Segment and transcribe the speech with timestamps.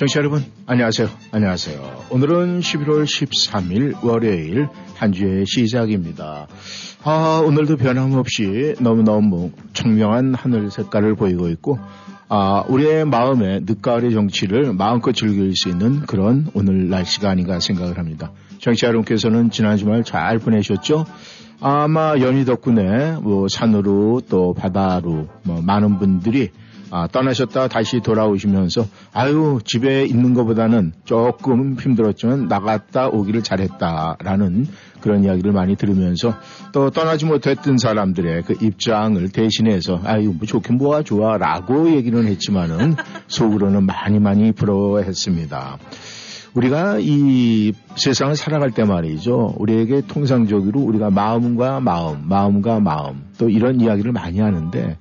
[0.00, 1.10] 청취자 여러분, 안녕하세요.
[1.30, 2.06] 안녕하세요.
[2.08, 6.46] 오늘은 11월 13일 월요일 한 주의 시작입니다.
[7.04, 11.78] 아, 오늘도 변함없이 너무너무 청명한 하늘 색깔을 보이고 있고,
[12.30, 18.32] 아, 우리의 마음의 늦가을의 정치를 마음껏 즐길 수 있는 그런 오늘 날씨가 아닌가 생각을 합니다.
[18.58, 21.04] 청취자 여러분께서는 지난 주말 잘 보내셨죠?
[21.60, 26.48] 아마 연휴 덕분에 뭐 산으로 또 바다로 뭐 많은 분들이
[26.90, 34.66] 아, 떠나셨다 다시 돌아오시면서 아유 집에 있는 것보다는 조금 힘들었지만 나갔다 오기를 잘했다라는
[35.00, 36.34] 그런 이야기를 많이 들으면서
[36.72, 42.96] 또 떠나지 못했던 사람들의 그 입장을 대신해서 아유 뭐 좋긴 뭐가 좋아라고 얘기는 했지만은
[43.28, 45.78] 속으로는 많이 많이 부러워했습니다.
[46.54, 49.54] 우리가 이 세상을 살아갈 때 말이죠.
[49.58, 54.98] 우리에게 통상적으로 우리가 마음과 마음, 마음과 마음 또 이런 이야기를 많이 하는데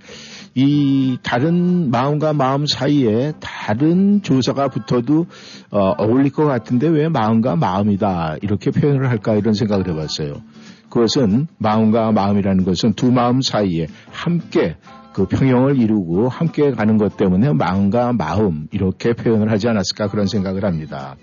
[0.55, 5.28] 이 다른 마음과 마음 사이에 다른 조사가 붙어도
[5.72, 10.41] 어, 어울릴 것 같은데 왜 마음과 마음이다 이렇게 표현을 할까 이런 생각을 해봤어요.
[10.90, 14.75] 그것은 마음과 마음이라는 것은 두 마음 사이에 함께
[15.13, 20.66] 그 평형을 이루고 함께 가는 것 때문에 마음과 마음 이렇게 표현을 하지 않았을까 그런 생각을
[20.66, 21.16] 합니다.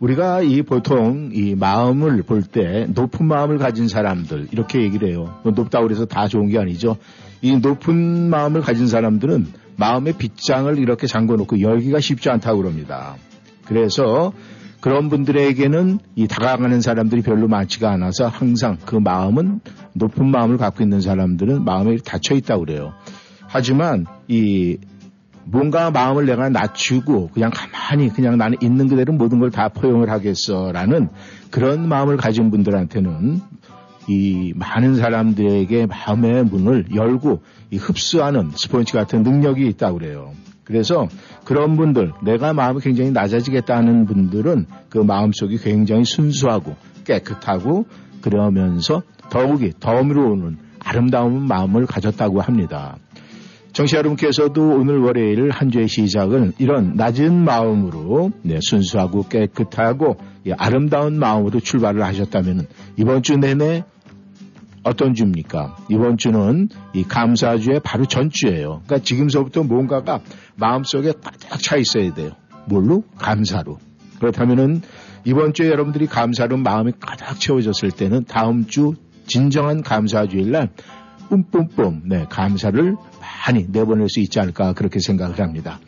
[0.00, 5.38] 우리가 이 보통 이 마음을 볼 때 높은 마음을 가진 사람들 이렇게 얘기를 해요.
[5.42, 6.96] 뭐 높다고 그래서 다 좋은 게 아니죠.
[7.42, 13.14] 이 높은 마음을 가진 사람들은 마음의 빗장을 이렇게 잠궈놓고 열기가 쉽지 않다고 그럽니다.
[13.64, 14.32] 그래서
[14.80, 19.60] 그런 분들에게는 이 다가가는 사람들이 별로 많지가 않아서 항상 그 마음은
[19.94, 22.92] 높은 마음을 갖고 있는 사람들은 마음에 닫혀 있다고 그래요.
[23.46, 24.78] 하지만 이
[25.44, 31.08] 뭔가 마음을 내가 낮추고 그냥 가만히 그냥 나는 있는 그대로 모든 걸 다 포용을 하겠어라는
[31.50, 33.40] 그런 마음을 가진 분들한테는
[34.08, 40.32] 이 많은 사람들에게 마음의 문을 열고 이 흡수하는 스폰지 같은 능력이 있다고 그래요.
[40.64, 41.08] 그래서
[41.44, 47.86] 그런 분들, 내가 마음이 굉장히 낮아지겠다는 분들은 그 마음속이 굉장히 순수하고 깨끗하고
[48.20, 52.96] 그러면서 더욱이 덤으로 오는 아름다운 마음을 가졌다고 합니다.
[53.72, 61.18] 정치 여러분께서도 오늘 월요일 한 주의 시작은 이런 낮은 마음으로 네, 순수하고 깨끗하고 예, 아름다운
[61.18, 63.84] 마음으로 출발을 하셨다면 이번 주 내내
[64.82, 65.76] 어떤 주입니까?
[65.88, 68.82] 이번 주는 이 감사주의 바로 전주예요.
[68.84, 70.20] 그러니까 지금서부터 뭔가가
[70.56, 72.30] 마음속에 가득 차 있어야 돼요.
[72.66, 73.04] 뭘로?
[73.16, 73.78] 감사로.
[74.18, 74.82] 그렇다면은
[75.24, 78.94] 이번 주에 여러분들이 감사로 마음이 가득 채워졌을 때는 다음 주
[79.26, 80.70] 진정한 감사주일 날
[81.28, 82.96] 뿜뿜뿜 네, 감사를
[83.46, 85.80] 많이 내보낼 수 있지 않을까 그렇게 생각을 합니다.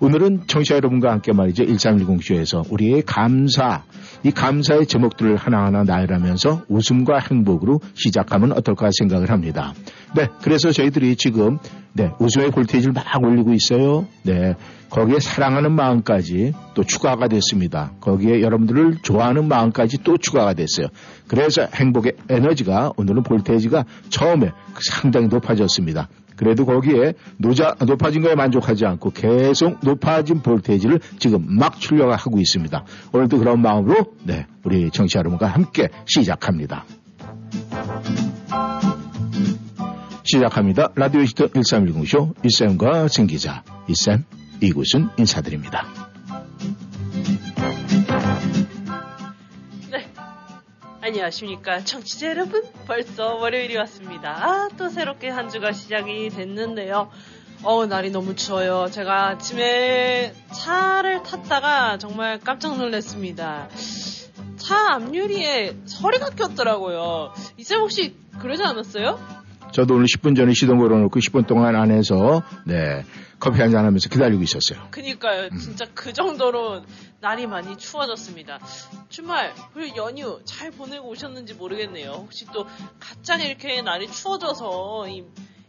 [0.00, 1.64] 오늘은 청취자 여러분과 함께 말이죠.
[1.64, 3.84] 1310쇼에서 우리의 감사
[4.22, 9.74] 이 감사의 제목들을 하나하나 나열하면서 웃음과 행복으로 시작하면 어떨까 생각을 합니다.
[10.16, 11.58] 네, 그래서 저희들이 지금
[11.92, 14.06] 네, 웃음의 볼테이지를 막 올리고 있어요.
[14.22, 14.54] 네,
[14.90, 17.92] 거기에 사랑하는 마음까지 또 추가가 됐습니다.
[18.00, 20.86] 거기에 여러분들을 좋아하는 마음까지 또 추가가 됐어요.
[21.28, 26.08] 그래서 행복의 에너지가 오늘은 볼테이지가 처음에 상당히 높아졌습니다.
[26.36, 32.84] 그래도 거기에 노자, 높아진 거에 만족하지 않고 계속 높아진 볼테이지를 지금 막 출력하고 있습니다.
[33.12, 36.84] 오늘도 그런 마음으로 네, 우리 정치 여러분과 함께 시작합니다.
[40.24, 40.88] 시작합니다.
[40.96, 44.24] 라디오 시터 1310쇼 이쌤과 승기자 이쌤
[44.60, 46.13] 이곳은 인사드립니다.
[51.04, 51.84] 안녕하십니까.
[51.84, 52.62] 청취자 여러분.
[52.86, 54.30] 벌써 월요일이 왔습니다.
[54.42, 57.10] 아, 또 새롭게 한 주가 시작이 됐는데요.
[57.62, 58.88] 어우, 날이 너무 추워요.
[58.90, 63.68] 제가 아침에 차를 탔다가 정말 깜짝 놀랐습니다.
[64.56, 67.34] 차 앞유리에 서리가 꼈더라고요.
[67.58, 69.43] 이쌤 혹시 그러지 않았어요?
[69.74, 73.04] 저도 오늘 10분 전에 시동 걸어놓고 10분 동안 안에서 네
[73.40, 74.86] 커피 한 잔 하면서 기다리고 있었어요.
[74.92, 75.48] 그니까요.
[75.50, 75.58] 음.
[75.58, 76.82] 진짜 그 정도로
[77.20, 78.60] 날이 많이 추워졌습니다.
[79.08, 82.10] 주말 그리고 연휴 잘 보내고 오셨는지 모르겠네요.
[82.12, 82.66] 혹시 또
[83.00, 85.24] 가장 이렇게 날이 추워져서 이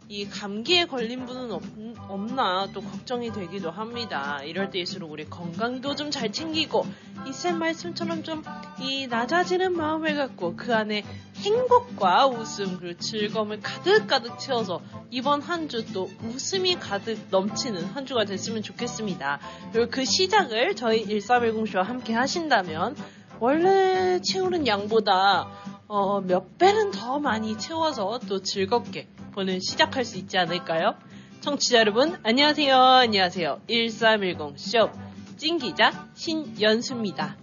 [0.08, 1.62] 이 감기에 걸린 분은 없,
[2.08, 4.40] 없나 또 걱정이 되기도 합니다.
[4.44, 6.86] 이럴 때일수록 우리 건강도 좀 잘 챙기고
[7.28, 8.42] 이쌤 말씀처럼 좀
[8.78, 11.02] 이 낮아지는 마음을 갖고 그 안에
[11.36, 14.80] 행복과 웃음 그리고 즐거움을 가득가득 채워서
[15.10, 19.40] 이번 한 주 또 웃음이 가득 넘치는 한 주가 됐으면 좋겠습니다.
[19.72, 22.96] 그리고 그 시작을 저희 1310쇼와 함께 하신다면
[23.40, 25.48] 원래 채우는 양보다
[25.88, 30.94] 어, 몇 배는 더 많이 채워서 또 즐겁게 보는 시작할 수 있지 않을까요?
[31.40, 32.74] 청취자 여러분, 안녕하세요.
[32.74, 33.60] 안녕하세요.
[33.68, 34.90] 1310쇼
[35.36, 37.36] 찐기자 신연수입니다.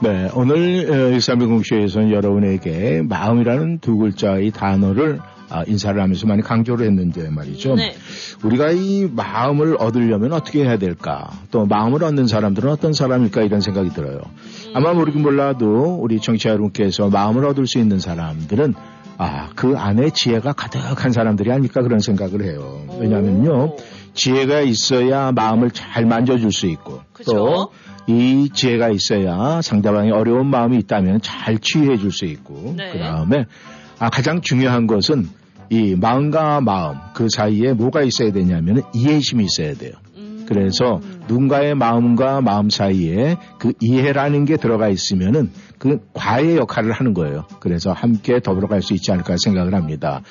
[0.00, 0.86] 네, 오늘
[1.18, 5.33] 1310쇼에서는 여러분에게 마음이라는 두 글자의 단어를 아,
[5.66, 7.76] 인사를 하면서 많이 강조를 했는데 말이죠.
[7.76, 7.94] 네.
[8.42, 11.30] 우리가 이 마음을 얻으려면 어떻게 해야 될까?
[11.50, 13.42] 또 마음을 얻는 사람들은 어떤 사람일까?
[13.42, 14.20] 이런 생각이 들어요.
[14.74, 18.74] 아마 모르긴 몰라도 우리 청취자 여러분께서 마음을 얻을 수 있는 사람들은
[19.16, 22.84] 아, 그 안에 지혜가 가득한 사람들이 아닐까 그런 생각을 해요.
[22.98, 23.76] 왜냐하면요.
[24.14, 27.70] 지혜가 있어야 마음을 잘 만져줄 수 있고 또
[28.06, 32.92] 이 지혜가 있어야 상대방이 어려운 마음이 있다면 잘 치유해 줄 수 있고 네.
[32.92, 33.46] 그 다음에
[33.98, 35.28] 아, 가장 중요한 것은
[35.70, 39.92] 이 마음과 마음 그 사이에 뭐가 있어야 되냐면 이해심이 있어야 돼요.
[40.16, 40.44] 음.
[40.48, 47.44] 그래서 누군가의 마음과 마음 사이에 그 이해라는 게 들어가 있으면은 그 과의 역할을 하는 거예요.
[47.60, 50.22] 그래서 함께 더불어 갈 수 있지 않을까 생각을 합니다.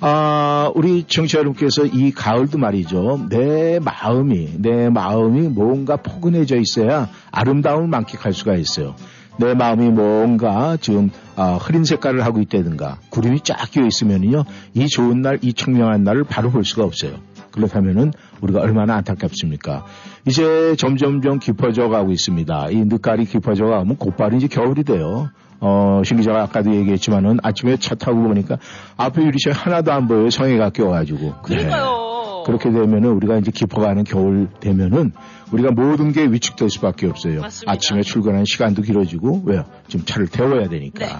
[0.00, 3.26] 아, 우리 청취자 여러분께서 이 가을도 말이죠.
[3.30, 8.96] 내 마음이, 내 마음이 뭔가 포근해져 있어야 아름다움을 만끽할 수가 있어요.
[9.42, 14.44] 내 마음이 뭔가 지금 아, 흐린 색깔을 하고 있다든가 구름이 쫙 끼어 있으면요
[14.74, 17.14] 이 좋은 날, 이 청명한 날을 바로 볼 수가 없어요.
[17.50, 19.84] 그렇다면은 우리가 얼마나 안타깝습니까?
[20.26, 22.68] 이제 점점점 깊어져 가고 있습니다.
[22.70, 25.28] 이 늦가을이 깊어져 가면 곧바로 이제 겨울이 돼요.
[25.60, 28.58] 어, 신 기자가 아까도 얘기했지만은 아침에 차 타고 보니까
[28.96, 30.30] 앞에 유리창 하나도 안 보여요.
[30.30, 31.34] 성에가 껴가지고.
[31.42, 32.01] 그러니까요.
[32.44, 35.12] 그렇게 되면은 우리가 이제 깊어가는 겨울 되면은
[35.52, 37.40] 우리가 모든 게 위축될 수밖에 없어요.
[37.40, 37.72] 맞습니다.
[37.72, 39.64] 아침에 출근하는 시간도 길어지고 왜요?
[39.88, 41.06] 지금 차를 데워야 되니까.
[41.06, 41.12] 네.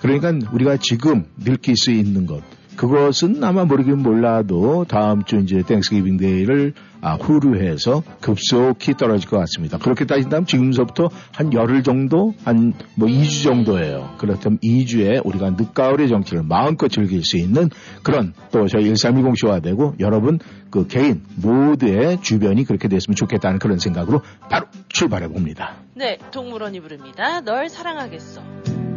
[0.00, 2.42] 그러니까 우리가 지금 느낄 수 있는 것
[2.78, 9.38] 그것은 아마 모르긴 몰라도 다음 주 이제 Thanksgiving Day를 아, 후로 해서 급속히 떨어질 것
[9.38, 9.78] 같습니다.
[9.78, 14.14] 그렇게 따진다면 지금서부터 한 열흘 정도, 한 뭐 2주 정도예요.
[14.18, 17.68] 그렇다면 2주에 우리가 늦가을의 정취를 마음껏 즐길 수 있는
[18.02, 20.38] 그런 또 저희 1320쇼가 되고 여러분
[20.70, 25.76] 그 개인 모두의 주변이 그렇게 됐으면 좋겠다는 그런 생각으로 바로 출발해 봅니다.
[25.94, 27.40] 네, 동물원이 부릅니다.
[27.40, 28.87] 널 사랑하겠어.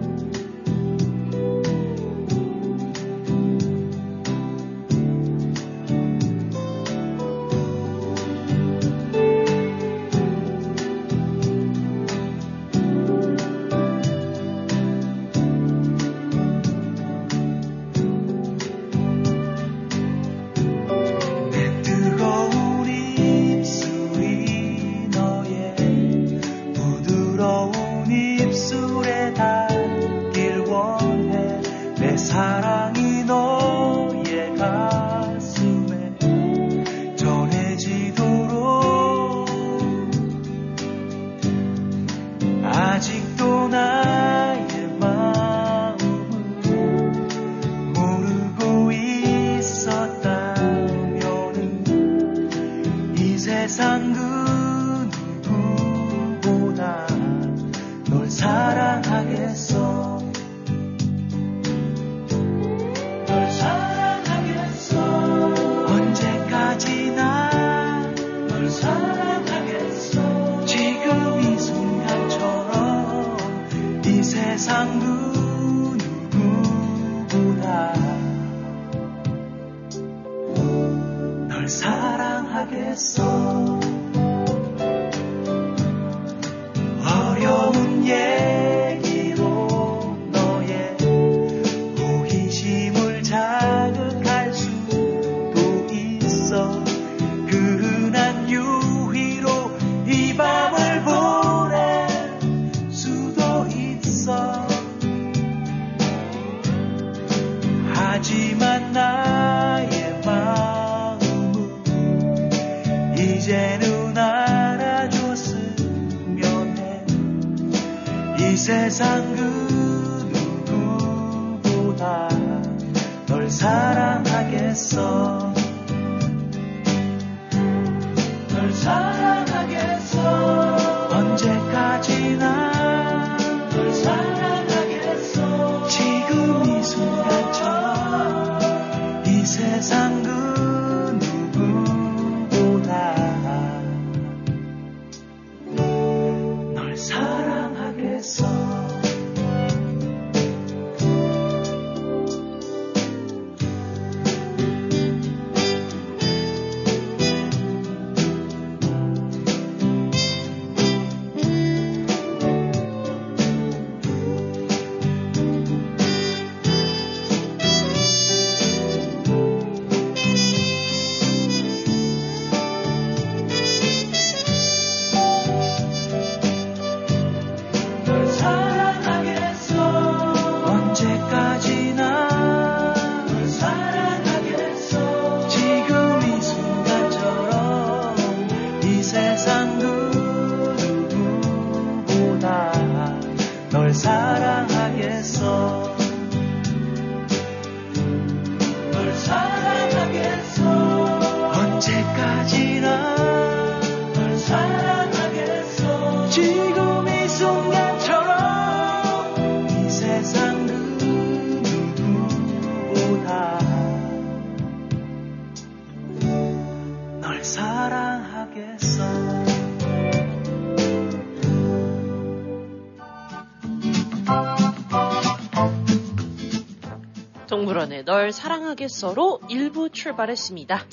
[228.32, 230.86] 널 사랑하겠어로 일부 출발했습니다.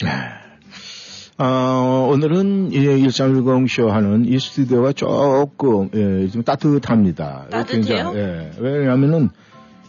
[1.39, 7.47] 어, 오늘은 예, 1310 쇼 하는 이 스튜디오가 조금 예, 좀 따뜻합니다.
[7.49, 8.13] 따뜻해요?
[8.13, 9.31] 굉장히, 예, 왜냐하면은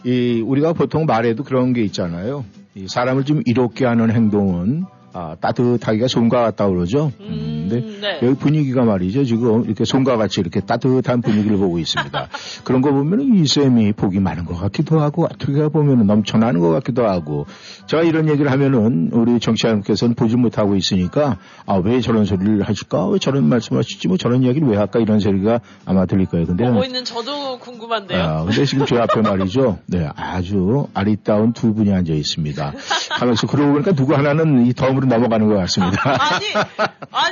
[0.04, 2.44] 이 우리가 보통 말에도 그런 게 있잖아요.
[2.76, 7.10] 이 사람을 좀 이롭게 하는 행동은 아, 따뜻하기가 손과 같다 그러죠.
[7.18, 8.18] 음, 근데 네.
[8.22, 9.24] 여기 분위기가 말이죠.
[9.24, 12.28] 지금 이렇게 손과 같이 이렇게 따뜻한 분위기를 보고 있습니다.
[12.64, 17.06] 그런 거 보면 이 쌤이 복이 많은 것 같기도 하고 어떻게 보면 넘쳐나는 것 같기도
[17.06, 17.46] 하고
[17.86, 23.18] 제가 이런 얘기를 하면은 우리 정치자님께서는 보지 못하고 있으니까 아 왜 저런 소리를 하실까 왜
[23.18, 26.46] 저런 말씀하시지 뭐 저런 이야기를 왜 할까 이런 소리가 아마 들릴 거예요.
[26.46, 28.22] 근데 보고 있는 저도 궁금한데요.
[28.22, 29.78] 아, 근데 지금 제 앞에 말이죠.
[29.86, 32.72] 네, 아주 아리따운 두 분이 앉아 있습니다.
[33.10, 36.16] 하면서 그러고 보니까 누구 하나는 이 덤으로 넘어가는 것 같습니다.
[36.34, 36.46] 아니,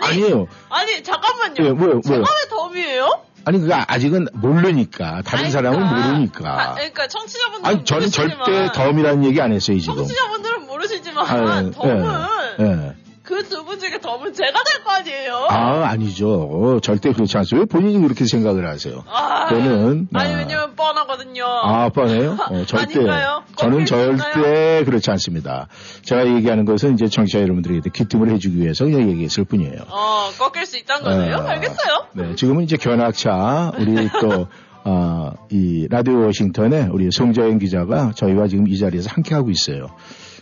[0.02, 0.46] 아니, 아니에요.
[0.68, 1.54] 아니, 잠깐만요.
[1.64, 2.20] 예, 뭐요, 뭐요?
[2.20, 3.22] 왜 덤이에요?
[3.44, 5.22] 아니, 그거 아직은 모르니까.
[5.22, 6.08] 다른 아니, 사람은 그러니까.
[6.08, 6.62] 모르니까.
[6.62, 9.94] 아, 그러니까 청취자분들은 아니, 저는 모르시지만, 절대 덤이라는 얘기 안 했어요, 지금.
[9.96, 12.12] 청취자분들은 모르시지만 아, 덤은
[12.60, 12.94] 예, 예.
[13.28, 15.46] 그 두 분 중에 덤은 제가 될 거 아니에요?
[15.50, 16.30] 아, 아니죠.
[16.50, 17.60] 어, 절대 그렇지 않습니다.
[17.60, 19.04] 왜 본인이 그렇게 생각을 하세요?
[19.06, 20.38] 아, 저는, 아니 아.
[20.38, 21.44] 왜냐면 뻔하거든요.
[21.44, 22.36] 아, 뻔해요?
[22.50, 22.98] 어, 절대.
[23.00, 23.42] 아닌가요?
[23.56, 25.68] 저는 절대 그렇지 않습니다.
[26.02, 29.82] 제가 얘기하는 것은 이제 청취자 여러분들에게 귀뜸을 해주기 위해서 그냥 얘기했을 뿐이에요.
[29.88, 31.36] 어, 꺾일 수 있다는 거네요.
[31.36, 32.06] 어, 알겠어요.
[32.14, 34.46] 네, 지금은 이제 견학차 우리 또
[34.84, 39.88] 어, 이 라디오 워싱턴에 우리 송자연 기자가 저희와 지금 이 자리에서 함께 하고 있어요.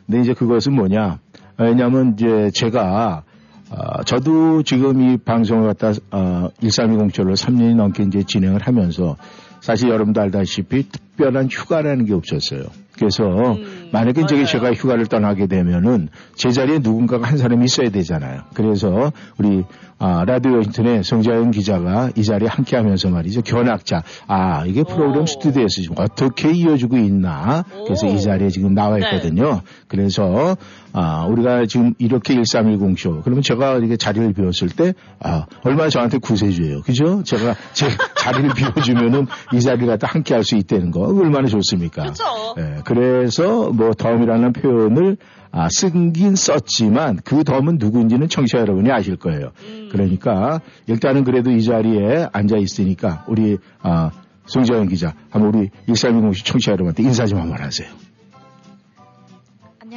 [0.07, 1.19] 근데 이제 그것은 뭐냐?
[1.59, 3.23] 왜냐하면 이제 제가
[3.71, 9.17] 어, 저도 지금 이 방송을 갖다 어, 1320쇼를 3년이 넘게 이제 진행을 하면서
[9.61, 12.63] 사실 여러분도 알다시피 특별한 휴가라는 게 없었어요.
[12.97, 14.47] 그래서 음, 만약에 이제 맞아요.
[14.47, 18.43] 제가 휴가를 떠나게 되면은 제 자리에 누군가가 한 사람이 있어야 되잖아요.
[18.55, 19.65] 그래서 우리
[19.99, 23.41] 아, 라디오 인터넷 송자연 기자가 이 자리에 함께 하면서 말이죠.
[23.41, 24.03] 견학자.
[24.27, 25.27] 아, 이게 프로그램 오.
[25.27, 27.65] 스튜디오에서 지금 어떻게 이어지고 있나.
[27.87, 28.11] 그래서 오.
[28.11, 29.07] 이 자리에 지금 나와 네.
[29.07, 29.63] 있거든요.
[29.89, 30.59] 그래서
[30.93, 33.23] 아, 우리가 지금 이렇게 1310쇼.
[33.23, 36.83] 그러면 제가 이렇게 자리를 비웠을 때 아, 얼마나 저한테 구세주예요.
[36.83, 37.23] 그죠?
[37.23, 37.87] 제가 제
[38.21, 42.03] 자리를 비워주면은 이 자리를 갖다 함께 할 수 있다는 거 얼마나 좋습니까?
[42.03, 42.23] 그렇죠.
[42.59, 45.17] 예, 그래서 뭐 덤이라는 표현을
[45.53, 49.53] 아, 쓰긴 썼지만 그 덤은 누구인지는 청취자 여러분이 아실 거예요.
[49.69, 49.89] 음.
[49.91, 54.11] 그러니까 일단은 그래도 이 자리에 앉아 있으니까 우리 아,
[54.47, 57.89] 송재현 기자 한번 우리 1320 청취자 여러분한테 인사 좀 한번 하세요.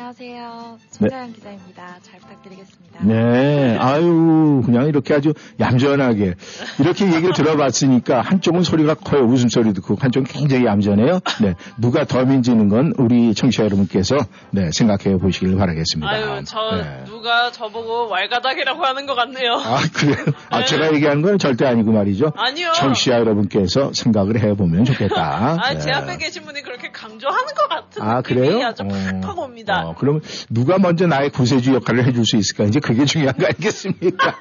[0.10, 0.80] 안녕하세요.
[0.90, 1.98] 송자연 기자입니다.
[2.02, 3.04] 잘 부탁드리겠습니다.
[3.04, 6.34] 네, 아유 그냥 이렇게 아주 얌전하게
[6.80, 11.20] 이렇게 얘기를 들어봤으니까 한쪽은 소리가 커요 웃음소리 듣고 한쪽은 굉장히 얌전해요.
[11.44, 14.18] 네, 누가 덤인지는 건 우리 청취자 여러분께서
[14.50, 16.10] 네 생각해 보시길 바라겠습니다.
[16.10, 17.04] 아유, 저 네.
[17.06, 19.54] 누가 저보고 왈가닥이라고 하는 것 같네요.
[19.64, 20.26] 아, 그래요?
[20.50, 20.66] 아, 네.
[20.66, 22.34] 제가 얘기하는 건 절대 아니고 말이죠.
[22.36, 22.72] 아니요.
[22.76, 25.60] 청취자 여러분께서 생각을 해 보면 좋겠다.
[25.62, 25.96] 아, 제 네.
[25.96, 28.66] 앞에 계신 분이 그렇게 강조하는 것 같은 아, 느낌이 그래요?
[28.66, 29.84] 아주 팍팍 옵니다.
[29.86, 32.64] 어, 그러면 누가 먼저 나의 구세주 역할을 해줄 수 있을까?
[32.64, 34.36] 이제 그게 중요한 거 아니겠습니까?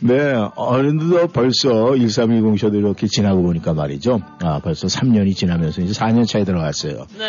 [0.00, 4.20] 네, 어느덧 벌써 1320 쇼도 이렇게 지나고 보니까 말이죠.
[4.42, 7.06] 아, 벌써 3년이 지나면서 이제 4년 차에 들어갔어요.
[7.18, 7.24] 네.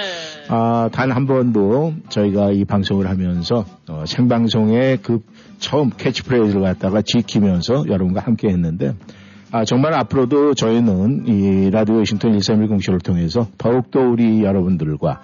[0.49, 5.19] 아, 단 한 번도 저희가 이 방송을 하면서 어, 생방송의 그
[5.59, 8.93] 처음 캐치프레이즈를 갖다가 지키면서 여러분과 함께 했는데
[9.51, 15.21] 아, 정말 앞으로도 저희는 이 라디오 워싱턴 1310쇼를 통해서 더욱더 우리 여러분들과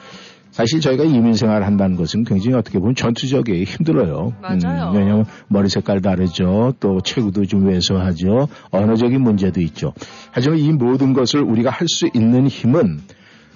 [0.53, 3.63] 사실 저희가 이민 생활을 한다는 것은 굉장히 어떻게 보면 전투적이에요.
[3.63, 4.33] 힘들어요.
[4.37, 4.91] 음, 맞아요.
[4.93, 6.73] 왜냐하면 머리 색깔 다르죠.
[6.79, 8.47] 또 체구도 좀 왜소하죠.
[8.69, 9.93] 언어적인 문제도 있죠.
[10.31, 12.99] 하지만 이 모든 것을 우리가 할 수 있는 힘은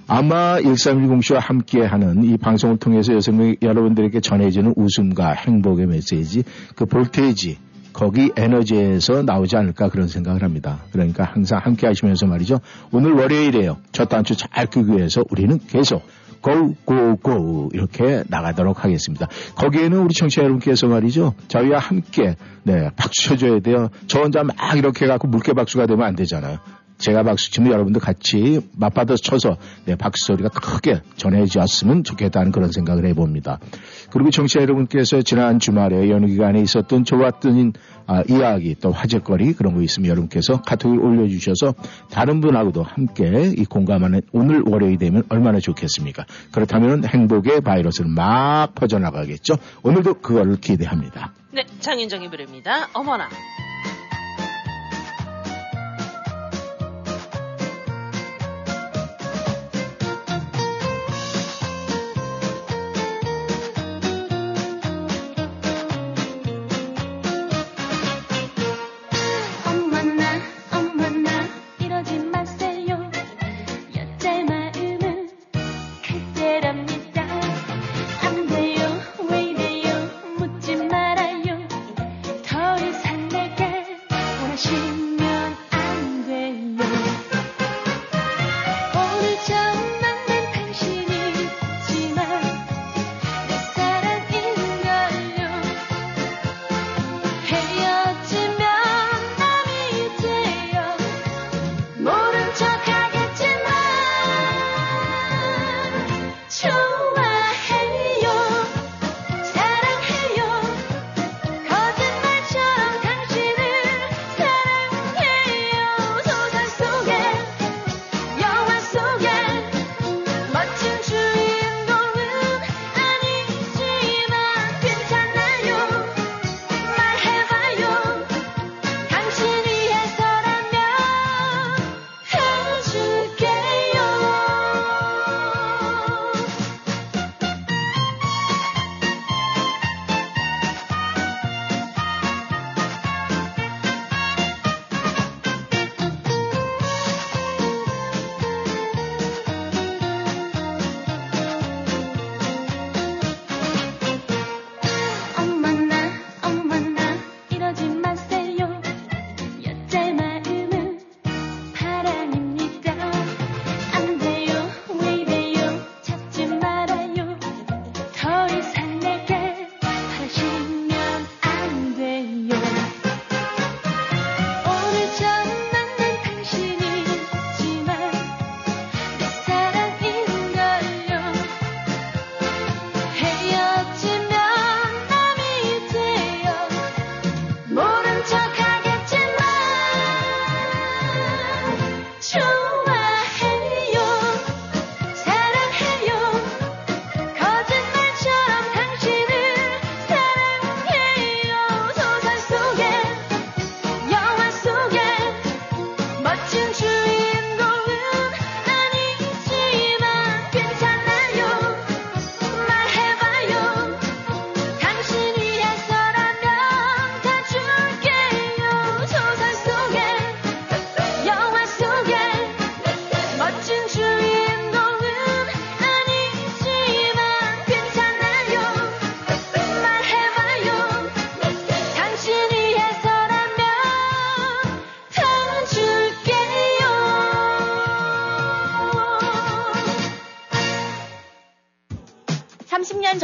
[0.08, 6.44] 아마 1310쇼와 함께하는 이 방송을 통해서 여성 여러분들에게 전해지는 웃음과 행복의 메시지,
[6.76, 7.58] 그 볼테이지,
[7.98, 10.84] 거기 에너지에서 나오지 않을까 그런 생각을 합니다.
[10.92, 12.60] 그러니까 항상 함께 하시면서 말이죠.
[12.92, 13.78] 오늘 월요일이에요.
[13.92, 16.04] 첫 단추 잘 끄기 위해서 우리는 계속
[16.40, 19.28] 고, 고, 고 이렇게 나가도록 하겠습니다.
[19.56, 21.34] 거기에는 우리 청취자 여러분께서 말이죠.
[21.48, 23.90] 저희와 함께 네 박수 쳐줘야 돼요.
[24.06, 26.60] 저 혼자 막 이렇게 해갖고 물개 박수가 되면 안 되잖아요.
[26.98, 33.06] 제가 박수 치면 여러분도 같이 맞받아서 쳐서 네, 박수 소리가 크게 전해졌으면 좋겠다는 그런 생각을
[33.08, 33.60] 해봅니다.
[34.12, 37.74] 그리고 청취자 여러분께서 지난 주말에 연휴 기간에 있었던 좋았던
[38.08, 41.74] 아, 이야기 또 화제거리 그런 거 있으면 여러분께서 카톡을 올려주셔서
[42.10, 46.26] 다른 분하고도 함께 이 공감하는 오늘 월요일이 되면 얼마나 좋겠습니까?
[46.52, 49.56] 그렇다면 행복의 바이러스를 막 퍼져나가겠죠.
[49.84, 51.34] 오늘도 그걸 기대합니다.
[51.52, 52.88] 네, 장윤정이 부릅니다.
[52.94, 53.28] 어머나.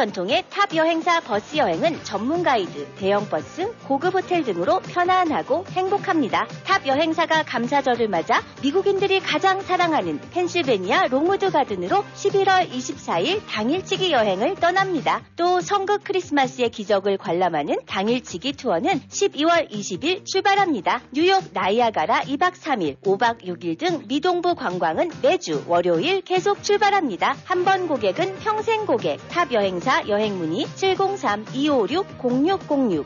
[0.03, 6.45] 전통의 탑 여행사 버스 여행은 전문 가이드, 대형 버스, 고급 호텔 등으로 편안하고 행복합니다.
[6.83, 15.21] 탑 여행사가 감사절을 맞아 미국인들이 가장 사랑하는 펜실베니아 롱우드 가든으로 11월 24일 당일치기 여행을 떠납니다.
[15.37, 21.01] 또 성극 크리스마스의 기적을 관람하는 당일치기 투어는 12월 20일 출발합니다.
[21.11, 27.37] 뉴욕 나이아가라 2박 3일, 5박 6일 등 미동부 관광은 매주 월요일 계속 출발합니다.
[27.45, 33.05] 한 번 고객은 평생 고객, 탑 여행사 여행 문의 703-256-0606,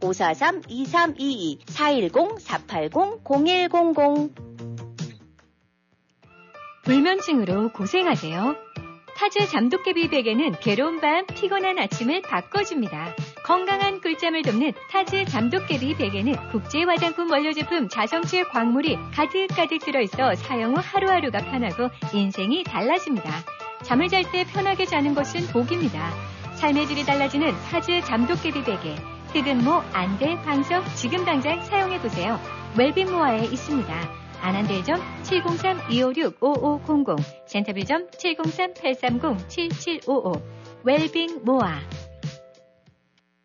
[0.00, 1.58] 703-543-2322,
[2.88, 4.30] 410-480-0100
[6.84, 8.56] 불면증으로 고생하세요?
[9.16, 13.14] 타즈 잠도깨비 베개는 괴로운 밤, 피곤한 아침을 바꿔줍니다.
[13.44, 20.74] 건강한 꿀잠을 돕는 타즈 잠도깨비 베개는 국제 화장품 원료 제품 자성체 광물이 가득가득 들어있어 사용
[20.74, 23.30] 후 하루하루가 편하고 인생이 달라집니다.
[23.82, 26.12] 잠을 잘 때 편하게 자는 것은 복입니다.
[26.54, 28.96] 삶의 질이 달라지는 타즈 잠도깨비 베개.
[29.34, 32.59] 흑은모, 안대, 방석 지금 당장 사용해보세요.
[32.76, 33.92] 웰빙모아에 있습니다.
[34.42, 40.40] 애난데일점 703-256-5500, 센터빌점 703-830-7755,
[40.84, 41.80] 웰빙 모아.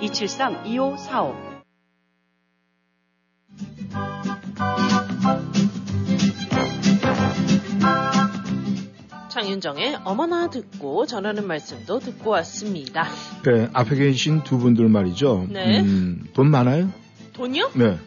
[0.00, 1.56] 273-2545.
[9.28, 13.04] 장윤정의 어머나 듣고 전하는 말씀도 듣고 왔습니다.
[13.44, 15.46] 네, 앞에 계신 두 분들 말이죠.
[15.50, 15.80] 네.
[15.80, 16.90] 음, 돈 많아요?
[17.34, 17.72] 돈이요?
[17.74, 17.98] 네.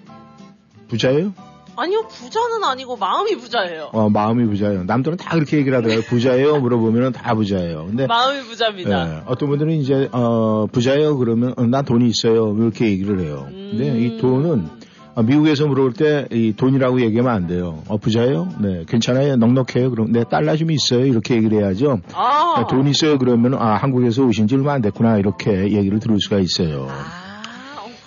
[0.88, 1.34] 부자예요?
[1.80, 3.90] 아니요, 부자는 아니고 마음이 부자예요.
[3.94, 4.84] 어, 마음이 부자예요.
[4.84, 6.04] 남들은 다 그렇게 얘기를 하더라고요.
[6.06, 6.60] 부자예요?
[6.60, 7.86] 물어보면 다 부자예요.
[7.88, 9.06] 근데 마음이 부자입니다.
[9.06, 13.46] 네, 어떤 분들은 이제 어, 부자예요 그러면 어, 난 돈이 있어요 이렇게 얘기를 해요.
[13.50, 13.98] 근데 음.
[14.00, 14.68] 이 돈은
[15.16, 17.82] 어, 미국에서 물어볼 때 이 돈이라고 얘기하면 안 돼요.
[17.88, 18.48] 어, 부자예요?
[18.62, 19.36] 네, 괜찮아요.
[19.38, 19.90] 넉넉해요.
[19.90, 21.06] 그럼 네, 달러 좀 있어요.
[21.06, 22.00] 이렇게 얘기를 해야죠.
[22.14, 23.18] 아, 네, 돈 있어요.
[23.18, 26.88] 그러면 아 한국에서 오신 지 얼마 안 됐구나 이렇게 얘기를 들을 수가 있어요.
[26.90, 27.19] 아, 어,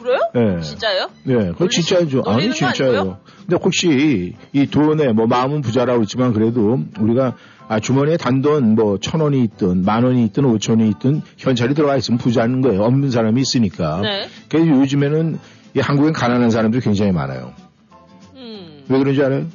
[0.02, 0.18] 그래요?
[0.34, 0.60] 네.
[0.60, 1.08] 진짜요?
[1.24, 2.22] 네, 그거 놀리시- 진짜죠.
[2.26, 3.18] 아니, 진짜예요.
[3.40, 7.36] 근데 혹시 이 돈에 뭐 마음은 부자라고 했지만 그래도 우리가
[7.68, 11.96] 아, 주머니에 단돈 뭐 천 원이 있든 만 원이 있든 오천 원이 있든 현찰이 들어가
[11.96, 12.82] 있으면 부자는 거예요.
[12.82, 14.00] 없는 사람이 있으니까.
[14.02, 14.28] 네.
[14.48, 15.38] 그래서 요즘에는
[15.74, 17.54] 이 한국엔 가난한 사람들이 굉장히 많아요.
[18.34, 19.46] 음, 왜 그런지 알아요?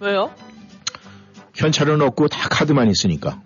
[0.00, 0.30] 왜요?
[1.54, 3.40] 현찰은 없고 다 카드만 있으니까.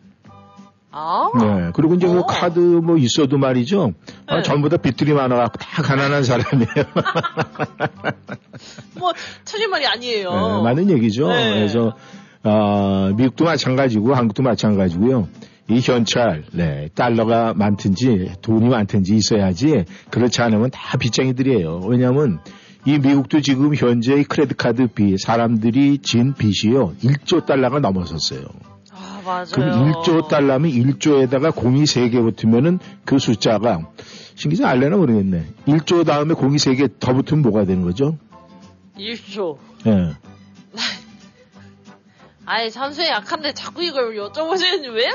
[0.98, 1.72] 아, 네.
[1.74, 2.26] 그리고 이제 그 어.
[2.26, 3.92] 카드 뭐 있어도 말이죠.
[4.26, 4.42] 아, 네.
[4.42, 6.72] 전부 다 빚들이 많아갖고 다 가난한 사람이에요.
[8.98, 9.12] 뭐
[9.44, 10.30] 틀린 말이 아니에요.
[10.30, 11.28] 네, 맞는 얘기죠.
[11.28, 11.54] 네.
[11.54, 11.94] 그래서
[12.44, 15.28] 어, 미국도 마찬가지고 한국도 마찬가지고요.
[15.68, 21.80] 이 현찰, 네, 달러가 많든지 돈이 많든지 있어야지 그렇지 않으면 다 빚쟁이들이에요.
[21.88, 22.38] 왜냐하면
[22.87, 28.75] 이 미국도 지금 현재 이 크레딧 카드 빚 사람들이 진 빚이요 1조 달러가 넘어섰어요.
[29.26, 29.46] 아, 맞아요.
[29.52, 33.80] 그럼 1조 달러면 1조에다가 공이 3개 붙으면은 그 숫자가
[34.36, 35.46] 신기자 알려나 모르겠네.
[35.66, 38.16] 1조 다음에 공이 3개 더 붙으면 뭐가 되는 거죠?
[38.98, 39.58] 1조.
[39.86, 40.12] 예.
[42.46, 45.08] 아예 산수에 약한데 자꾸 이걸 여쭤보시는 왜?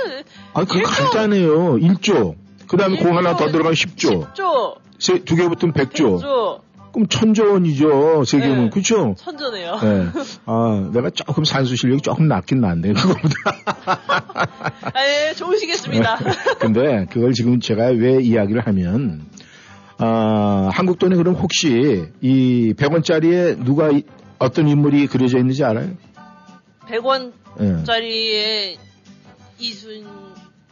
[0.53, 0.89] 아, 그거 일조.
[0.89, 1.75] 간단해요.
[1.77, 2.35] 1조.
[2.67, 4.33] 그 다음에 공 하나 더 들어가면 10조.
[4.33, 5.25] 10조.
[5.25, 6.21] 두개 붙으면 100조.
[6.21, 6.61] 100조.
[6.93, 8.23] 그럼 천조 원이죠.
[8.25, 8.65] 세 개면.
[8.65, 8.69] 네.
[8.69, 9.15] 그쵸?
[9.17, 9.79] 천조네요.
[9.83, 10.07] 예.
[10.45, 12.93] 아, 내가 조금 산수 실력이 조금 낮긴 낮네.
[12.93, 13.35] 그거보다.
[14.93, 16.17] 아, 예, 좋으시겠습니다.
[16.59, 19.21] 근데 그걸 지금 제가 왜 이야기를 하면,
[19.99, 24.03] 아, 한국 돈에 그럼 혹시 이 100원짜리에 누가 이-
[24.39, 25.91] 어떤 인물이 그려져 있는지 알아요?
[26.87, 28.77] 100원짜리에 예.
[29.59, 30.05] 이순,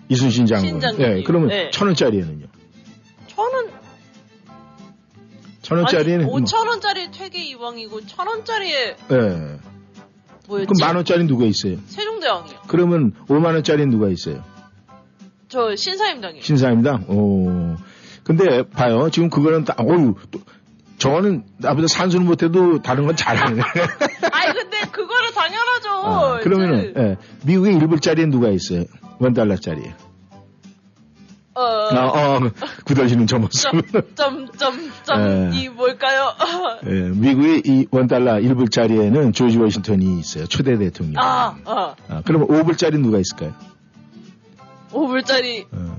[0.10, 0.82] 이순신 장군.
[1.00, 1.70] 예, 그러면 네.
[1.72, 2.48] 천 원짜리에는요?
[3.28, 3.68] 천원,
[5.70, 9.60] 천 원짜리에는 아니, 5천 원짜리 퇴계 이왕이고, 천 원짜리에 예.
[10.48, 10.68] 뭐였지?
[10.68, 11.78] 그럼 만 원짜리 누가 있어요?
[11.86, 12.60] 세종대왕이요.
[12.68, 14.44] 그러면 5만 원짜리는 누가 있어요?
[15.48, 16.42] 저 신사임당이요.
[16.42, 17.02] 신사입니다.
[17.08, 17.76] 오.
[18.24, 19.10] 근데 봐요.
[19.12, 20.16] 지금 그거는 다, 어유
[20.98, 23.62] 저거는 나보다 산수는 못해도 다른 건 잘하네.
[24.34, 25.90] 아니, 근데 그거는 당연하죠.
[25.90, 28.86] 아, 그러면은, 예, 미국의 1불짜리는 누가 있어요?
[29.20, 29.82] 원달러짜리.
[31.60, 32.52] 어, 어, 어,
[32.86, 33.72] 굳어지는 저 모습.
[33.72, 33.82] 점,
[34.16, 35.58] 점, 점, 점, 예.
[35.60, 36.34] 이 뭘까요?
[36.86, 40.46] 예, 미국의 이 원달러 1불짜리에는 조지 워싱턴이 있어요.
[40.48, 41.22] 초대 대통령.
[41.22, 41.96] 아, 어.
[42.08, 43.54] 아, 그러면 5불짜리 누가 있을까요?
[44.92, 45.98] 5불짜리, 어,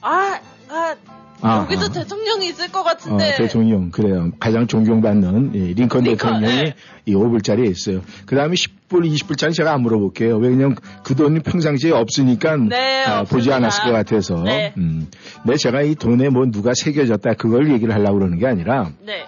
[0.00, 0.96] 아, 아,
[1.42, 1.88] 아, 여기도 아.
[1.88, 3.34] 대통령이 있을 것 어, 같은데.
[3.36, 4.30] 대통령 그래요.
[4.38, 6.74] 가장 존경받는 예, 링컨, 링컨, 대통령이 네.
[7.06, 8.00] 이 5불짜리에 있어요.
[8.26, 10.36] 그 다음에 10불, 20불짜리 제가 안 물어볼게요.
[10.38, 13.52] 왜냐면 그 돈이 평상시에 없으니까 네, 아, 보지.
[13.52, 14.42] 않았을 것 같아서.
[14.42, 14.72] 네.
[14.78, 15.08] 음.
[15.42, 19.24] 근데 제가 이 돈에 뭐 누가 새겨졌다 그걸 얘기를 하려고 그러는 게 아니라 네.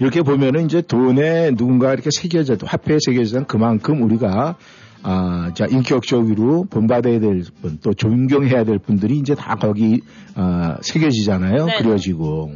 [0.00, 4.56] 이렇게 보면은 이제 돈에 누군가 이렇게 새겨져도 화폐에 새겨져도 그만큼 우리가
[5.02, 10.00] 아, 자, 인격적으로 본받아야 될 분, 또 존경해야 될 분들이 이제 다 거기,
[10.34, 11.66] 아, 새겨지잖아요.
[11.66, 11.78] 네.
[11.78, 12.52] 그려지고.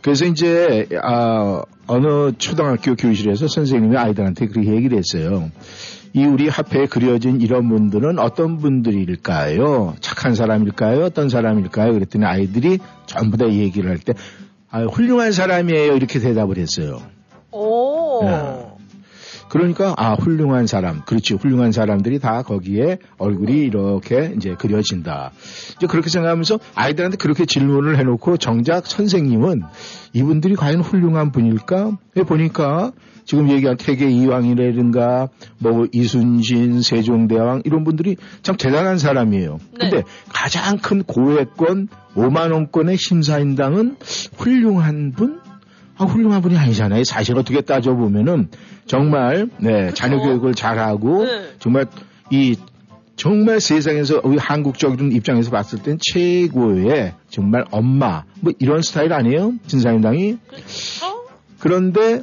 [0.00, 5.50] 그래서 이제, 아, 어느 초등학교 교실에서 선생님이 아이들한테 그렇게 얘기를 했어요.
[6.14, 9.96] 이 우리 화폐에 그려진 이런 분들은 어떤 분들일까요?
[10.00, 11.04] 착한 사람일까요?
[11.04, 11.92] 어떤 사람일까요?
[11.92, 14.14] 그랬더니 아이들이 전부 다 얘기를 할 때,
[14.70, 15.96] 아, 훌륭한 사람이에요.
[15.96, 17.02] 이렇게 대답을 했어요.
[17.50, 18.24] 오.
[18.24, 18.67] 네.
[19.48, 25.32] 그러니까 아 훌륭한 사람, 그렇지 훌륭한 사람들이 다 거기에 얼굴이 이렇게 이제 그려진다.
[25.76, 29.62] 이제 그렇게 생각하면서 아이들한테 그렇게 질문을 해놓고 정작 선생님은
[30.12, 31.98] 이분들이 과연 훌륭한 분일까?
[32.14, 32.92] 왜 보니까
[33.24, 39.58] 지금 얘기한 태계 이왕이라든가 뭐 이순신, 세종대왕 이런 분들이 참 대단한 사람이에요.
[39.78, 39.90] 네.
[39.90, 43.96] 근데 가장 큰 고액권 5만 원권의 심사인당은
[44.36, 45.40] 훌륭한 분?
[45.98, 47.04] 아, 훌륭한 분이 아니잖아요.
[47.04, 48.48] 사실 어떻게 따져보면은
[48.86, 51.48] 정말, 네, 자녀 교육을 잘하고 네.
[51.58, 51.86] 정말
[52.30, 52.56] 이
[53.16, 59.54] 정말 세상에서 우리 한국적인 입장에서 봤을 땐 최고의 정말 엄마 뭐 이런 스타일 아니에요?
[59.66, 61.28] 신사임당이 그렇죠?
[61.58, 62.22] 그런데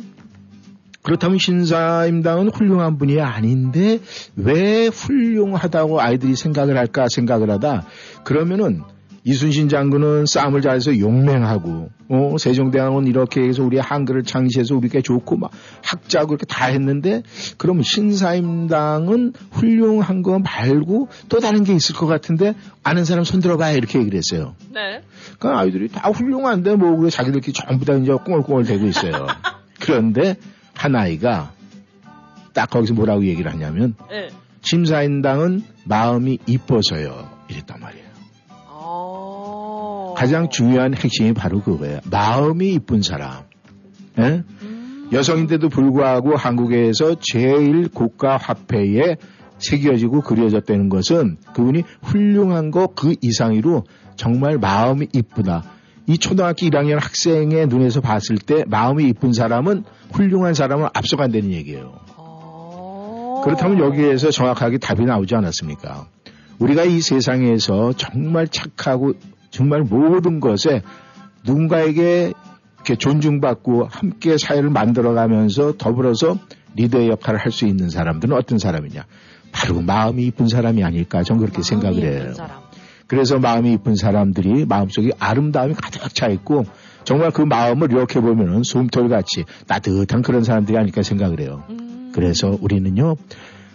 [1.03, 3.99] 그렇다면 신사임당은 훌륭한 분이 아닌데
[4.37, 7.85] 왜 훌륭하다고 아이들이 생각을 할까 생각을 하다
[8.23, 8.81] 그러면은
[9.25, 15.51] 이순신 장군은 싸움을 잘해서 용맹하고 어, 세종대왕은 이렇게 해서 우리 한글을 창시해서 우리가 좋고 막
[15.83, 17.23] 학자고 이렇게 다 했는데
[17.57, 23.71] 그럼 신사임당은 훌륭한 거 말고 또 다른 게 있을 것 같은데 아는 사람 손 들어봐
[23.71, 24.55] 이렇게 얘기를 했어요.
[24.71, 25.01] 네.
[25.39, 29.25] 그 아이들이 다 훌륭한데 뭐 그래 자기들끼리 전부 다 이제 꽁얼꽁얼 대고 있어요.
[29.81, 30.35] 그런데
[30.73, 31.53] 한 아이가
[32.53, 34.29] 딱 거기서 뭐라고 얘기를 하냐면 네.
[34.61, 37.29] 심사인당은 마음이 이뻐서요.
[37.49, 38.04] 이랬단 말이에요.
[40.15, 40.17] 어.
[40.17, 41.99] 가장 중요한 핵심이 바로 그거예요.
[42.09, 43.43] 마음이 이쁜 사람.
[44.17, 44.43] 예?
[44.61, 45.09] 음.
[45.11, 49.17] 여성인데도 불구하고 한국에서 제일 고가 화폐에
[49.59, 53.83] 새겨지고 그려졌다는 것은 그분이 훌륭한 거 그 이상으로
[54.15, 55.63] 정말 마음이 이쁘다.
[56.07, 61.93] 이 초등학교 1학년 학생의 눈에서 봤을 때 마음이 이쁜 사람은 훌륭한 사람을 앞서간다는 얘기예요.
[62.15, 63.41] 어.
[63.43, 66.07] 그렇다면 여기에서 정확하게 답이 나오지 않았습니까?
[66.59, 69.13] 우리가 이 세상에서 정말 착하고
[69.55, 70.81] 정말 모든 것에
[71.45, 72.33] 누군가에게
[72.75, 76.37] 이렇게 존중받고 함께 사회를 만들어가면서 더불어서
[76.75, 79.05] 리더의 역할을 할 수 있는 사람들은 어떤 사람이냐?
[79.53, 82.33] 바로 마음이 이쁜 사람이 아닐까 저는 그렇게 생각을 해요.
[82.33, 82.57] 사람.
[83.07, 86.65] 그래서 마음이 이쁜 사람들이 마음속에 아름다움이 가득 차 있고
[87.05, 91.63] 정말 그 마음을 이렇게 보면은 솜털같이 따뜻한 그런 사람들이 아닐까 생각을 해요.
[91.69, 92.11] 음.
[92.13, 93.15] 그래서 우리는요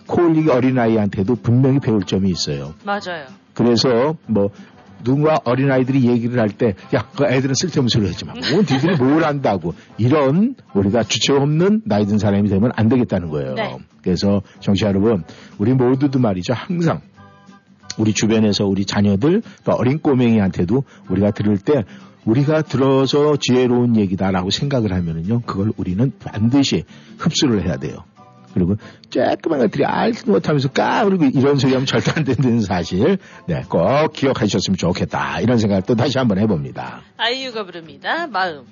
[0.06, 2.74] 코올리기 어린아이한테도 분명히 배울 점이 있어요.
[2.84, 3.24] 맞아요.
[3.54, 4.50] 그래서 뭐
[5.04, 8.32] 누군가 어린아이들이 얘기를 할 때, 야, 그 애들은 쓸데없는 소리 하지 마.
[8.32, 9.74] 뭐, 니들이 뭘 안다고.
[9.98, 13.54] 이런, 우리가 주체 없는 나이 든 사람이 되면 안 되겠다는 거예요.
[13.54, 13.78] 네.
[14.02, 15.24] 그래서, 정치 여러분,
[15.58, 16.52] 우리 모두도 말이죠.
[16.54, 17.00] 항상,
[17.98, 21.84] 우리 주변에서 우리 자녀들, 또 어린 꼬맹이한테도 우리가 들을 때,
[22.24, 26.84] 우리가 들어서 지혜로운 얘기다라고 생각을 하면은요, 그걸 우리는 반드시
[27.18, 28.04] 흡수를 해야 돼요.
[28.54, 28.76] 그리고
[29.10, 34.12] 쬐끄만 것들이 알지도 못하면서 까 그리고 이런 소리 하면 절대 안 된다는 사실 네, 꼭
[34.12, 37.02] 기억하셨으면 좋겠다 이런 생각을 또 다시 한번 해봅니다.
[37.16, 38.26] 아이유가 부릅니다.
[38.26, 38.66] 마음.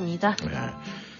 [0.00, 0.36] 마음 들었습니다.
[0.36, 0.50] 네.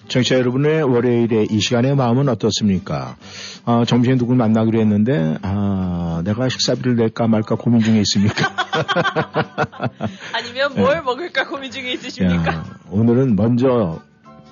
[0.08, 3.16] 청취자 여러분의 월요일에 이 시간의 마음은 어떻습니까?
[3.64, 8.52] 어, 점심에 누굴 만나기로 했는데, 아, 내가 식사비를 낼까 말까 고민 중에 있습니까?
[10.34, 12.52] 아니면 뭘 먹을까 고민 중에 있으십니까?
[12.52, 14.00] 야, 오늘은 먼저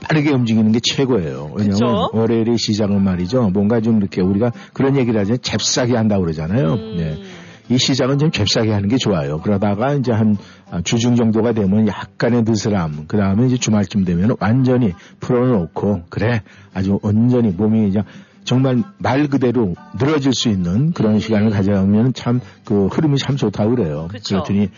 [0.01, 1.51] 빠르게 움직이는 게 최고예요.
[1.55, 2.11] 왜냐면 그쵸?
[2.13, 3.51] 월요일의 시작은 말이죠.
[3.51, 5.39] 뭔가 좀 이렇게 우리가 그런 얘기를 하죠.
[5.39, 6.75] 잽싸게 한다고 그러잖아요.
[6.75, 6.97] 음.
[6.99, 7.23] 네.
[7.69, 9.41] 이 시작은 좀 잽싸게 하는 게 좋아요.
[9.41, 10.37] 그러다가 이제 한
[10.71, 16.43] 아, 주중 정도가 되면 약간의 느슬함, 그 다음에 이제 주말쯤 되면 완전히 풀어놓고, 그래,
[16.75, 18.03] 아주 온전히 몸이 이제
[18.45, 24.09] 정말 말 그대로 늘어질 수 있는 그런 시간을 가져가면 참 그 흐름이 참 좋다고 그래요.
[24.11, 24.37] 그쵸.
[24.37, 24.69] 그렇더니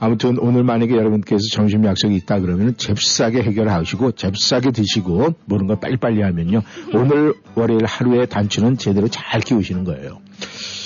[0.00, 6.20] 아무튼 오늘 만약에 여러분께서 점심 약속이 있다 그러면 잽싸게 해결하시고 잽싸게 드시고 모든 걸 빨리빨리
[6.20, 6.60] 하면요.
[6.92, 10.18] 오늘 월요일 하루의 단추는 제대로 잘 키우시는 거예요.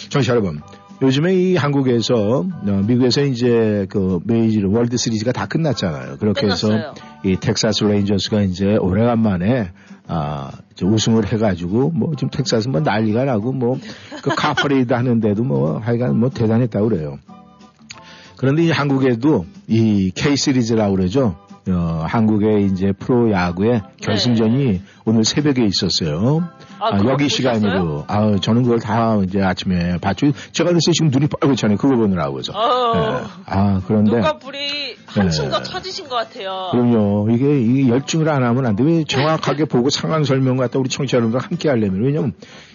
[0.08, 0.60] 청취자 여러분.
[1.02, 6.18] 요즘에 이 한국에서 어, 미국에서 이제 그 메이저 월드 시리즈가 다 끝났잖아요.
[6.18, 6.94] 그렇게 해서 끝났어요.
[7.24, 9.72] 이 텍사스 레인저스가 이제 오래간만에
[10.06, 16.16] 아, 이제 우승을 해가지고 뭐 지금 텍사스 뭐 난리가 나고 뭐그 카퍼레이드 하는데도 뭐 하여간
[16.16, 17.18] 뭐 대단했다고 그래요.
[18.36, 21.36] 그런데 이 한국에도 이 K 시리즈라고 그러죠.
[21.68, 26.48] 어, 한국의 이제 프로 야구의 결승전이 오늘 새벽에 있었어요.
[26.82, 27.28] 아, 아, 여기?
[27.28, 28.04] 시간으로.
[28.08, 30.32] 아, 저는 그걸 다 이제 아침에 봤죠.
[30.50, 31.78] 제가 그래서 지금 눈이 빨갛잖아요.
[31.78, 32.52] 그거 보느라고 해서.
[32.52, 33.24] 어, 예.
[33.46, 34.20] 아, 그런데.
[34.40, 35.50] 불이 한층 네.
[35.50, 36.70] 더 찾으신 것 같아요.
[36.72, 37.28] 그럼요.
[37.30, 38.82] 이게, 이게 열중을 안 하면 안 돼.
[38.82, 42.02] 왜 정확하게 보고 상황 설명 갖다 우리 청취자 여러분들 함께 하려면.
[42.02, 42.32] 왜냐면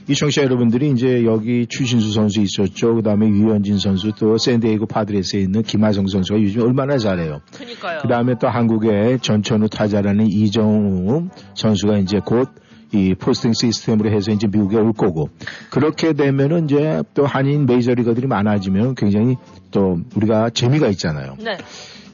[0.08, 2.96] 이 청취자 여러분들이 이제 여기 추신수 선수 있었죠.
[2.96, 7.42] 그 다음에 유현진 선수 또 샌디에이고 파드레스에 있는 김하성 선수가 요즘 얼마나 잘해요.
[7.54, 8.00] 그니까요.
[8.02, 12.50] 그 다음에 또 한국의 전천후 타자라는 이정우 선수가 이제 곧
[12.94, 15.30] 이 포스팅 시스템으로 해서 이제 미국에 올 거고
[15.70, 19.36] 그렇게 되면은 이제 또 한인 메이저리거들이 많아지면 굉장히
[19.72, 21.36] 또 우리가 재미가 있잖아요.
[21.44, 21.58] 네.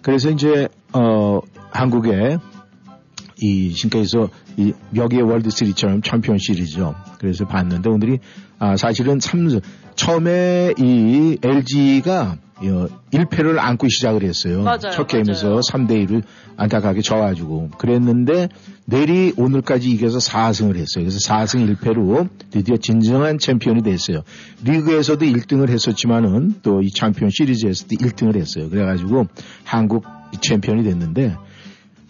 [0.01, 1.39] 그래서 이제 어
[1.71, 2.37] 한국에
[3.41, 6.95] 이 지금까지서 이 여기에 월드 시리즈처럼 챔피언 시리즈죠.
[7.19, 8.19] 그래서 봤는데 오늘이
[8.59, 9.49] 아 사실은 참
[9.95, 14.61] 처음에 이 LG가 1패를 안고 시작을 했어요.
[14.63, 15.59] 맞아요, 첫 게임에서 맞아요.
[15.59, 16.23] 3대 1을
[16.55, 18.47] 안타깝게 져가지고 그랬는데
[18.85, 21.03] 내리 오늘까지 이겨서 4승을 했어요.
[21.03, 24.23] 그래서 4승 1패로 드디어 진정한 챔피언이 됐어요.
[24.63, 28.69] 리그에서도 1등을 했었지만은 또 이 챔피언 시리즈에서도 1등을 했어요.
[28.69, 29.27] 그래가지고
[29.65, 30.05] 한국
[30.39, 31.35] 챔피언이 됐는데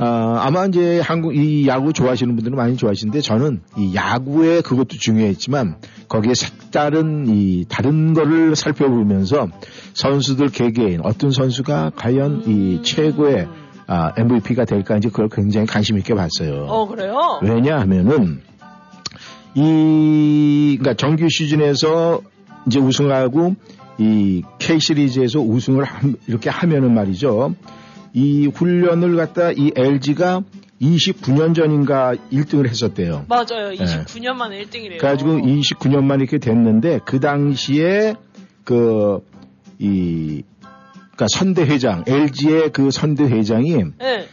[0.05, 5.77] 아, 아마 이제 한국 이 야구 좋아하시는 분들은 많이 좋아하시는데 저는 이 야구에 그것도 중요했지만
[6.09, 9.47] 거기에 색다른 이 다른 거를 살펴보면서
[9.93, 13.47] 선수들 개개인 어떤 선수가 과연 이 최고의
[13.87, 16.65] 아, MVP가 될까 이제 그걸 굉장히 관심 있게 봤어요.
[16.67, 17.39] 어, 그래요?
[17.41, 18.41] 왜냐하면은
[19.55, 22.21] 이 그러니까 정규 시즌에서
[22.67, 23.55] 이제 우승하고
[23.99, 27.53] 이 K 시리즈에서 우승을 함- 이렇게 하면은 말이죠.
[28.13, 30.43] 이 훈련을 갖다 이 LG가
[30.81, 33.25] 29년 전인가 1등을 했었대요.
[33.27, 33.69] 맞아요.
[33.69, 33.75] 네.
[33.75, 34.97] 29년 만에 1등이래요.
[34.99, 38.15] 그래가지고 29년 만에 이렇게 됐는데 그 당시에
[38.63, 39.21] 그
[39.83, 40.43] 이
[40.87, 44.27] 그러니까 선대 회장 LG의 그 선대 회장이 네.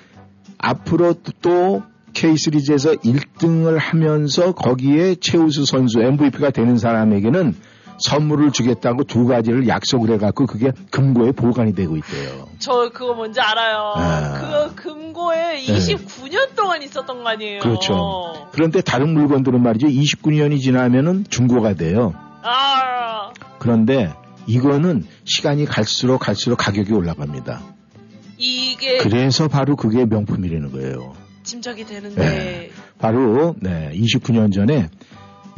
[0.59, 7.55] 앞으로 또 K 시리즈에서 1등을 하면서 거기에 최우수 선수 MVP가 되는 사람에게는
[8.01, 12.48] 선물을 주겠다고 두 가지를 약속을 해갖고 그게 금고에 보관이 되고 있대요.
[12.59, 13.92] 저 그거 뭔지 알아요.
[13.96, 14.40] 아.
[14.40, 17.61] 그거 금고에 29년 동안 있었던 거 아니에요?
[17.61, 18.48] 그렇죠.
[18.53, 19.86] 그런데 다른 물건들은 말이죠.
[19.86, 22.14] 29년이 지나면은 중고가 돼요.
[22.42, 24.12] 아, 그런데
[24.46, 27.62] 이거는 시간이 갈수록 갈수록 가격이 올라갑니다.
[28.38, 31.14] 이게 그래서 바로 그게 명품이라는 거예요.
[31.42, 32.70] 짐작이 되는데 네.
[32.98, 34.88] 바로 네, 29년 전에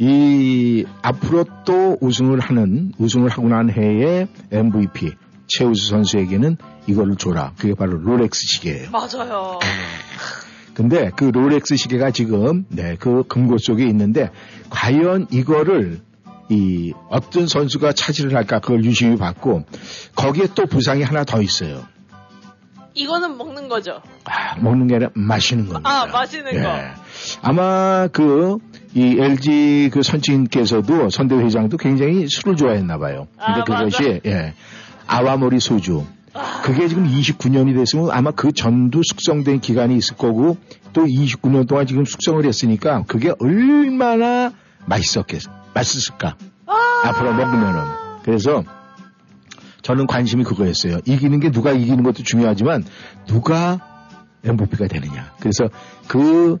[0.05, 5.13] 이 앞으로 또 우승을 하는 우승을 하고 난 해에 MVP
[5.47, 7.53] 최우수 선수에게는 이거를 줘라.
[7.57, 8.89] 그게 바로 롤렉스 시계예요.
[8.91, 9.59] 맞아요.
[10.73, 14.29] 근데 그 롤렉스 시계가 지금 네, 그 금고 속에 있는데
[14.69, 16.01] 과연 이거를
[16.49, 19.63] 이 어떤 선수가 차지를 할까 그걸 유심히 봤고
[20.17, 21.85] 거기에 또 부상이 하나 더 있어요.
[22.93, 24.01] 이거는 먹는 거죠.
[24.25, 25.89] 아, 먹는 게 아니라 마시는 겁니다.
[25.89, 26.59] 아, 마시는 거.
[26.59, 26.91] 예.
[27.41, 28.57] 아마 그,
[28.95, 33.27] 이 LG 그 선친께서도 선대 회 장도 굉장히 술을 좋아했나 봐요.
[33.37, 34.53] 근데 아, 그것이, 예.
[35.07, 36.05] 아와모리 소주.
[36.63, 40.57] 그게 지금 29년이 됐으면 아마 그 전도 숙성된 기간이 있을 거고
[40.93, 44.51] 또 29년 동안 지금 숙성을 했으니까 그게 얼마나
[44.85, 46.35] 맛있었겠, 맛있을까.
[47.03, 47.81] 앞으로 먹으면은.
[48.23, 48.63] 그래서
[49.81, 50.99] 저는 관심이 그거였어요.
[51.05, 52.85] 이기는 게 누가 이기는 것도 중요하지만
[53.27, 53.79] 누가
[54.43, 55.33] MVP가 되느냐.
[55.39, 55.69] 그래서
[56.07, 56.57] 그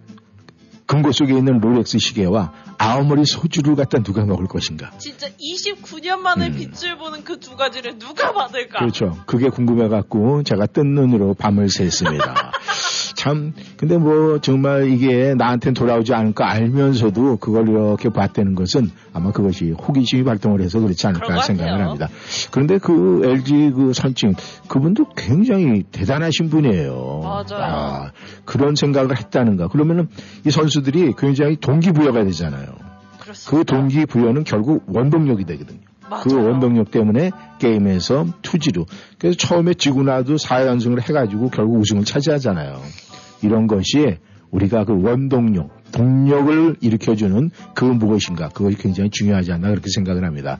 [0.85, 4.91] 금고 속에 있는 롤렉스 시계와 아오모리 소주를 갖다 누가 먹을 것인가.
[4.97, 8.79] 진짜 29년 만에 빛을 보는 그 두 가지를 누가 받을까?
[8.79, 8.89] 음.
[8.89, 9.23] 그렇죠.
[9.25, 12.33] 그게 궁금해갖고 제가 뜬 눈으로 밤을 샜습니다.
[13.23, 19.31] 참, 근데 뭐 정말 이게 나한테는 돌아오지 않을 거 알면서도 그걸 이렇게 봤다는 것은 아마
[19.31, 22.09] 그것이 호기심이 발동을 해서 그렇지 않을까 생각을 합니다.
[22.51, 24.33] 그런데 그 LG 그 선칭
[24.67, 27.21] 그분도 굉장히 대단하신 분이에요.
[27.23, 27.63] 맞아요.
[27.63, 28.11] 아,
[28.43, 29.69] 그런 생각을 했다는가.
[29.69, 30.09] 그러면은
[30.45, 32.65] 이 선수들이 굉장히 동기부여가 되잖아요.
[33.21, 33.49] 그렇습니다.
[33.49, 35.79] 그 동기부여는 결국 원동력이 되거든요.
[36.09, 36.23] 맞아요.
[36.23, 38.85] 그 원동력 때문에 게임에서 투지로.
[39.17, 42.81] 그래서 처음에 지고 나도 4연승을 해가지고 결국 우승을 차지하잖아요.
[43.43, 44.17] 이런 것이
[44.53, 50.59] 우리가 그 원동력, 동력을 일으켜주는 그 무엇인가, 그것이 굉장히 중요하지 않나 그렇게 생각을 합니다.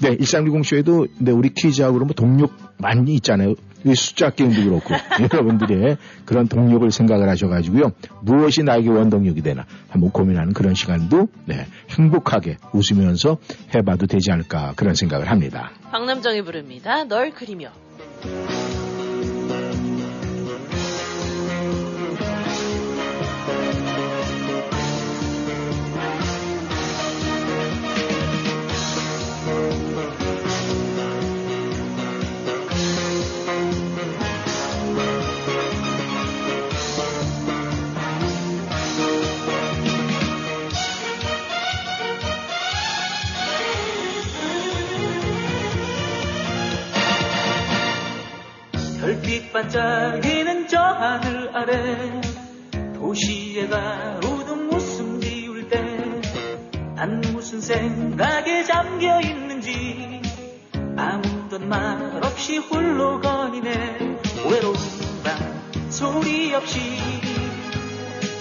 [0.00, 3.54] 네, 1360쇼에도 네, 우리 퀴즈하고 그러면 동력 많이 있잖아요.
[3.84, 4.94] 이 숫자 게임도 그렇고
[5.32, 7.92] 여러분들의 그런 동력을 생각을 하셔가지고요.
[8.22, 13.38] 무엇이 나에게 원동력이 되나 한번 고민하는 그런 시간도 네, 행복하게 웃으면서
[13.74, 15.72] 해봐도 되지 않을까 그런 생각을 합니다.
[15.90, 17.04] 박남정이 부릅니다.
[17.04, 17.70] 널 그리며.
[49.56, 52.20] 반짝이는 저 하늘 아래
[52.94, 56.16] 도시의 가로등 웃음 지울 때
[56.96, 60.22] 난 무슨 생각에 잠겨 있는지
[60.96, 64.18] 아무런 말 없이 홀로 거니네.
[64.50, 64.76] 외로운
[65.22, 66.80] 밤 소리 없이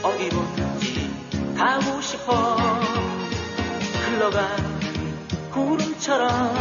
[0.01, 2.55] 어디론지 가고 싶어.
[4.05, 6.55] 흘러가는 구름처럼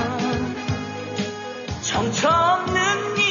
[1.80, 3.23] 정처 없는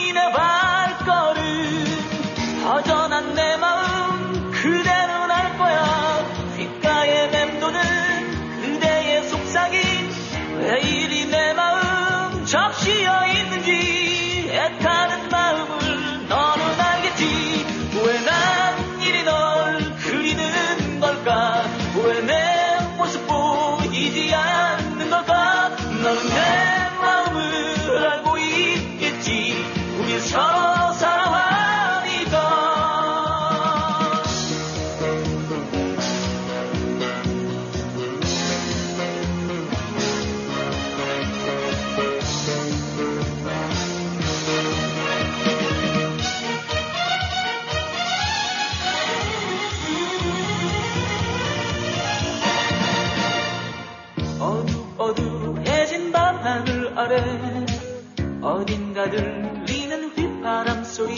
[58.94, 61.16] 어딘가 들리는 휘파람 소리.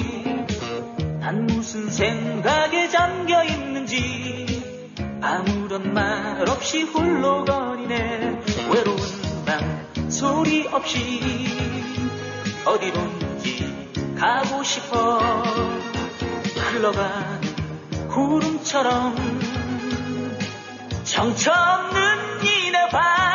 [1.19, 4.89] 난 무슨 생각에 잠겨 있는지
[5.21, 8.39] 아무런 말 없이 홀로 거리네.
[8.71, 8.97] 외로운
[9.45, 11.19] 밤 소리 없이
[12.65, 15.43] 어디론지 가고 싶어.
[16.71, 17.41] 흘러간
[18.09, 19.15] 구름처럼
[21.03, 23.34] 정처 없는 이내 발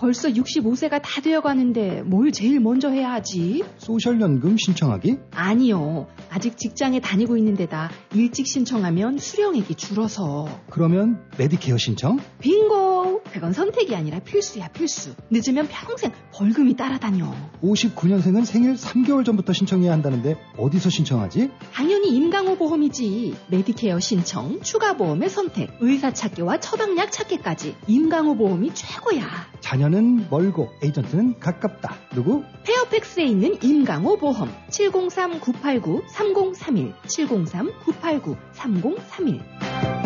[0.00, 3.62] 벌써 65세가 다 되어가는데 뭘 제일 먼저 해야 하지?
[3.76, 5.18] social연금 신청하기?
[5.30, 6.06] 아니요.
[6.30, 10.48] 아직 직장에 다니고 있는데다 일찍 신청하면 수령액이 줄어서.
[10.70, 12.18] 그러면 메디케어 신청?
[12.38, 13.24] 빙고!
[13.30, 15.10] 그건 선택이 아니라 필수야, 필수.
[15.28, 17.34] 늦으면 평생 벌금이 따라다녀.
[17.62, 21.50] 59년생은 생일 3개월 전부터 신청해야 한다는데 어디서 신청하지?
[21.74, 23.36] 당연히 임강호 보험이지.
[23.50, 29.50] 메디케어 신청, 추가 보험의 선택, 의사 찾기와 처방약 찾기까지 임강호 보험이 최고야.
[29.60, 31.96] 자녀 는 멀고 에이전트는 가깝다.
[32.14, 32.44] 누구?
[32.64, 39.99] 페어팩스에 있는 임강호 보험 703-989-3031 703-989-3031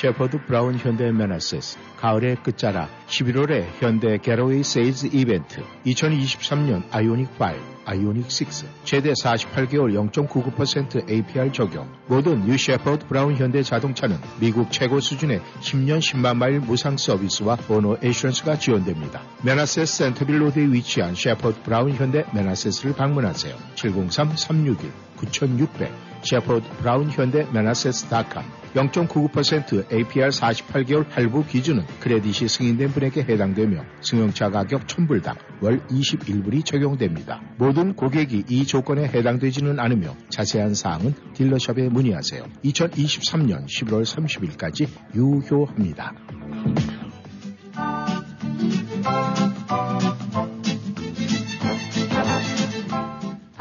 [0.00, 7.44] Safford Brown 현대 Manassas 가을의 끝자락 11월에 현대 Getaway Sales Event 2023년 아이오닉 5,
[7.84, 15.00] 아이오닉 6 최대 48개월 0.99% APR 적용 모든 new Safford Brown 현대 자동차는 미국 최고
[15.00, 19.20] 수준의 10년 10만 마일 무상 서비스와 Owner Assurance가 지원됩니다.
[19.44, 23.54] Manassas Centreville Road에 위치한 Safford Brown 현대 Manassas를 방문하세요.
[23.74, 25.90] 703-361-9600
[26.22, 34.50] 셰퍼드 브라운 현대 메나세스 닷컴 0.99% APR 48개월 할부 기준은 크레딧이 승인된 분에게 해당되며 승용차
[34.50, 37.40] 가격 1000불당 월 21불이 적용됩니다.
[37.58, 42.44] 모든 고객이 이 조건에 해당되지는 않으며 자세한 사항은 딜러샵에 문의하세요.
[42.64, 46.14] 2023년 11월 30일까지 유효합니다.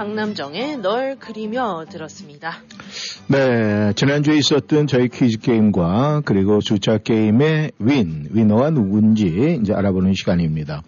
[0.09, 2.57] 박남정의 널 그리며 들었습니다.
[3.27, 10.81] 네, 지난주에 있었던 저희 퀴즈 게임과 그리고 숫자 게임의 윈, 위너가 누군지 이제 알아보는 시간입니다.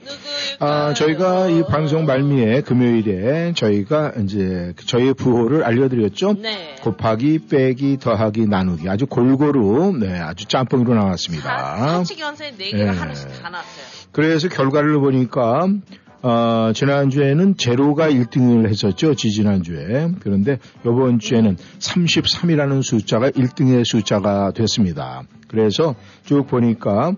[0.59, 6.33] 아, 저희가 이 방송 말미에 금요일에 저희가 이제 저희의 부호를 알려드렸죠?
[6.41, 6.75] 네.
[6.81, 8.89] 곱하기, 빼기, 더하기, 나누기.
[8.89, 11.97] 아주 골고루, 네, 아주 짬뽕으로 나왔습니다.
[11.97, 12.87] 사치기원세 4개가 네.
[12.87, 13.85] 하나씩 다 나왔어요.
[14.11, 15.67] 그래서 결과를 보니까
[16.23, 19.15] 어, 지난주에는 제로가 1등을 했었죠.
[19.15, 20.09] 지지난주에.
[20.19, 25.23] 그런데 이번 주에는 33이라는 숫자가 1등의 숫자가 됐습니다.
[25.47, 27.13] 그래서 쭉 보니까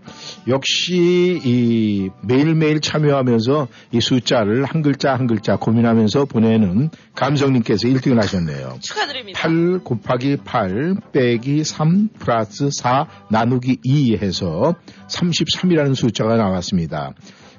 [0.48, 8.78] 역시 이 매일매일 참여하면서 이 숫자를 한 글자 한 글자 고민하면서 보내는 감성님께서 1등을 하셨네요.
[8.82, 9.40] 축하드립니다.
[9.40, 14.74] 8 곱하기 8 빼기 3 플러스 4 나누기 2 해서
[15.10, 17.14] 33이라는 숫자가 나왔습니다.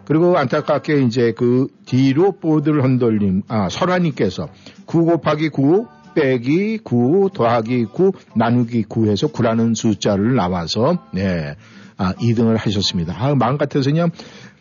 [0.06, 4.48] 그리고 안타깝게 이제 그 뒤로 보드를 흔들림, 아, 설아님께서
[4.86, 11.56] 9 곱하기 9 빼기 9 더하기 9 나누기 9 해서 9라는 숫자를 나와서, 네,
[11.96, 13.14] 아, 2등을 하셨습니다.
[13.16, 14.10] 아, 마음 같아서 그냥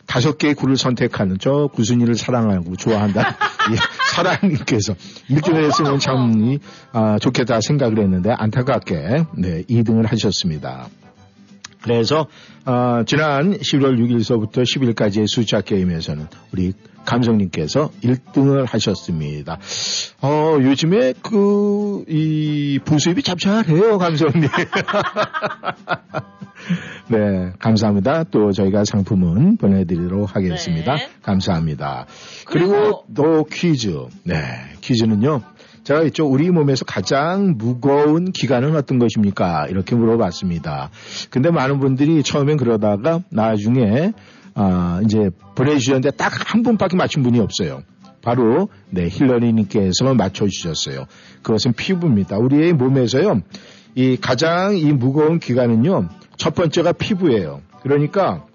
[0.06, 3.22] 다섯 개의 구를 선택하는 저 구순이를 사랑하고 좋아한다.
[3.72, 3.76] 예,
[4.16, 4.94] 설아님께서
[5.30, 6.58] 1등을 했으면 참,
[6.91, 10.88] 아, 좋겠다 생각을 했는데 안타깝게, 네, 2등을 하셨습니다.
[11.84, 12.28] 그래서
[12.66, 16.74] 어, 지난 11월 6일서부터 10일까지의 숫자 게임에서는 우리
[17.06, 19.60] 감성님께서 1등을 하셨습니다.
[20.22, 24.48] 어, 요즘에 그, 이, 부수입이 잡잘해요, 감성님.
[27.12, 28.24] 네, 감사합니다.
[28.32, 30.96] 또 저희가 상품은 보내드리도록 하겠습니다.
[31.22, 32.06] 감사합니다.
[32.46, 34.06] 그리고 또 퀴즈.
[34.24, 34.36] 네,
[34.80, 35.42] 퀴즈는요.
[35.84, 36.26] 제가 있죠.
[36.26, 39.68] 우리 몸에서 가장 무거운 기관은 어떤 것입니까?
[39.70, 40.90] 이렇게 물어봤습니다.
[41.30, 44.14] 근데 많은 분들이 처음엔 그러다가 나중에
[44.56, 47.82] 아, 이제 보내주셨는데 딱 한 분밖에 맞춘 분이 없어요.
[48.22, 51.06] 바로 네 힐러리님께서 맞춰주셨어요.
[51.42, 52.38] 그것은 피부입니다.
[52.38, 53.42] 우리의 몸에서요,
[53.96, 57.62] 이 가장 이 무거운 기관은요, 첫 번째가 피부예요.
[57.82, 58.46] 그러니까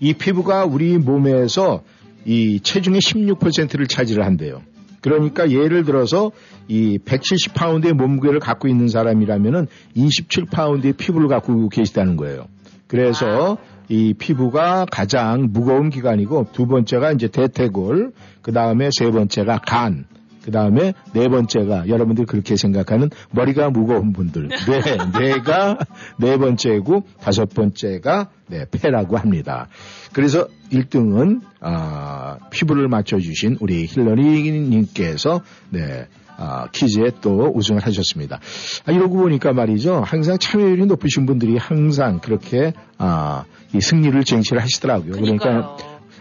[0.00, 1.82] 이 피부가 우리 몸에서
[2.24, 4.62] 이 체중의 16%를 차지를 한대요.
[5.04, 6.32] 그러니까 예를 들어서
[6.66, 12.46] 이 170파운드의 몸무게를 갖고 있는 사람이라면은 27파운드의 피부를 갖고 계시다는 거예요.
[12.86, 13.58] 그래서
[13.90, 20.06] 이 피부가 가장 무거운 기관이고 두 번째가 이제 대퇴골, 그 다음에 세 번째가 간,
[20.44, 24.48] 그 다음에 네 번째가 여러분들이 그렇게 생각하는 머리가 무거운 분들.
[24.48, 24.80] 네,
[25.18, 25.78] 네가
[26.18, 29.68] 네 번째고 다섯 번째가 네, 폐라고 합니다.
[30.12, 35.40] 그래서 1등은 아, 피부를 맞춰주신 우리 힐러리님께서
[35.70, 38.38] 네, 아, 퀴즈에 또 우승을 하셨습니다.
[38.84, 40.02] 아, 이러고 보니까 말이죠.
[40.04, 45.12] 항상 참여율이 높으신 분들이 항상 그렇게 아, 이 승리를 쟁취를 하시더라고요.
[45.12, 45.78] 그러니까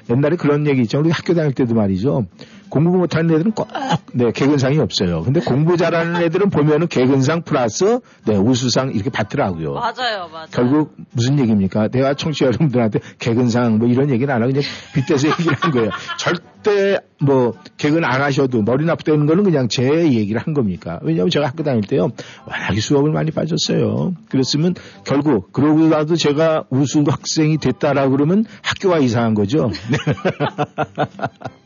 [0.10, 1.00] 옛날에 그런 얘기 있죠.
[1.00, 2.26] 우리 학교 다닐 때도 말이죠.
[2.74, 3.68] 공부 못하는 애들은 꼭,
[4.14, 5.22] 네, 개근상이 없어요.
[5.22, 9.74] 근데 공부 잘하는 애들은 보면은 개근상 플러스, 네, 우수상 이렇게 받더라고요.
[9.74, 10.48] 맞아요, 맞아요.
[10.50, 11.90] 결국 무슨 얘기입니까?
[11.90, 15.92] 내가 청취자 여러분들한테 개근상 뭐 이런 얘기는 안 하고 그냥 빗대서 얘기를 한 거예요.
[16.18, 21.00] 절대 뭐 개근 안 하셔도 머리 나쁘다는 거는 그냥 제 얘기를 한 겁니까?
[21.04, 22.10] 왜냐하면 제가 학교 다닐 때요.
[22.48, 24.16] 워낙에 수업을 많이 빠졌어요.
[24.30, 24.74] 그랬으면
[25.06, 29.70] 결국 그러고라도 제가 우수 학생이 됐다라고 그러면 학교가 이상한 거죠.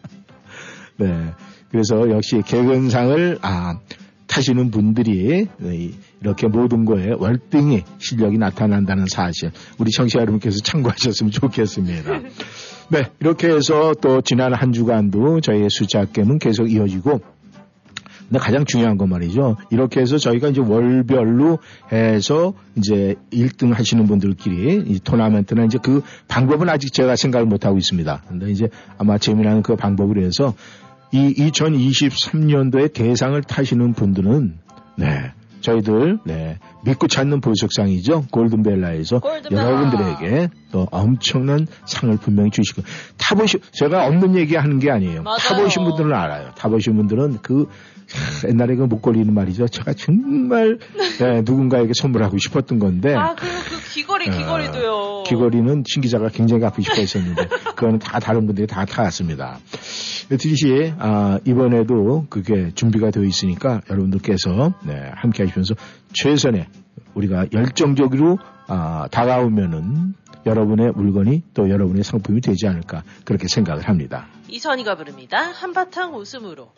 [0.97, 1.33] 네.
[1.71, 3.79] 그래서 역시 개근상을 아
[4.27, 5.91] 타시는 분들이 이-
[6.21, 12.11] 이렇게 모든 거에 월등히 실력이 나타난다는 사실 우리 청취자 여러분께서 참고하셨으면 좋겠습니다.
[12.89, 17.21] 네, 이렇게 해서 또 지난 한 주간도 저희의 숫자 게임은 계속 이어지고
[18.29, 19.55] 근데 가장 중요한 건 말이죠.
[19.71, 21.59] 이렇게 해서 저희가 이제 월별로
[21.93, 27.77] 해서 이제 1등 하시는 분들끼리 이 토너먼트나 이제 그 방법은 아직 제가 생각을 못 하고
[27.77, 28.23] 있습니다.
[28.27, 28.67] 근데 이제
[28.97, 30.53] 아마 재미나는 그 방법을 해서
[31.11, 34.59] 이 2023년도에 대상을 타시는 분들은
[34.97, 35.31] 네.
[35.61, 39.63] 저희들 네 믿고 찾는 보석상이죠 골든벨라에서 골든벨라.
[39.63, 42.83] 여러분들에게 또 엄청난 상을 분명히 주시고
[43.17, 45.37] 타보시 제가 없는 얘기 하는 게 아니에요 맞아요.
[45.39, 47.67] 타보신 분들은 알아요 타보신 분들은 그 하,
[48.47, 50.79] 옛날에 그 목걸이는 말이죠 제가 정말
[51.19, 55.23] 네, 누군가에게 선물하고 싶었던 건데 아, 그리고 그 귀걸이, 어, 귀걸이도요.
[55.27, 59.59] 귀걸이는 신 기자가 굉장히 갖고 싶어 했었는데 그거는 다 다른 분들이 다 타왔습니다.
[60.29, 65.75] 드리시 아, 이번에도 그게 준비가 되어 있으니까 여러분들께서 네, 함께 하시면서
[66.13, 66.67] 최선의
[67.13, 68.37] 우리가 열정적으로
[68.67, 70.13] 아, 다가오면은
[70.45, 74.27] 여러분의 물건이 또 여러분의 상품이 되지 않을까 그렇게 생각을 합니다.
[74.49, 75.37] 이선희가 부릅니다.
[75.37, 76.71] 한바탕 웃음으로.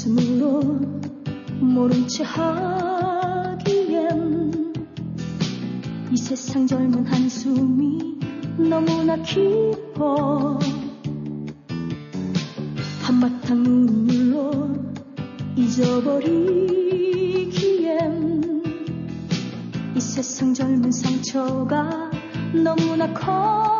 [0.00, 0.62] 웃음으로
[1.60, 3.52] 모른 채 하기엔
[6.10, 8.18] 이 세상 젊은 한숨이
[8.56, 10.58] 너무나 깊어
[13.02, 14.74] 한바탕 눈물로
[15.56, 16.32] 잊어버리기엔
[19.96, 22.10] 이 세상 젊은 상처가
[22.54, 23.79] 너무나 커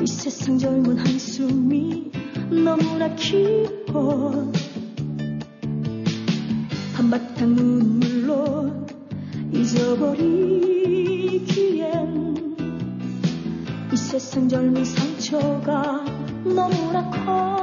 [0.00, 2.10] 이 세상 젊은 한숨이
[2.64, 4.50] 너무나 깊어.
[6.94, 8.86] 한바탕 눈물로
[9.52, 10.38] 잊어버리기엔
[13.92, 16.02] 이 세상 젊은 상처가
[16.44, 17.57] 너무나 커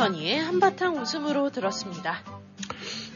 [0.00, 2.20] 선희의 한바탕 웃음으로 들었습니다.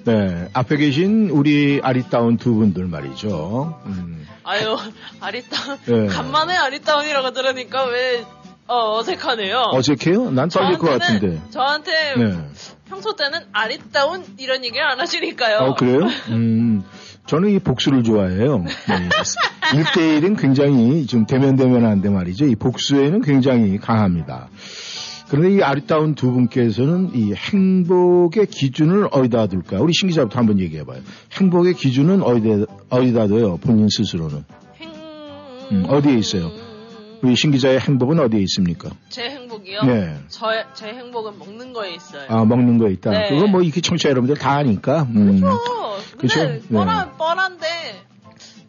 [0.05, 3.81] 네, 앞에 계신 우리 아리따운 두 분들 말이죠.
[3.87, 4.77] 음, 아유,
[5.19, 5.79] 아리따운.
[5.87, 6.07] 네.
[6.09, 8.23] 간만에 아리따운이라고 들으니까 왜,
[8.67, 9.71] 어, 어색하네요.
[9.73, 10.31] 어색해요?
[10.33, 11.41] 난 떨릴 것 같은데.
[11.49, 12.39] 저한테 네.
[12.87, 15.59] 평소 때는 아리따운 이런 얘기를 안 하시니까요.
[15.61, 16.01] 어, 그래요?
[16.29, 16.85] 음,
[17.25, 18.59] 저는 이 복수를 좋아해요.
[18.59, 19.09] 네.
[19.73, 22.45] 1대1은 굉장히 좀 대면대면한데 말이죠.
[22.45, 24.49] 이 복수에는 굉장히 강합니다.
[25.29, 29.81] 그런데 이 아리따운 두 분께서는 이 행복의 기준을 어디다 둘까?
[29.81, 31.01] 우리 신 기자부터 한번 얘기해봐요.
[31.33, 33.57] 행복의 기준은 어디다, 어디다 둬요?
[33.59, 34.45] 본인 스스로는.
[35.73, 36.51] 음, 어디에 있어요?
[37.23, 38.91] 우리 신 기자의 행복은 어디에 있습니까?
[39.09, 39.83] 제 행복이요?
[39.85, 40.19] 네.
[40.29, 42.27] 저의, 제 행복은 먹는 거에 있어요.
[42.29, 43.11] 아, 먹는 거 있다.
[43.11, 43.31] 네.
[43.31, 45.05] 그거 뭐 이렇게 청취자 여러분들 다 아니까.
[45.05, 45.43] 음.
[45.43, 46.41] 어, 그쵸?
[46.41, 46.69] 근데 네.
[46.69, 47.67] 뻔한, 뻔한데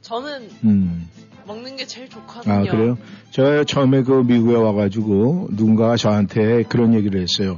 [0.02, 1.10] 저는 음.
[1.46, 2.54] 먹는 게 제일 좋거든요.
[2.54, 2.98] 아, 그래요?
[3.32, 7.58] 제가 처음에 그 미국에 와가지고 누군가가 저한테 그런 얘기를 했어요.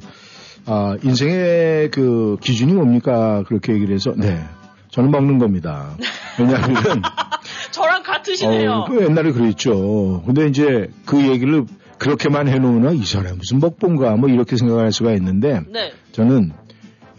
[0.65, 3.43] 아, 인생의 그 기준이 뭡니까?
[3.47, 4.43] 그렇게 얘기를 해서, 네.
[4.89, 5.95] 저는 먹는 겁니다.
[6.39, 7.01] 왜냐하면,
[7.71, 8.71] 저랑 같으시네요.
[8.71, 10.23] 어, 그 옛날에 그랬죠.
[10.25, 11.65] 근데 이제 그 얘기를
[11.97, 15.93] 그렇게만 해놓으면 이 사람 무슨 먹본가 뭐 이렇게 생각할 수가 있는데, 네.
[16.11, 16.51] 저는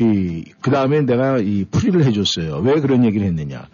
[0.00, 2.58] 이, 그 다음에 내가 이 풀이를 해줬어요.
[2.58, 3.66] 왜 그런 얘기를 했느냐.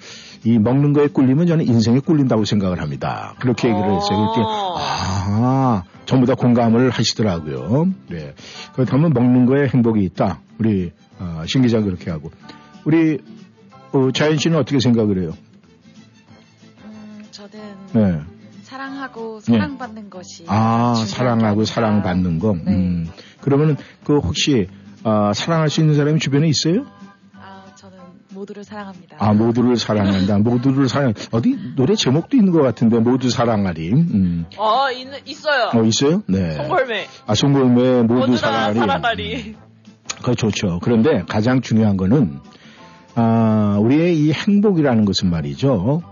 [0.45, 3.34] 이 먹는 거에 꿀리면 저는 인생에 꿀린다고 생각을 합니다.
[3.40, 4.18] 그렇게 얘기를 했어요.
[4.18, 7.86] 그렇게, 아, 전부 다 공감을 하시더라고요.
[8.11, 8.34] 네.
[8.74, 10.40] 그렇다면 먹는 거에 행복이 있다.
[10.59, 12.30] 우리, 아, 신 기자 그렇게 하고.
[12.84, 13.18] 우리,
[13.92, 15.32] 어, 자연 씨는 어떻게 생각을 해요?
[17.30, 17.51] 저는
[17.95, 18.20] 네.
[18.62, 19.53] 사랑하고 네.
[19.53, 21.64] 사랑받는 것이 아, 사랑하고.
[21.64, 22.53] 사랑받는 거.
[22.55, 22.72] 네.
[22.72, 23.07] 음.
[23.40, 24.68] 그러면은 그 혹시,
[25.05, 26.84] 아, 사랑할 수 있는 사람이 주변에 있어요?
[28.45, 29.16] 모두를 사랑합니다.
[29.18, 30.38] 아, 모두를 사랑한다.
[30.38, 33.92] 모두를 사랑, 어디 노래 제목도 있는 것 같은데, 모두 사랑하리.
[33.92, 34.45] 음.
[34.59, 35.70] 어, 있, 있어요.
[35.72, 36.22] 어, 있어요?
[36.26, 36.53] 네.
[36.53, 37.07] 송골매.
[37.26, 38.78] 아, 송골매 모두 사랑하리.
[38.78, 39.57] 사랑하리.
[40.16, 40.80] 그거 좋죠.
[40.82, 42.38] 그런데 가장 중요한 거는,
[43.14, 46.03] 아, 우리의 이 행복이라는 것은 말이죠.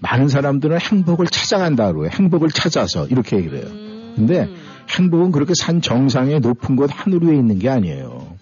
[0.00, 2.10] 많은 사람들은 행복을 찾아간다 그래요.
[2.12, 3.66] 행복을 찾아서 이렇게 얘기를 해요.
[4.14, 4.48] 근데
[4.96, 8.37] 행복은 그렇게 산 정상의 높은 곳 하늘 위에 있는 게 아니에요.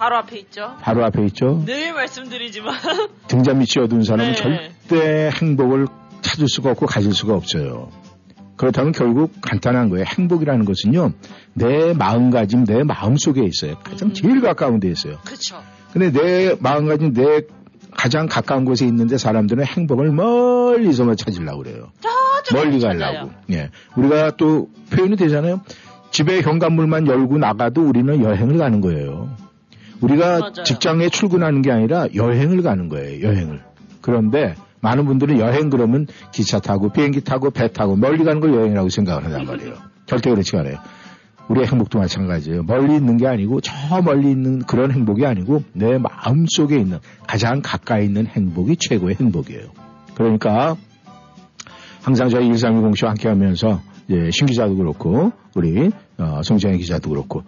[0.00, 0.76] 바로 앞에 있죠.
[0.80, 1.62] 바로 앞에 있죠.
[1.66, 2.74] 늘 말씀드리지만.
[3.28, 4.34] 등잔 밑이 어두운 사람은 네.
[4.34, 5.88] 절대 행복을
[6.22, 7.90] 찾을 수가 없고 가질 수가 없어요.
[8.56, 10.06] 그렇다면 결국 간단한 거예요.
[10.08, 11.12] 행복이라는 것은요,
[11.52, 13.76] 내 마음가짐, 내 마음 속에 있어요.
[13.84, 15.18] 가장 제일 가까운 데 있어요.
[15.22, 15.62] 그쵸.
[15.92, 17.42] 근데 내 마음가짐, 내
[17.94, 21.92] 가장 가까운 곳에 있는데 사람들은 행복을 멀리서만 찾으려고 그래요.
[22.54, 23.32] 멀리 가려고.
[23.50, 23.68] 예.
[23.96, 25.60] 우리가 또 표현이 되잖아요.
[26.10, 29.28] 집에 현관문만 열고 나가도 우리는 여행을 가는 거예요.
[30.00, 30.52] 우리가 맞아요.
[30.64, 33.26] 직장에 출근하는 게 아니라 여행을 가는 거예요.
[33.26, 33.60] 여행을.
[34.00, 38.88] 그런데 많은 분들은 여행 그러면 기차 타고 비행기 타고 배 타고 멀리 가는 걸 여행이라고
[38.88, 39.74] 생각을 한단 말이에요.
[40.06, 40.78] 절대 그렇지 않아요.
[41.48, 42.62] 우리의 행복도 마찬가지예요.
[42.62, 43.72] 멀리 있는 게 아니고 저
[44.02, 49.64] 멀리 있는 그런 행복이 아니고 내 마음 속에 있는 가장 가까이 있는 행복이 최고의 행복이에요.
[50.14, 50.76] 그러니까
[52.02, 53.80] 항상 저희 1310쇼 함께 하면서
[54.10, 57.42] 예, 신 기자도 그렇고 우리 어, 송정혜 기자도 그렇고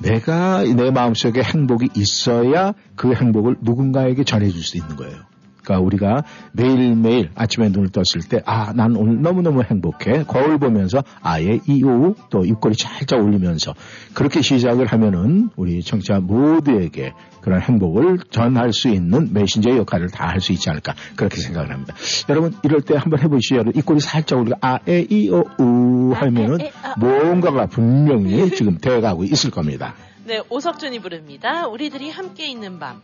[0.00, 5.33] 내가 내 마음속에 행복이 있어야 그 행복을 누군가에게 전해줄 수 있는 거예요.
[5.64, 10.24] 그러니까 우리가 매일매일 아침에 눈을 떴을 때, 아, 난 오늘 너무너무 행복해.
[10.24, 13.74] 거울 보면서 아예 이오 또 입꼬리 살짝 올리면서
[14.12, 20.40] 그렇게 시작을 하면은 우리 청취자 모두에게 그런 행복을 전할 수 있는 메신저의 역할을 다 할
[20.40, 21.94] 수 있지 않을까 그렇게 생각을 합니다.
[22.28, 23.62] 여러분 이럴 때 한번 해보시죠.
[23.74, 26.58] 입꼬리 살짝 올리고 아에 이오 우 하면은
[26.98, 29.94] 뭔가가 분명히 지금 되어가고 있을 겁니다.
[30.26, 31.66] 네, 오석준이 부릅니다.
[31.66, 33.02] 우리들이 함께 있는 밤.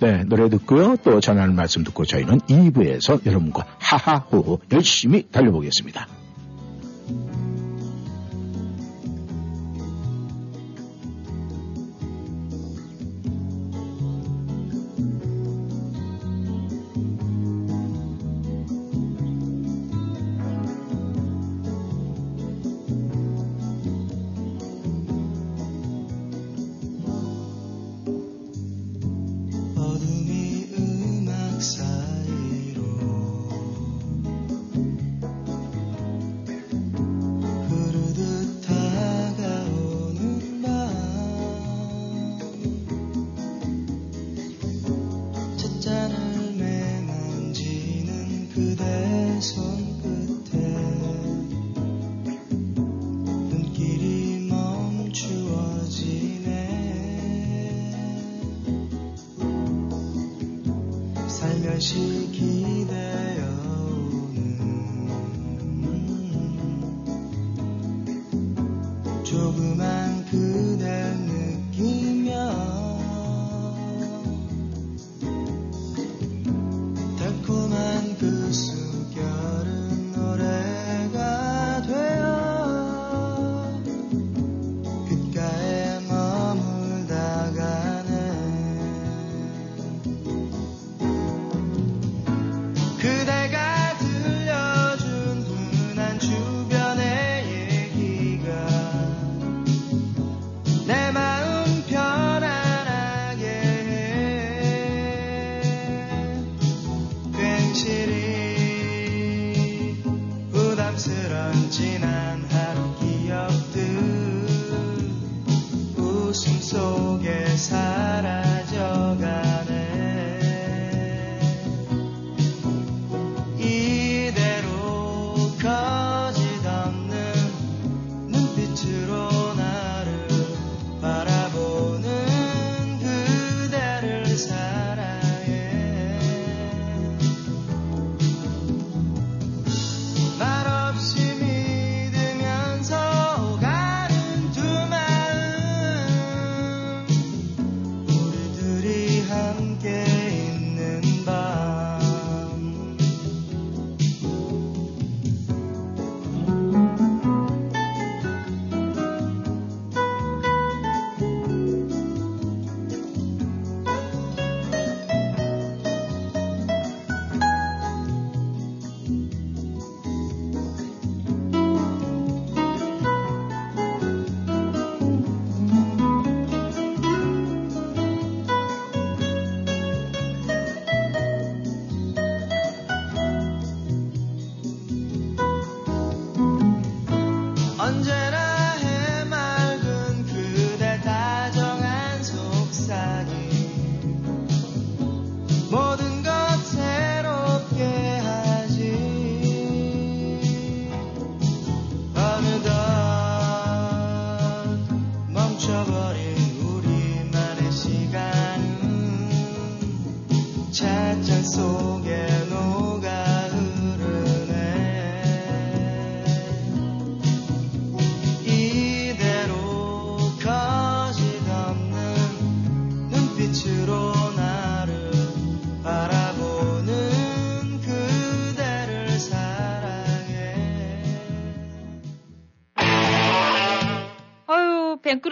[0.00, 0.96] 네, 노래 듣고요.
[1.02, 6.06] 또 전하는 말씀 듣고 저희는 2부에서 여러분과 하하호호 열심히 달려보겠습니다.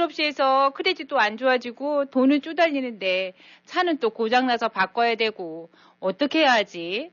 [0.07, 3.34] bankruptcy에서 credit도 안 좋아지고 돈은 쪼달리는데
[3.64, 7.11] 차는 또 고장나서 바꿔야 되고 어떻게 해야 하지?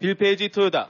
[0.00, 0.88] Bill Page Toyota.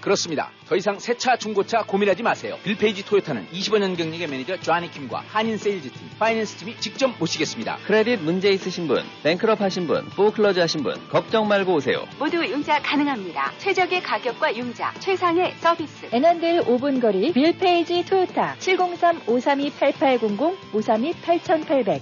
[0.00, 0.50] 그렇습니다.
[0.72, 2.56] 더 이상 새 차 중고차 고민하지 마세요.
[2.64, 7.76] Bill Page Toyota는 25년 경력의 매니저 조아니 킴과 한인 세일즈팀, finance 팀이 직접 모시겠습니다.
[7.84, 12.06] 크레딧 문제 있으신 분, bankrupt 하신 분, foreclosure 하신 분, 걱정 말고 오세요.
[12.18, 13.52] 모두 융자 가능합니다.
[13.58, 16.08] 최적의 가격과 융자, 최상의 서비스.
[16.10, 22.00] 애난데일 5분 거리 Bill Page Toyota 703-532-8800, 532-8800.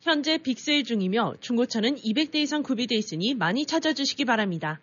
[0.00, 4.80] 현재 빅세일 중이며 중고차는 200대 이상 구비돼 있으니 많이 찾아주시기 바랍니다.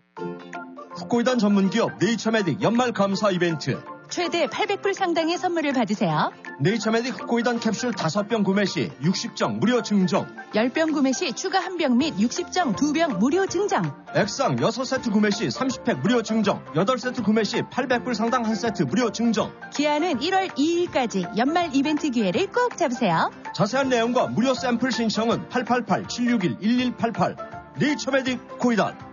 [0.96, 6.32] 후코이단 전문기업 네이처메딕 연말 감사 이벤트 최대 800불 상당의 선물을 받으세요.
[6.62, 12.16] 네이처메딕 후코이단 캡슐 5병 구매 시 60정 무료 증정 10병 구매 시 추가 1병 및
[12.18, 13.82] 60정 2병 무료 증정.
[14.14, 19.52] 액상 6세트 구매 시 30팩 무료 증정 8세트 구매 시 800불 상당 1세트 무료 증정
[19.74, 23.32] 기한은 1월 2일까지 연말 이벤트 기회를 꼭 잡으세요.
[23.56, 27.36] 자세한 내용과 무료 샘플 신청은 888-761-1188
[27.80, 29.13] 네이처메딕 코이단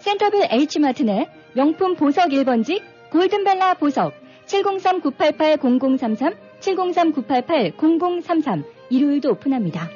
[0.00, 4.14] 센터블 H마트 내 명품 보석 1번지 골든벨라 보석
[4.46, 9.88] 703-988-0033 703-988-0033 일요일도 오픈합니다.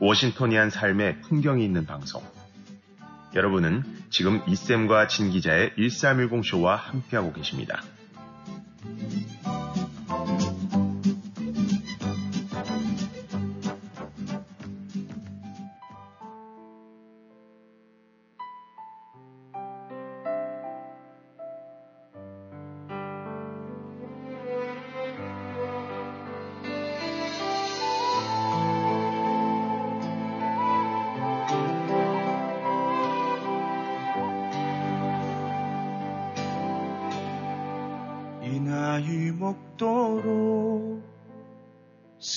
[0.00, 2.22] 워싱턴이한 삶의 풍경이 있는 방송.
[3.34, 7.82] 여러분은 지금 이쌤과 진 기자의 1310쇼와 함께하고 계십니다.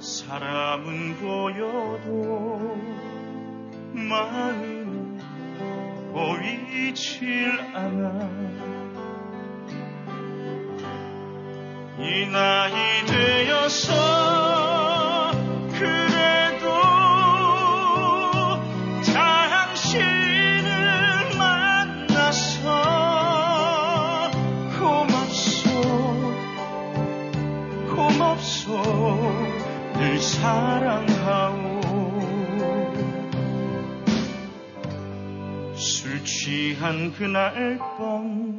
[0.00, 2.78] 사람은 보여도
[3.92, 5.18] 마음은
[6.12, 8.30] 보이질 않아.
[11.98, 14.17] 이 나이 되어서
[30.40, 31.80] 사랑하오.
[35.74, 38.58] 술 취한 그날 밤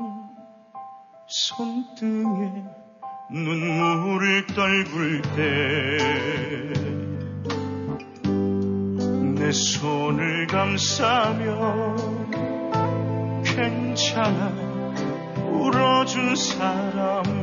[1.27, 2.63] 손등에
[3.31, 6.79] 눈물을 떨굴 때
[9.49, 11.95] 내 손을 감싸며
[13.43, 14.49] 괜찮아
[15.37, 17.38] 울어준 사람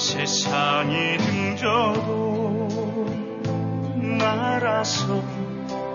[0.00, 3.06] 세상이 등져도
[4.18, 5.22] 날아서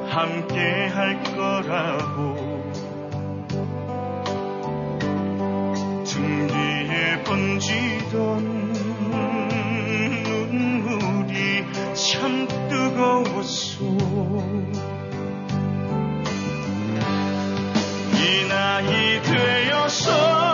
[0.08, 2.36] 함께 할 거라고.
[6.06, 8.74] 등 뒤에 번지던
[10.52, 13.86] 눈물이 참 뜨거웠소.
[18.14, 20.45] 이 나이 되어서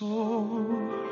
[0.00, 1.07] 고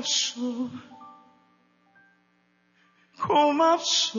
[0.00, 0.70] 고맙소.
[3.20, 4.16] 고맙소.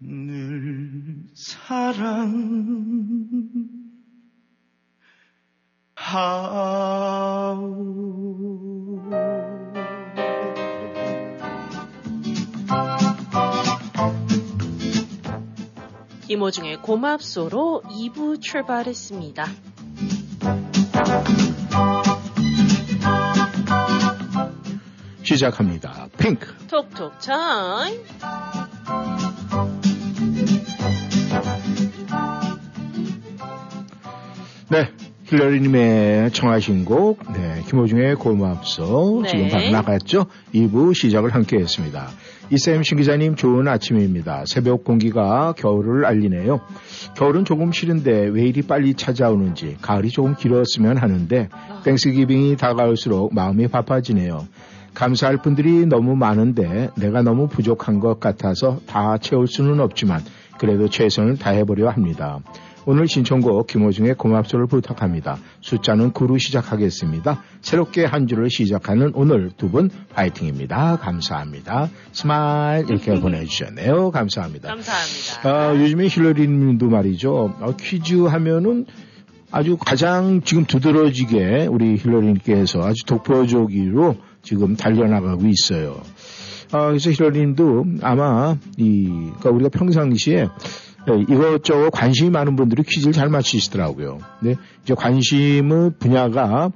[0.00, 2.34] 늘 사랑하오.
[16.26, 19.73] 김호중의 고맙소로 2부 출발했습니다.
[25.22, 26.08] 시작합니다.
[26.18, 26.54] 핑크.
[26.68, 28.00] 톡톡 타임.
[34.68, 34.88] 네.
[35.26, 39.22] 힐러리님의 청하신 곡, 네, 김호중의 고맙소.
[39.24, 39.30] 네.
[39.30, 40.26] 지금 바로 나갔죠?
[40.54, 42.10] 2부 시작을 함께 했습니다.
[42.50, 44.44] 이쌤 신 기자님 좋은 아침입니다.
[44.46, 46.60] 새벽 공기가 겨울을 알리네요.
[47.16, 51.48] 겨울은 조금 싫은데 왜 이리 빨리 찾아오는지 가을이 조금 길었으면 하는데
[51.84, 54.46] Thanksgiving이 다가올수록 마음이 바빠지네요.
[54.92, 60.20] 감사할 분들이 너무 많은데 내가 너무 부족한 것 같아서 다 채울 수는 없지만
[60.58, 62.40] 그래도 최선을 다해보려 합니다.
[62.86, 65.38] 오늘 신청곡 김호중의 고맙소를 부탁합니다.
[65.62, 67.42] 숫자는 9로 시작하겠습니다.
[67.62, 70.98] 새롭게 한 주를 시작하는 오늘 두 분 파이팅입니다.
[70.98, 71.88] 감사합니다.
[72.12, 74.10] smile 이렇게 보내주셨네요.
[74.10, 74.68] 감사합니다.
[74.68, 75.48] 감사합니다.
[75.48, 77.54] 아, 요즘에 힐러리 님도 말이죠.
[77.60, 78.84] 어, 퀴즈 하면은
[79.50, 86.02] 아주 가장 지금 두드러지게 우리 힐러리님께서 아주 독보적으로 지금 달려나가고 있어요.
[86.72, 90.48] 아, 그래서 힐러리님도 아마 이, 그러니까 우리가 평상시에
[91.10, 94.18] 예, 이것저것 관심이 많은 분들이 퀴즈를 잘 맞히시더라고요.
[94.40, 96.70] 네, 이제 관심의 분야가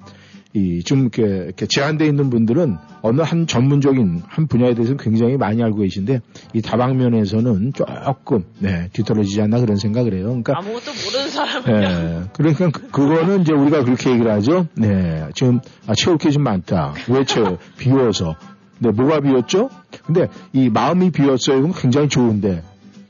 [0.54, 5.78] 이좀 이렇게, 이렇게 제한되어 있는 분들은 어느 한 전문적인 한 분야에 대해서 굉장히 많이 알고
[5.82, 6.20] 계신데
[6.54, 10.24] 이 다방면에서는 조금 네, 뒤떨어지지 않나 그런 생각을 해요.
[10.24, 11.76] 그러니까 아무것도 모르는 사람은요.
[11.76, 14.66] 예, 그러니까 그- 그거는 이제 우리가 그렇게 얘기를 하죠.
[14.74, 16.94] 네, 지금 아, 채울 게 좀 많다.
[17.08, 17.58] 왜 채워?
[17.76, 18.34] 비워서.
[18.80, 19.68] 네, 뭐가 비었죠?
[20.06, 21.60] 근데 이 마음이 비었어요.
[21.60, 22.62] 그럼 굉장히 좋은데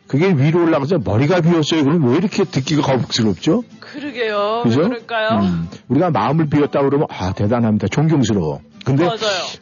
[0.09, 1.84] 그게 위로 올라가서 머리가 비었어요.
[1.84, 3.62] 그럼 왜 이렇게 듣기가 거북스럽죠?
[3.78, 4.62] 그러게요.
[4.64, 4.80] 그죠?
[4.80, 5.40] 왜 그럴까요?
[5.40, 7.88] 음, 우리가 마음을 비웠다 그러면 아 대단합니다.
[7.88, 8.61] 존경스러워.
[8.84, 9.18] 근데 맞아요.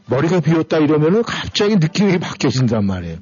[0.07, 3.17] 머리가 비었다 이러면은 갑자기 느낌이 바뀌어진단 말이에요.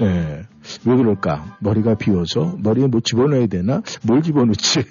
[0.00, 0.42] 네.
[0.84, 1.56] 왜 그럴까?
[1.60, 3.80] 머리가 비어서 머리에 뭐 집어넣어야 되나?
[4.02, 4.84] 뭘 집어넣지?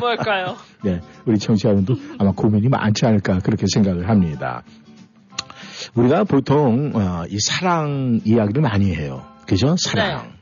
[0.00, 0.56] 뭘까요?
[0.82, 1.00] 네.
[1.26, 4.64] 우리 청취자분도 아마 고민이 많지 않을까 그렇게 생각을 합니다.
[5.94, 9.22] 우리가 보통 어, 이 사랑 이야기를 많이 해요.
[9.46, 9.76] 그죠?
[9.78, 10.32] 사랑.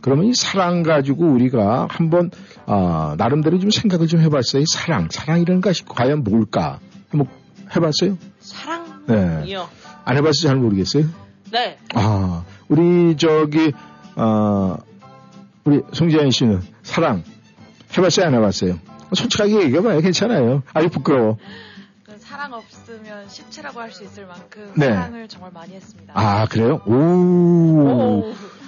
[0.00, 2.30] 그러면 이 사랑 가지고 우리가 한번
[2.66, 4.62] 어, 나름대로 좀 생각을 좀 해봤어요.
[4.62, 6.78] 이 사랑, 사랑이라는 것이 과연 뭘까?
[7.10, 7.28] 한번
[7.74, 8.16] 해봤어요?
[8.40, 9.04] 사랑이요.
[9.06, 9.66] 네.
[10.04, 11.06] 안 해봐서 잘 모르겠어요.
[11.50, 11.78] 네.
[11.94, 13.72] 아, 우리 저기
[14.16, 14.76] 어,
[15.64, 17.24] 우리 송지현 씨는 사랑
[17.96, 18.26] 해봤어요?
[18.26, 18.78] 안 해봤어요?
[19.14, 20.00] 솔직하게 얘기해봐요.
[20.00, 20.62] 괜찮아요.
[20.72, 21.38] 아주 부끄러워.
[22.36, 24.92] 그 사랑 없으면 십체라고 할 수 있을 만큼 네.
[24.92, 26.12] 사랑을 정말 많이 했습니다.
[26.14, 26.80] 아, 그래요?
[26.84, 26.92] 오,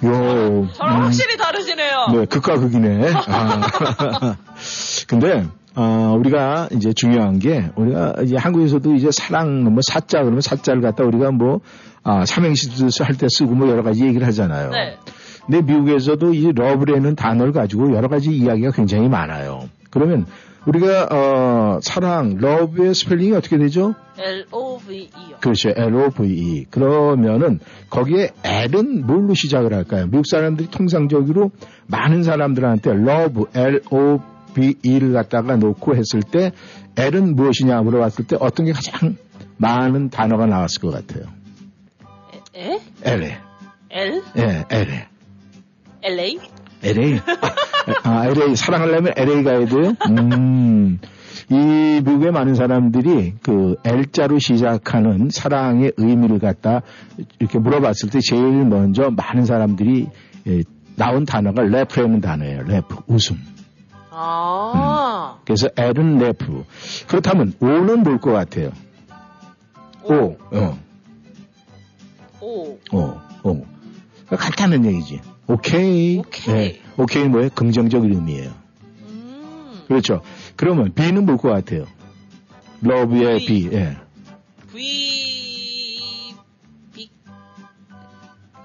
[0.05, 0.67] 요.
[0.73, 2.07] 저랑 음, 확실히 다르시네요.
[2.13, 3.11] 네, 극과 극이네.
[3.27, 4.35] 아.
[5.07, 10.81] 근데, 어, 우리가 이제 중요한 게, 우리가 이제 한국에서도 이제 사랑, 뭐 사자, 그러면 사자를
[10.81, 11.59] 갖다 우리가 뭐,
[12.03, 14.71] 아, 삼행시도 할 때 쓰고 뭐 여러 가지 얘기를 하잖아요.
[14.71, 14.97] 네.
[15.45, 19.69] 근데 미국에서도 이 love라는 단어를 가지고 여러 가지 이야기가 굉장히 많아요.
[19.91, 20.25] 그러면
[20.69, 23.95] 우리가, 어, 사랑, love의 스펠링이 어떻게 되죠?
[24.17, 25.37] L-O-V-E요.
[25.41, 25.69] 그렇죠.
[25.69, 26.65] L-O-V-E.
[26.69, 27.59] 그러면은
[27.89, 30.05] 거기에 L은 뭘로 시작을 할까요?
[30.05, 31.51] 미국 사람들이 통상적으로
[31.87, 36.51] 많은 사람들한테 love, L-O-V-E를 갖다가 놓고 했을 때
[36.97, 39.15] L은 무엇이냐 물어봤을 때 어떤 게 가장
[39.57, 41.25] 많은 단어가 나왔을 것 같아요.
[42.55, 42.79] 에?
[43.03, 43.31] LA.
[43.89, 44.23] L?
[44.37, 45.05] 예, LA.
[46.03, 46.37] LA?
[46.83, 47.19] LA.
[48.03, 48.55] 아, LA.
[48.55, 49.93] 사랑하려면 LA 가야 돼요?
[50.09, 50.99] 음.
[51.51, 56.81] 이 미국의 많은 사람들이 그 L자로 시작하는 사랑의 의미를 갖다
[57.39, 60.07] 이렇게 물어봤을 때 제일 먼저 많은 사람들이
[60.47, 60.63] 예,
[60.95, 62.63] 나온 단어가 래프라는 단어예요.
[62.63, 62.97] 래프.
[63.07, 63.39] 웃음.
[64.11, 65.39] 아.
[65.45, 66.65] 그래서 L은 래프.
[67.07, 68.71] 그렇다면 O는 뭘 것 같아요?
[70.03, 70.37] O.
[70.51, 70.77] 어.
[72.41, 72.77] 오.
[72.91, 73.65] 오, 오.
[74.29, 75.19] 간단한 얘기지.
[75.49, 76.19] 오케이.
[76.19, 76.53] 오케이.
[76.55, 76.81] 네.
[76.97, 77.49] 오케이 뭐예요?
[77.49, 78.51] 긍정적 의미예요.
[79.01, 79.81] 음.
[79.87, 80.21] 그렇죠.
[80.55, 81.85] 그러면 V는 뭘 것 같아요?
[82.81, 83.69] love의 V.
[83.73, 83.97] 예.
[84.71, 86.33] V.
[86.93, 87.11] 빅.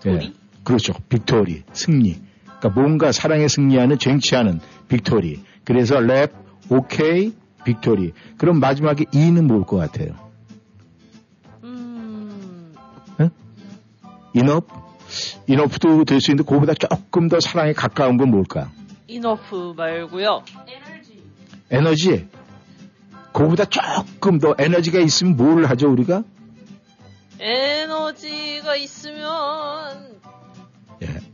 [0.06, 0.32] 예.
[0.62, 0.92] 그렇죠.
[1.08, 1.62] victory.
[1.72, 2.20] 승리.
[2.44, 5.42] 그러니까 뭔가 사랑에 승리하는 쟁취하는 victory.
[5.64, 6.32] 그래서 laugh,
[6.70, 7.32] 오케이,
[7.64, 8.12] victory.
[8.36, 10.14] 그럼 마지막에 E는 뭘 것 같아요?
[11.64, 12.74] 음.
[13.20, 13.30] 응?
[14.34, 14.83] enough?
[15.46, 18.70] enough도 될 수 있는데 그거보다 조금 더 사랑에 가까운 건 뭘까?
[19.06, 20.42] enough 말고요.
[21.70, 22.26] 에너지.
[23.32, 26.22] 그거보다 조금 더 에너지가 있으면 뭘 하죠, 우리가?
[27.40, 30.14] 에너지가 있으면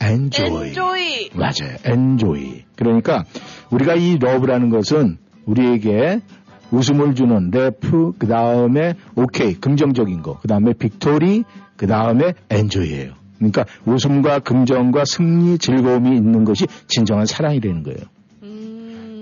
[0.02, 0.68] enjoy.
[0.68, 1.30] enjoy.
[1.34, 1.76] 맞아요.
[1.86, 2.64] enjoy.
[2.74, 3.24] 그러니까
[3.70, 6.20] 우리가 이 love라는 것은 우리에게
[6.72, 11.44] 웃음을 주는 laugh, 그 다음에 오케이, 긍정적인 거, 그 다음에 victory,
[11.76, 13.14] 그 다음에 enjoy예요.
[13.40, 17.98] 그러니까 웃음과 긍정과 승리, 즐거움이 있는 것이 진정한 사랑이라는 거예요.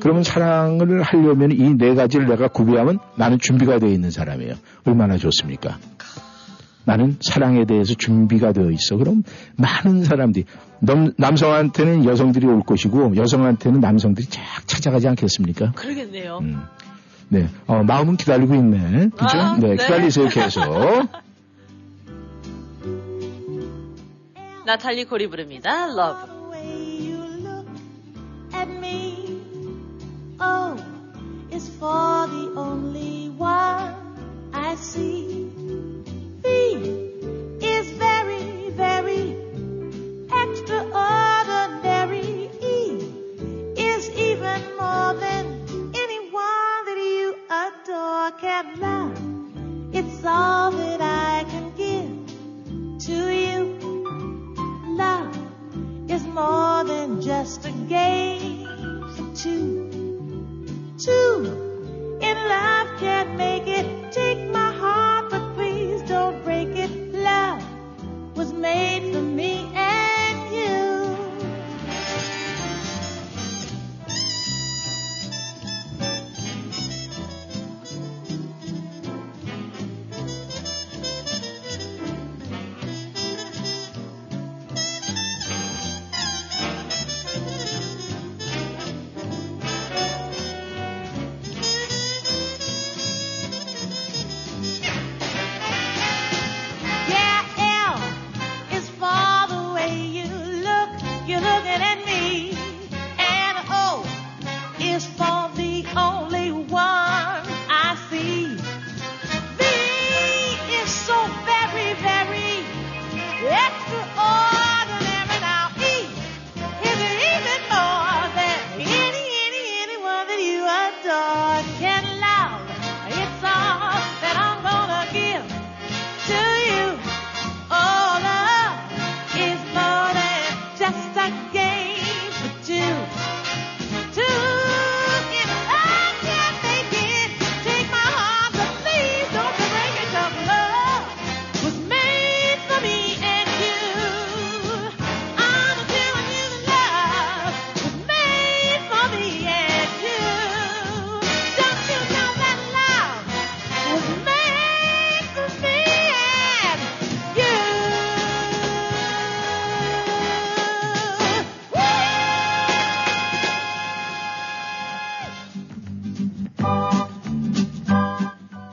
[0.01, 4.55] 그러면 사랑을 하려면 이 네 가지를 내가 구비하면 나는 준비가 되어 있는 사람이에요.
[4.85, 5.79] 얼마나 좋습니까?
[6.85, 8.97] 나는 사랑에 대해서 준비가 되어 있어.
[8.97, 9.23] 그럼
[9.57, 10.45] 많은 사람들이
[10.81, 15.73] 남, 남성한테는 여성들이 올 것이고 여성한테는 남성들이 쫙 찾아가지 않겠습니까?
[15.73, 16.41] 그러겠네요.
[17.31, 19.09] 네, 어, 마음은 기다리고 있네.
[19.11, 19.39] 그죠?
[19.39, 19.77] 아, 네, 네.
[19.77, 20.63] 기다리세요 계속.
[24.69, 25.87] 나탈리 코리 부릅니다.
[25.87, 26.37] Love.
[31.51, 33.95] is oh, for the only one
[34.53, 35.49] I see.
[36.43, 36.47] V
[37.65, 39.35] is very, very
[40.29, 42.51] extraordinary.
[42.61, 43.01] E
[43.75, 45.65] is even more than
[45.97, 49.17] anyone that you adore can love.
[49.95, 52.11] It's all that I can give
[53.07, 53.78] to you
[54.99, 58.67] love is more than just a game.
[59.37, 59.89] Two,
[60.99, 63.87] two in love can't make it.
[64.11, 66.91] Take my heart, but please don't break it.
[67.15, 67.63] Love
[68.37, 69.71] was made for me.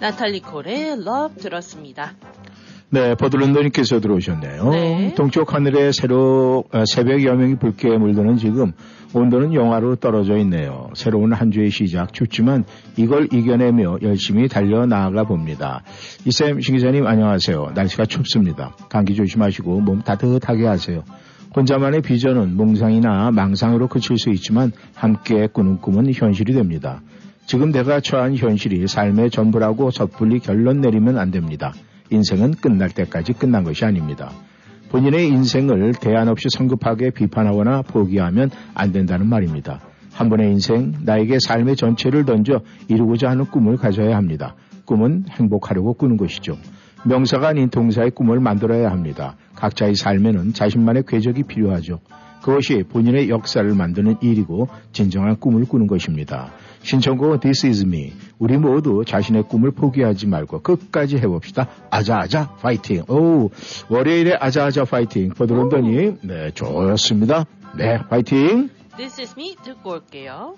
[0.05, 2.13] 나탈리 콜의 Love 들었습니다.
[2.91, 4.69] 네, 버들런더님께서 들어오셨네요.
[4.69, 5.13] 네.
[5.15, 8.73] 동쪽 하늘에 새로 어, 새벽 여명이 붉게 물드는 지금
[9.15, 10.91] 온도는 영하로 떨어져 있네요.
[10.93, 12.65] 새로운 한 주의 시작 춥지만
[12.97, 15.81] 이걸 이겨내며 열심히 달려 나아가 봅니다.
[16.23, 17.71] 이쌤 신 기자님 안녕하세요.
[17.73, 18.75] 날씨가 춥습니다.
[18.89, 21.03] 감기 조심하시고 몸 따뜻하게 하세요.
[21.55, 27.01] 혼자만의 비전은 몽상이나 망상으로 그칠 수 있지만 함께 꾸는 꿈은 현실이 됩니다.
[27.45, 31.73] 지금 내가 처한 현실이 삶의 전부라고 섣불리 결론 내리면 안 됩니다.
[32.09, 34.31] 인생은 끝날 때까지 끝난 것이 아닙니다.
[34.89, 39.81] 본인의 인생을 대안 없이 성급하게 비판하거나 포기하면 안 된다는 말입니다.
[40.11, 44.55] 한 번의 인생, 나에게 삶의 전체를 던져 이루고자 하는 꿈을 가져야 합니다.
[44.85, 46.57] 꿈은 행복하려고 꾸는 것이죠.
[47.05, 49.35] 명사가 아닌 동사의 꿈을 만들어야 합니다.
[49.55, 51.99] 각자의 삶에는 자신만의 궤적이 필요하죠.
[52.45, 56.51] 그것이 본인의 역사를 만드는 일이고 진정한 꿈을 꾸는 것입니다.
[56.83, 58.13] 신청곡 This is me.
[58.37, 61.67] 우리 모두 자신의 꿈을 포기하지 말고 끝까지 해봅시다.
[61.89, 63.01] 아자아자 파이팅.
[63.09, 63.49] 오
[63.89, 65.29] 월요일에 아자아자 파이팅.
[65.29, 67.45] 버드런더님 네 좋습니다.
[67.79, 68.69] 네 파이팅.
[68.95, 70.57] This is me 듣고 올게요.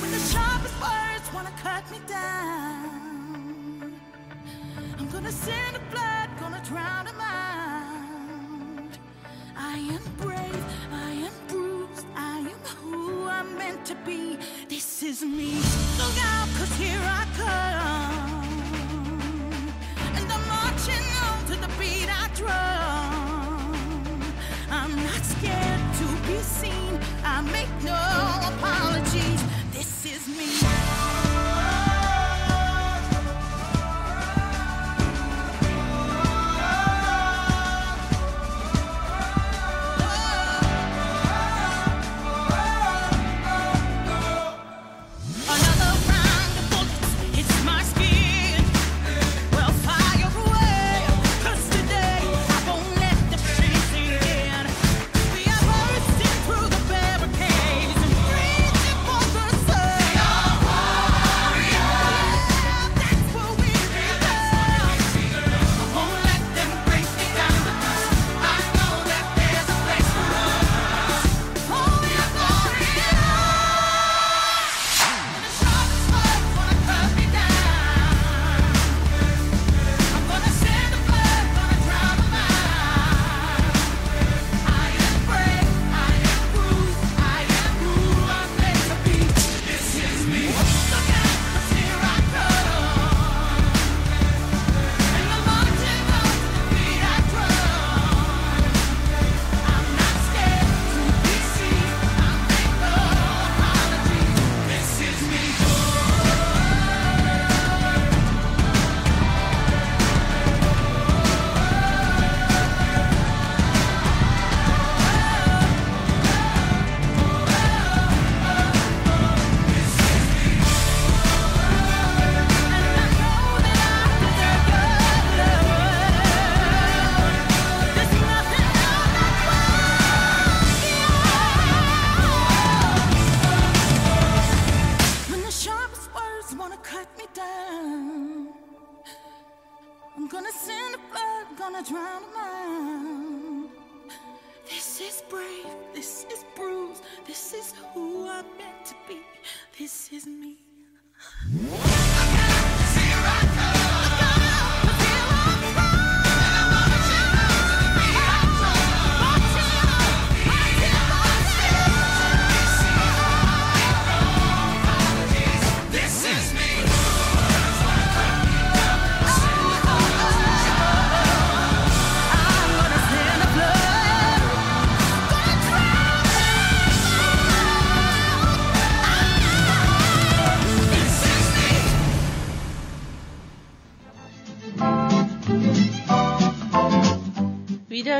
[0.00, 4.00] When the sharpest words wanna cut me down,
[4.98, 8.98] I'm gonna send the blood, gonna drown them out.
[9.56, 14.38] I am brave, I am bruised, I am who I'm meant to be.
[14.68, 15.54] This is me.
[15.98, 18.46] Look out, cause here I come.
[20.16, 24.22] And I'm marching on to the beat I drum.
[24.70, 26.85] I'm not scared to be seen.
[27.36, 27.92] I make no
[28.48, 29.15] apologies.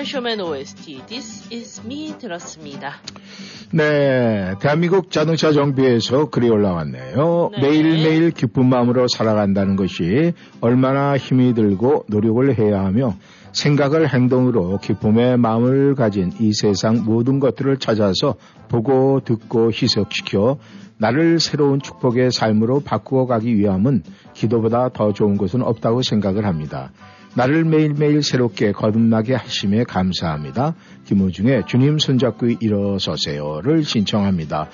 [0.06, 2.92] 쇼맨 OST This Is Me 들었습니다.
[3.72, 7.50] 네, 대한민국 자동차 정비에서 글이 올라왔네요.
[7.52, 7.60] 네.
[7.60, 13.16] 매일매일 기쁜 마음으로 살아간다는 것이 얼마나 힘이 들고 노력을 해야 하며
[13.50, 18.36] 생각을 행동으로 기쁨의 마음을 가진 이 세상 모든 것들을 찾아서
[18.68, 20.58] 보고 듣고 희석시켜
[20.98, 24.04] 나를 새로운 축복의 삶으로 바꾸어 가기 위함은
[24.34, 26.92] 기도보다 더 좋은 것은 없다고 생각을 합니다.
[27.36, 30.74] 나를 매일매일 새롭게 거듭나게 하심에 감사합니다.
[31.04, 34.68] 김호중의 주님 손잡고 일어서세요를 신청합니다.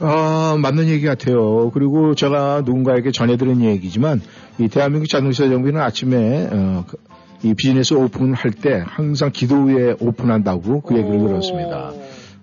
[0.00, 1.70] 아, 맞는 얘기 같아요.
[1.70, 4.20] 그리고 제가 누군가에게 전해드린 얘기지만
[4.58, 6.98] 이 대한민국 자동차 정비는 아침에 어, 그-
[7.42, 11.92] 이 비즈니스 오픈할 때 항상 기도 후에 오픈한다고 그 얘기를 들었습니다.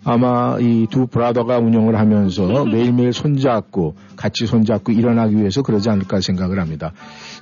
[0.06, 6.60] 아마 이 두 브라더가 운영을 하면서 매일매일 손잡고 같이 손잡고 일어나기 위해서 그러지 않을까 생각을
[6.60, 6.92] 합니다.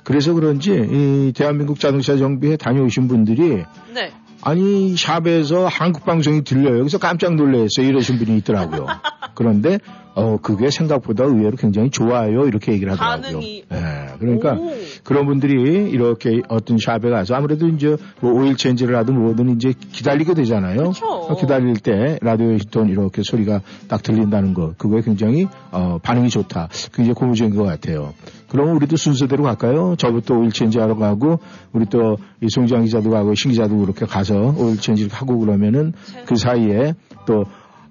[0.04, 3.62] 그래서 그런지 이 대한민국 자동차 정비에 다녀오신 분들이
[3.94, 4.12] 네.
[4.42, 6.80] 아니 샵에서 한국 방송이 들려요.
[6.80, 7.86] 여기서 깜짝 놀랐어요.
[7.86, 8.86] 이러신 분이 있더라고요.
[9.34, 9.78] 그런데
[10.14, 12.46] 어 그게 생각보다 의외로 굉장히 좋아요.
[12.46, 13.22] 이렇게 얘기를 하더라고요.
[13.22, 13.64] 반응이.
[13.72, 13.76] 예,
[14.22, 14.72] 그러니까 오.
[15.04, 20.34] 그런 분들이 이렇게 어떤 샵에 가서 아무래도 이제 뭐 오일 체인지를 하든 뭐든 이제 기다리게
[20.34, 20.92] 되잖아요.
[21.02, 26.68] 어, 기다릴 때 라디오에 있던 이렇게 소리가 딱 들린다는 거 그거에 굉장히 어, 반응이 좋다.
[26.94, 28.14] 굉장히 고무적인 것 같아요.
[28.48, 29.94] 그러면 우리도 순서대로 갈까요?
[29.96, 31.38] 저부터 oil change 하러 가고
[31.72, 35.92] 우리 또 이 송장 기자도 가고 신 기자도 그렇게 가서 oil change를 하고 그러면은
[36.26, 36.94] 그 사이에
[37.24, 37.44] 또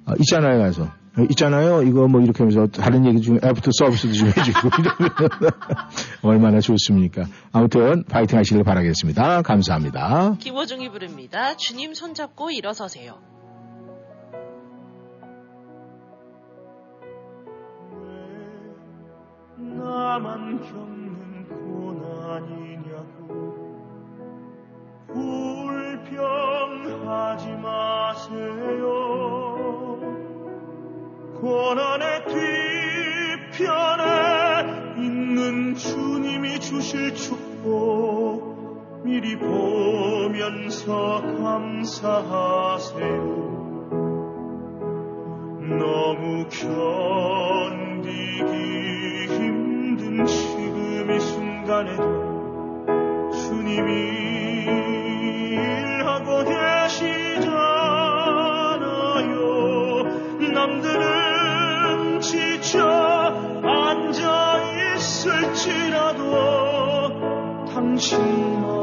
[0.06, 0.92] 어, 있잖아요 가서 어,
[1.32, 5.12] 있잖아요 이거 뭐 이렇게 하면서 다른 얘기 중에 애프터 서비스도 좀 해주고 이러면
[6.24, 7.26] 얼마나 좋습니까?
[7.52, 9.42] 아무튼 파이팅 하시길 바라겠습니다.
[9.42, 10.38] 감사합니다.
[10.40, 11.58] 김호중이 부릅니다.
[11.58, 13.20] 주님 손잡고 일어서세요.
[19.58, 21.48] 나만 겪는
[22.30, 23.22] 고난이냐고
[25.88, 29.51] 불평하지 마세요
[31.42, 32.26] 고난의
[33.50, 34.04] 뒤편에
[34.98, 43.02] 있는 주님이 주실 축복 미리 보면서 감사하세요.
[45.80, 46.86] 너무 견디기
[49.34, 52.04] 힘든 지금 이 순간에도
[53.32, 54.31] 주님이
[68.02, 68.81] 있을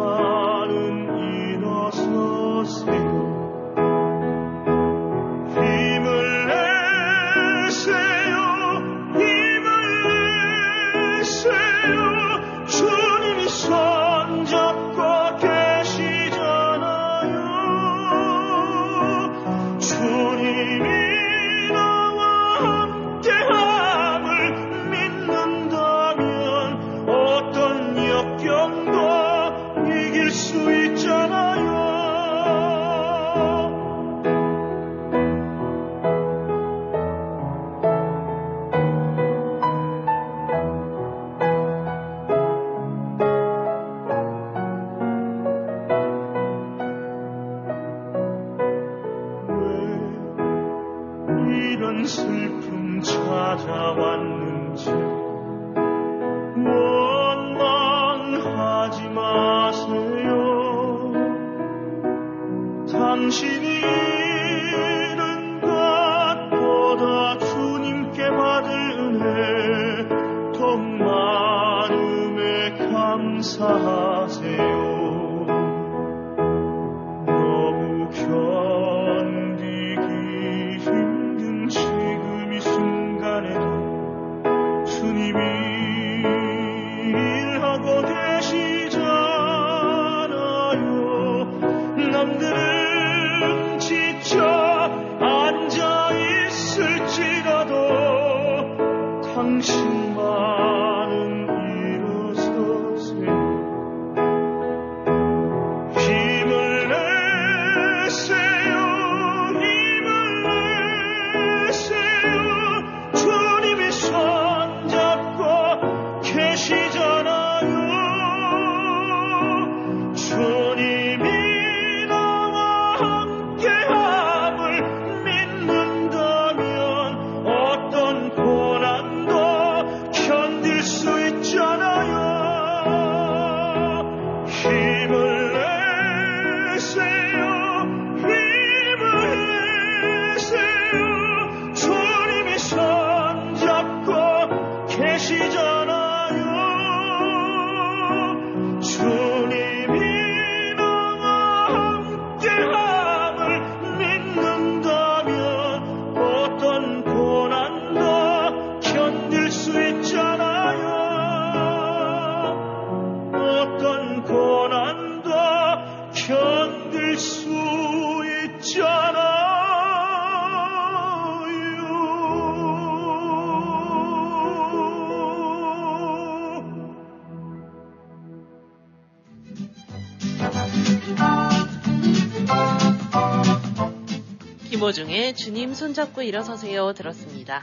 [184.89, 187.63] 김호중의 주님 손잡고 일어서세요 들었습니다.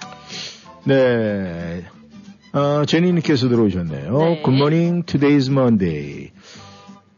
[0.83, 1.83] 네.
[2.53, 4.17] 어, 제니님께서 들어오셨네요.
[4.17, 4.41] 네.
[4.43, 6.31] 굿모닝 today's Monday.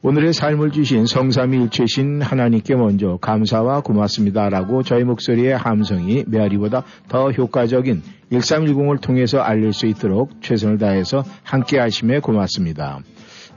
[0.01, 8.01] 오늘의 삶을 주신 성삼일체신 하나님께 먼저 감사와 고맙습니다라고 저희 목소리의 함성이 메아리보다 더 효과적인
[8.31, 13.01] 1310을 통해서 알릴 수 있도록 최선을 다해서 함께 하심에 고맙습니다.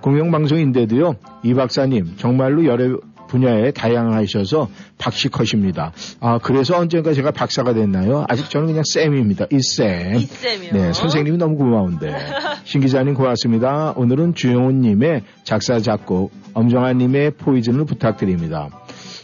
[0.00, 2.98] 공영방송인데도요, 이 박사님 정말로 여러
[3.30, 5.92] 분야에 다양하셔서 박식하십니다.
[6.20, 8.24] 아, 그래서 언젠가 제가 박사가 됐나요?
[8.28, 9.46] 아직 저는 그냥 쌤입니다.
[9.52, 10.16] 이 쌤.
[10.16, 10.72] 이쌤이요.
[10.72, 12.12] 네, 선생님이 너무 고마운데.
[12.64, 13.92] 신 기자님 고맙습니다.
[13.96, 18.68] 오늘은 주영훈님의 작사, 작곡, 엄정아님의 포이즌을 부탁드립니다.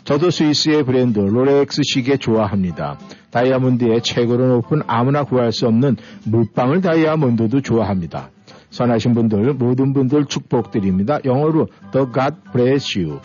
[0.05, 2.99] 저도 스위스의 브랜드 로렉스 시계 좋아합니다.
[3.33, 8.31] 다이아몬드의 최고로 높은 아무나 구할 수 없는 물방울 다이아몬드도 좋아합니다.
[8.77, 11.19] 선하신 분들, 모든 분들 축복드립니다.
[11.25, 13.21] 영어로 The God bless you.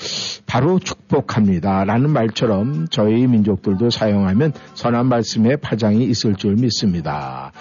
[0.47, 1.83] 바로 축복합니다.
[1.83, 7.51] 라는 말처럼 저희 민족들도 사용하면 선한 말씀에 파장이 있을 줄 믿습니다.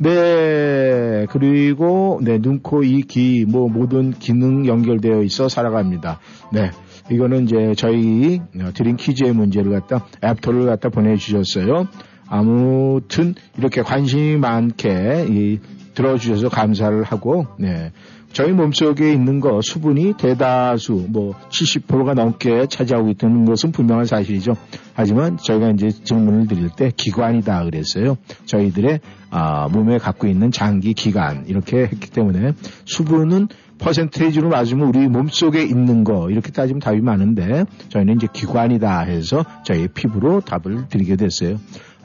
[0.00, 6.20] 네, 그리고, 네, 눈, 코, 이, 귀, 뭐, 모든 기능 연결되어 있어 살아갑니다.
[6.52, 6.70] 네,
[7.10, 11.88] 이거는 이제 저희 어, 드린 퀴즈의 문제를 갖다, 앱토를 갖다 보내주셨어요.
[12.28, 15.58] 아무튼, 이렇게 관심이 많게, 이,
[15.98, 17.90] 들어주셔서 감사를 하고, 네.
[18.32, 24.54] 저희 몸속에 있는 거 수분이 대다수 뭐 70%가 넘게 차지하고 있다는 것은 분명한 사실이죠.
[24.92, 28.16] 하지만 저희가 이제 질문을 드릴 때 기관이다 그랬어요.
[28.44, 29.00] 저희들의
[29.30, 32.52] 아, 몸에 갖고 있는 장기 기관 이렇게 했기 때문에
[32.84, 33.48] 수분은
[33.78, 39.88] 퍼센테이지로 맞으면 우리 몸속에 있는 거 이렇게 따지면 답이 많은데 저희는 이제 기관이다 해서 저희
[39.88, 41.56] 피부로 답을 드리게 됐어요.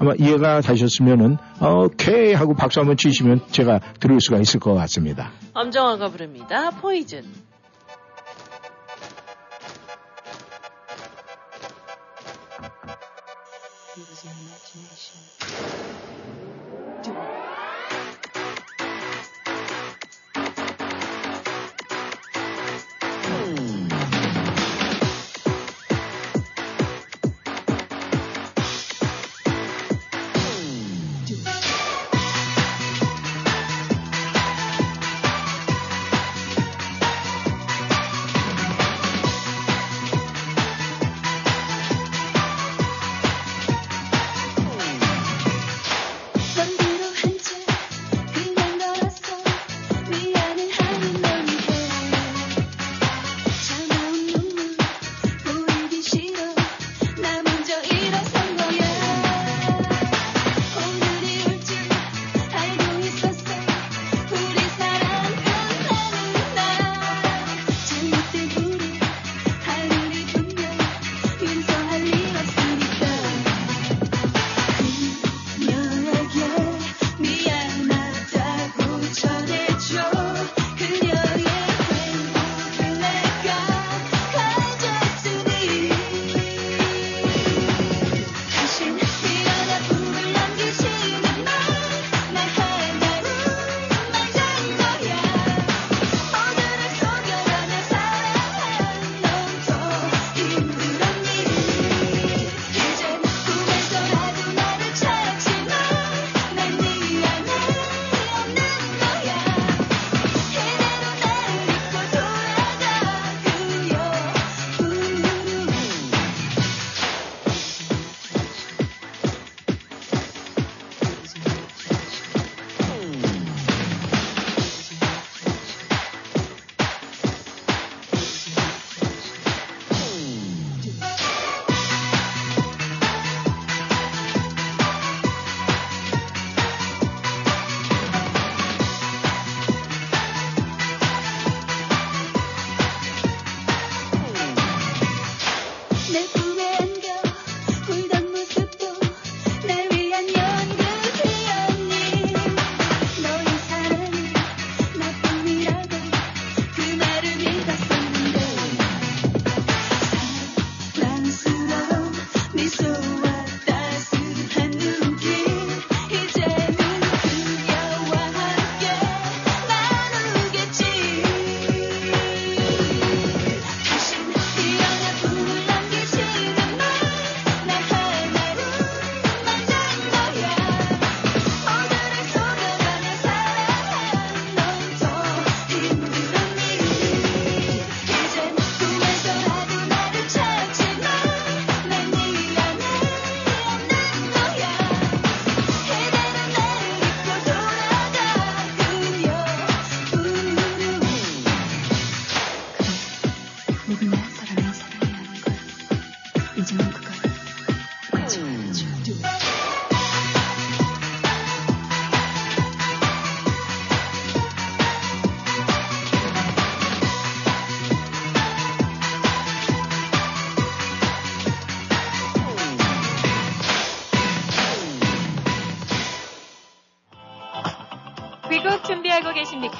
[0.04, 5.32] 아마 이해가 되셨으면은 어, 오케이 하고 박수 한번 치시면 제가 들을 수가 있을 것 같습니다.
[5.54, 6.72] 엄정화가 부릅니다.
[6.72, 7.24] 포이즌.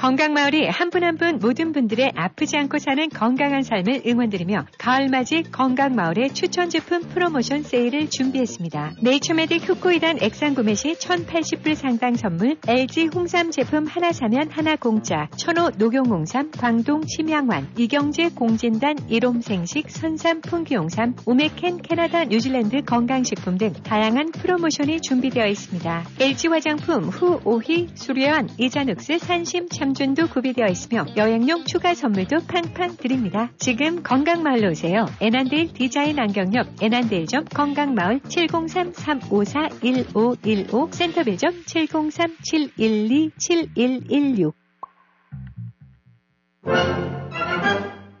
[0.00, 6.32] 건강마을이 한 분 한 분 모든 분들의 아프지 않고 사는 건강한 삶을 응원드리며 가을맞이 건강마을의
[6.32, 8.92] 추천 제품 프로모션 세일을 준비했습니다.
[9.02, 15.28] 네이처메딕 후코이단 액상 구매 시 1,080불 상당 선물, LG 홍삼 제품 하나 사면 하나 공짜,
[15.36, 24.32] 천호 녹용홍삼, 광동 침향환, 이경제 공진단 이롬생식, 선삼 풍기홍삼, 오메켄 캐나다 뉴질랜드 건강식품 등 다양한
[24.32, 26.04] 프로모션이 준비되어 있습니다.
[26.18, 33.50] LG 화장품 후 오휘 수려한 이자녹스 산심 참존도 구비되어 있으며 여행용 추가 선물도 팡팡 드립니다.
[33.58, 35.06] 지금 건강마을로 오세요.
[35.20, 44.52] 에난데일 디자인 안경 옆 에난데일점 건강마을 703-354-1515 센터빌점 703-712-7116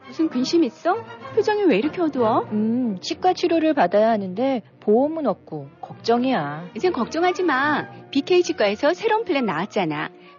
[0.06, 0.96] 무슨 근심 있어?
[1.34, 2.40] 표정이 왜 이렇게 어두워?
[2.52, 6.70] 음, 치과 치료를 받아야 하는데 보험은 없고 걱정이야.
[6.74, 7.86] 이젠 걱정하지 마.
[8.10, 10.10] BK 치과에서 새로운 플랜 나왔잖아.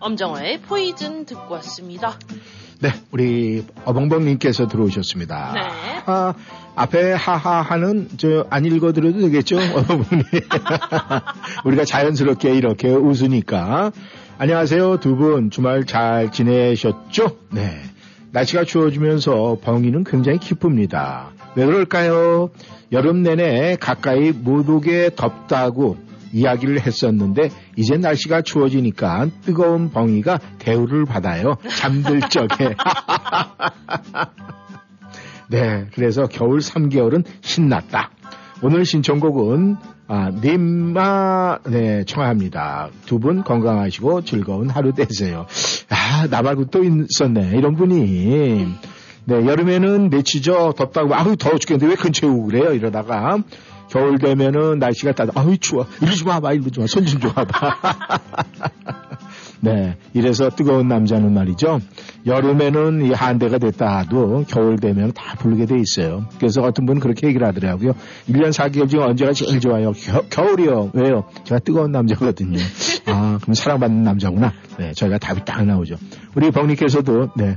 [0.00, 2.18] 엄정화의 포이즌 듣고 왔습니다.
[2.80, 5.52] 네, 우리 어벙벙님께서 들어오셨습니다.
[5.54, 5.60] 네.
[6.06, 6.34] 아,
[6.76, 10.24] 앞에 하하하는 저 안 읽어드려도 되겠죠, 어벙벙님.
[11.64, 13.92] 우리가 자연스럽게 이렇게 웃으니까.
[14.38, 17.36] 안녕하세요, 두 분 주말 잘 지내셨죠?
[17.52, 17.80] 네.
[18.32, 21.30] 날씨가 추워지면서 벙이는 굉장히 기쁩니다.
[21.54, 22.50] 왜 그럴까요?
[22.92, 25.96] 여름 내내 가까이 못 오게 덥다고
[26.36, 31.56] 이야기를 했었는데 이제 날씨가 추워지니까 뜨거운 벙이가 대우를 받아요.
[31.78, 32.74] 잠들 적에.
[35.48, 38.10] 네, 그래서 겨울 3개월은 신났다.
[38.62, 39.76] 오늘 신청곡은
[40.08, 42.90] 아, 님마 네, 청합니다.
[43.06, 45.46] 두 분 건강하시고 즐거운 하루 되세요.
[45.90, 47.52] 아, 나 말고 또 있었네.
[47.56, 48.66] 이런 분이.
[49.28, 50.74] 네, 여름에는 내치죠.
[50.76, 52.72] 덥다고, 아우, 더워 죽겠는데 왜 근처에 오고 그래요?
[52.72, 53.38] 이러다가,
[53.88, 55.86] 겨울 되면은 날씨가 따뜻, 아우, 추워.
[56.02, 56.86] 이리 좀 와봐, 이리 좀 와.
[56.88, 58.20] 손좀 줘봐봐.
[59.60, 59.96] 네.
[60.14, 61.80] 이래서 뜨거운 남자는 말이죠.
[62.26, 66.26] 여름에는 이 한대가 됐다 하도 겨울 되면 다 부르게 돼 있어요.
[66.38, 67.92] 그래서 어떤 분은 그렇게 얘기를 하더라고요.
[68.28, 69.92] 1년 4개월 중에 언제가 제일 좋아요?
[70.30, 71.24] 겨, 울이요 왜요?
[71.44, 72.58] 제가 뜨거운 남자거든요.
[73.06, 74.52] 아, 그럼 사랑받는 남자구나.
[74.78, 74.92] 네.
[74.92, 75.96] 저희가 답이 딱 나오죠.
[76.34, 77.56] 우리 벙님께서도, 네.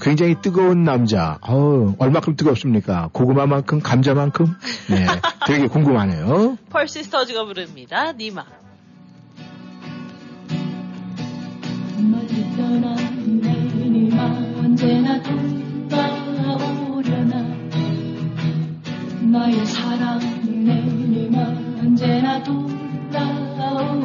[0.00, 1.38] 굉장히 뜨거운 남자.
[1.40, 3.08] 어우, 얼마큼 뜨겁습니까?
[3.12, 4.46] 고구마만큼, 감자만큼?
[4.90, 5.06] 네.
[5.46, 6.58] 되게 궁금하네요.
[6.70, 8.12] 펄시스터즈가 부릅니다.
[8.12, 8.44] 니마.
[12.02, 12.96] 멀리 떠난
[13.40, 14.22] 내니마
[14.58, 15.20] 언제나
[15.88, 17.44] 돌아오려나
[19.20, 21.40] 나의 사랑 내니마
[21.80, 22.42] 언제나
[23.12, 24.00] 돌아오려나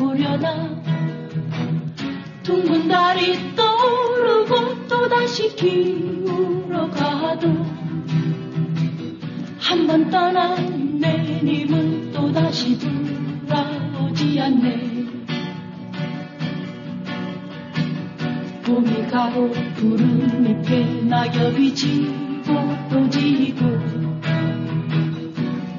[2.43, 7.47] 둥근 달이 떠오르고 또다시 기울어 가도
[9.59, 14.94] 한 번 떠난 내 님은 또다시 돌아오지 않네
[18.65, 22.53] 봄이 가고 푸른 잎에 낙엽이 지고
[22.89, 23.63] 또 지고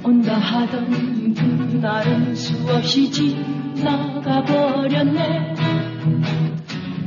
[0.05, 5.55] 온다 하던 그날은 수없이 지나가 버렸네.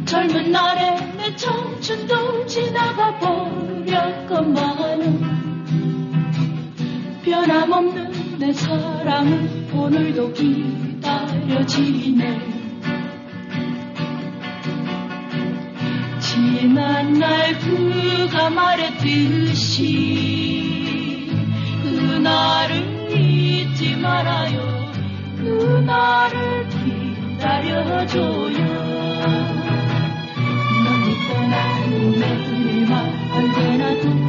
[0.04, 4.50] 젊은 날의 내 청춘도 지나가 버렸건만은
[7.24, 11.80] 변함없는 내 사랑은 오늘도 기다려지네
[16.40, 19.76] 지난 날 그가 말했듯이
[21.84, 24.90] 그날을 잊지 말아요.
[25.38, 26.70] 그날을
[27.40, 28.58] 기다려줘요.
[30.86, 32.92] 너를 떠난 내일만
[33.34, 34.29] 언제나 돌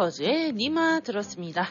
[0.00, 1.66] 시스터즈의 니마 들었습니다.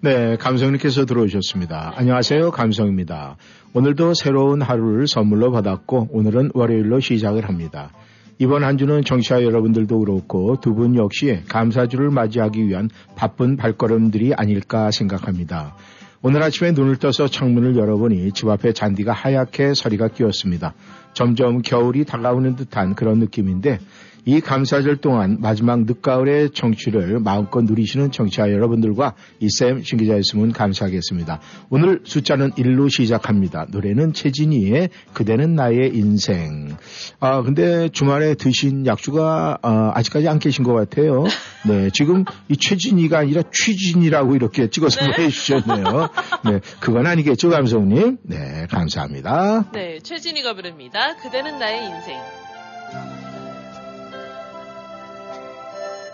[0.00, 1.94] 네, 감성님께서 들어오셨습니다.
[1.96, 3.36] 안녕하세요, 감성입니다.
[3.72, 7.90] 오늘도 새로운 하루를 선물로 받았고 오늘은 월요일로 시작을 합니다.
[8.38, 14.90] 이번 한 주는 정치자 여러분들도 그렇고 두 분 역시 감사주를 맞이하기 위한 바쁜 발걸음들이 아닐까
[14.90, 15.76] 생각합니다.
[16.22, 20.74] 오늘 아침에 눈을 떠서 창문을 열어보니 집 앞에 잔디가 하얗게 서리가 끼었습니다.
[21.14, 23.80] 점점 겨울이 다가오는 듯한 그런 느낌인데
[24.24, 31.40] 이 감사절 동안 마지막 늦가을의 정취를 마음껏 누리시는 정치자 여러분들과 이쌤 신기자였으면 감사하겠습니다.
[31.70, 33.66] 오늘 숫자는 1로 시작합니다.
[33.70, 36.76] 노래는 최진희의 그대는 나의 인생.
[37.18, 41.24] 아 근데 주말에 드신 약주가 아, 아직까지 안 계신 것 같아요.
[41.66, 45.16] 네 지금 이 최진희가 아니라 취진이라고 이렇게 찍어서 네.
[45.16, 46.08] 보내주셨네요.
[46.44, 48.18] 네 그건 아니겠죠 감성님.
[48.22, 49.70] 네 감사합니다.
[49.72, 51.16] 네, 최진희가 부릅니다.
[51.16, 53.31] 그대는 나의 인생.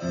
[0.00, 0.06] 그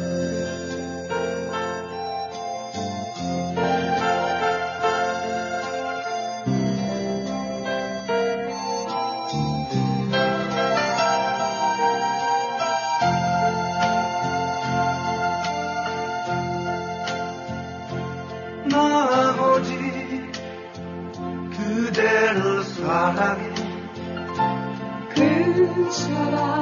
[25.92, 26.58] 사랑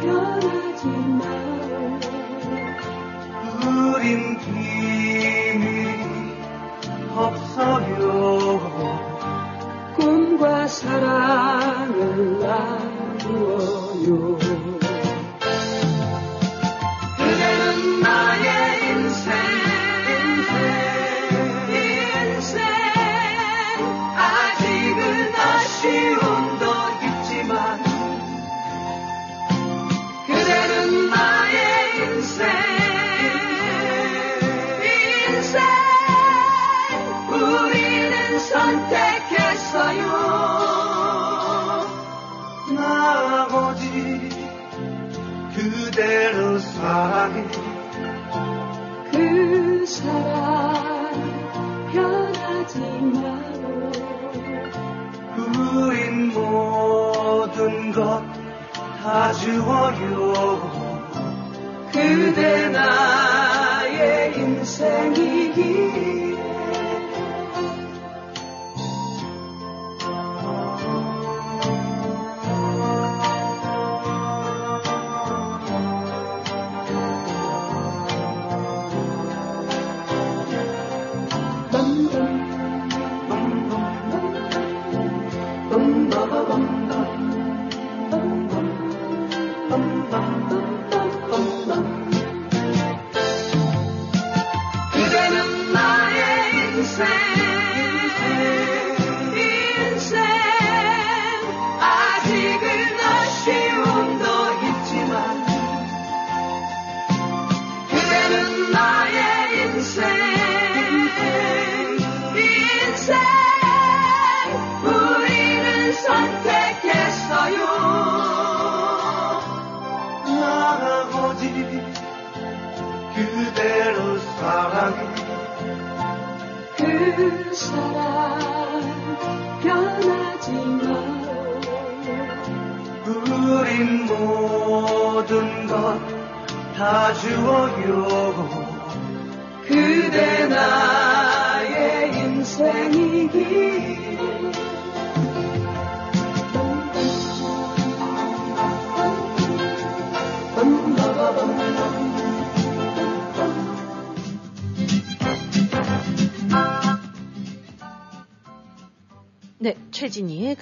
[0.00, 1.21] 변하지 마오
[3.64, 5.61] 우린 비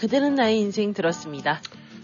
[0.00, 1.60] 그대는 나의 인생 들었습니다.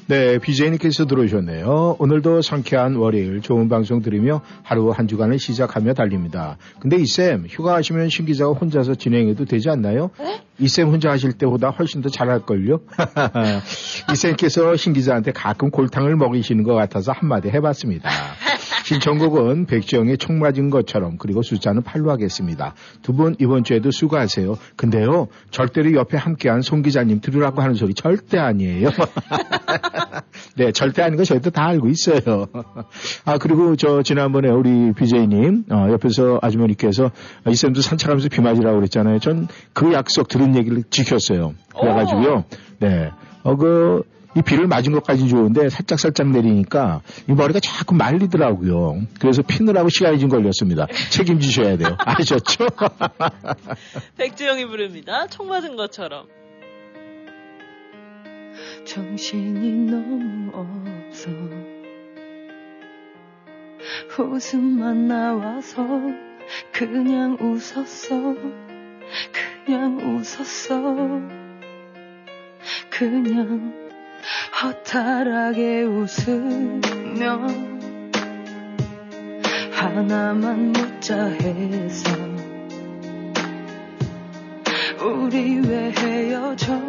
[0.09, 1.97] 네, BJ님께서 들어오셨네요.
[1.98, 6.59] 오늘도 상쾌한 월요일 좋은 방송 들으며 하루 한 주간을 시작하며 달립니다.
[6.78, 10.10] 근데 이쌤, 휴가하시면 신 기자가 혼자서 진행해도 되지 않나요?
[10.59, 12.81] 이쌤 혼자 하실 때보다 훨씬 더 잘할걸요?
[14.12, 18.10] 이쌤께서 신 기자한테 가끔 골탕을 먹이시는 것 같아서 한마디 해봤습니다.
[18.86, 22.74] 신청곡은 백지영의 총 맞은 것처럼 그리고 숫자는 8로 하겠습니다.
[23.02, 24.56] 두 분 이번 주에도 수고하세요.
[24.76, 28.90] 근데요 절대로 옆에 함께한 송 기자님 들으라고 하는 소리 절대 아니에요.
[30.56, 32.46] 네 절대 아닌 거 저희도 다 알고 있어요.
[33.24, 37.10] 아 그리고 저 지난번에 우리 BJ님 어, 옆에서 아주머니께서
[37.44, 39.18] 아, 이쌤도 산책하면서 비 맞으라고 그랬잖아요.
[39.18, 41.54] 전 그 약속 들은 얘기를 지켰어요.
[41.78, 42.44] 그래가지고요.
[42.80, 43.10] 네.
[43.42, 44.02] 어, 그,
[44.36, 49.00] 이 비를 맞은 것까지는 좋은데 살짝 살짝 내리니까 이 머리가 자꾸 말리더라고요.
[49.18, 50.86] 그래서 피느라고 시간이 좀 걸렸습니다.
[51.10, 51.96] 책임지셔야 돼요.
[52.04, 52.66] 아셨죠?
[54.18, 55.26] 백지영이 부릅니다.
[55.28, 56.26] 총 맞은 것처럼.
[58.84, 61.30] 정신이 너무 없어
[64.18, 65.84] 웃음만 나와서
[66.72, 68.34] 그냥 웃었어
[69.66, 70.76] 그냥 웃었어
[72.90, 73.85] 그냥
[74.62, 77.46] 허탈하게 웃으며
[79.70, 82.10] 하나만 묻자 해서
[84.98, 86.80] 우리 왜 헤어져?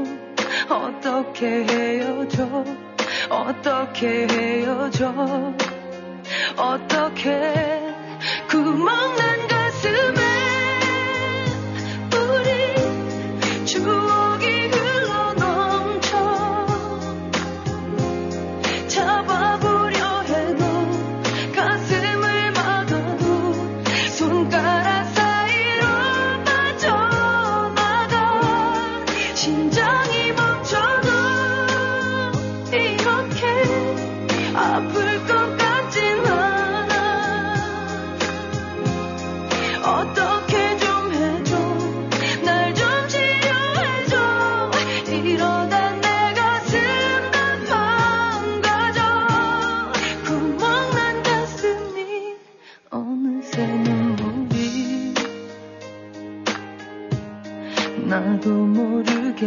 [0.70, 2.64] 어떻게 헤어져?
[3.30, 5.54] 어떻게 헤어져?
[6.56, 7.54] 어떻게?
[8.50, 9.57] 구멍난 가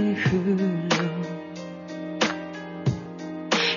[0.00, 0.64] 모르게 흘러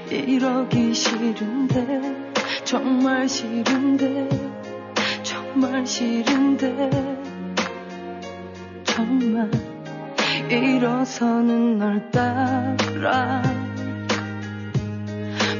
[0.09, 1.85] 이러기 싫은데
[2.63, 4.29] 정말 싫은데
[5.23, 6.89] 정말 싫은데
[8.85, 9.51] 정말
[10.49, 13.41] 일어서는 널 따라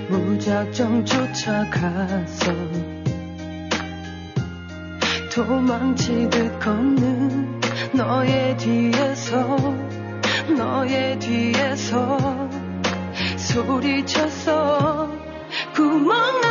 [0.10, 2.54] 무작정 쫓아가서
[5.34, 7.60] 도망치듯 걷는
[7.94, 9.93] 너의 뒤에서
[10.56, 12.50] 너의 뒤에서
[13.38, 15.10] 소리쳤어
[15.74, 16.43] 구멍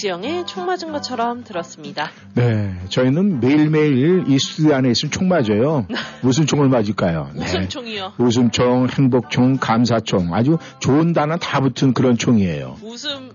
[0.00, 2.10] 백지영의 총 맞은 것처럼 들었습니다.
[2.34, 5.86] 네, 저희는 매일매일 이 스튜디오 안에 있으면 총 맞아요.
[6.22, 7.30] 무슨 총을 맞을까요?
[7.34, 7.44] 네.
[7.44, 8.14] 웃음총이요.
[8.18, 10.34] 웃음총, 행복총, 감사총.
[10.34, 12.76] 아주 좋은 단어 다 붙은 그런 총이에요.
[12.82, 13.30] 웃음,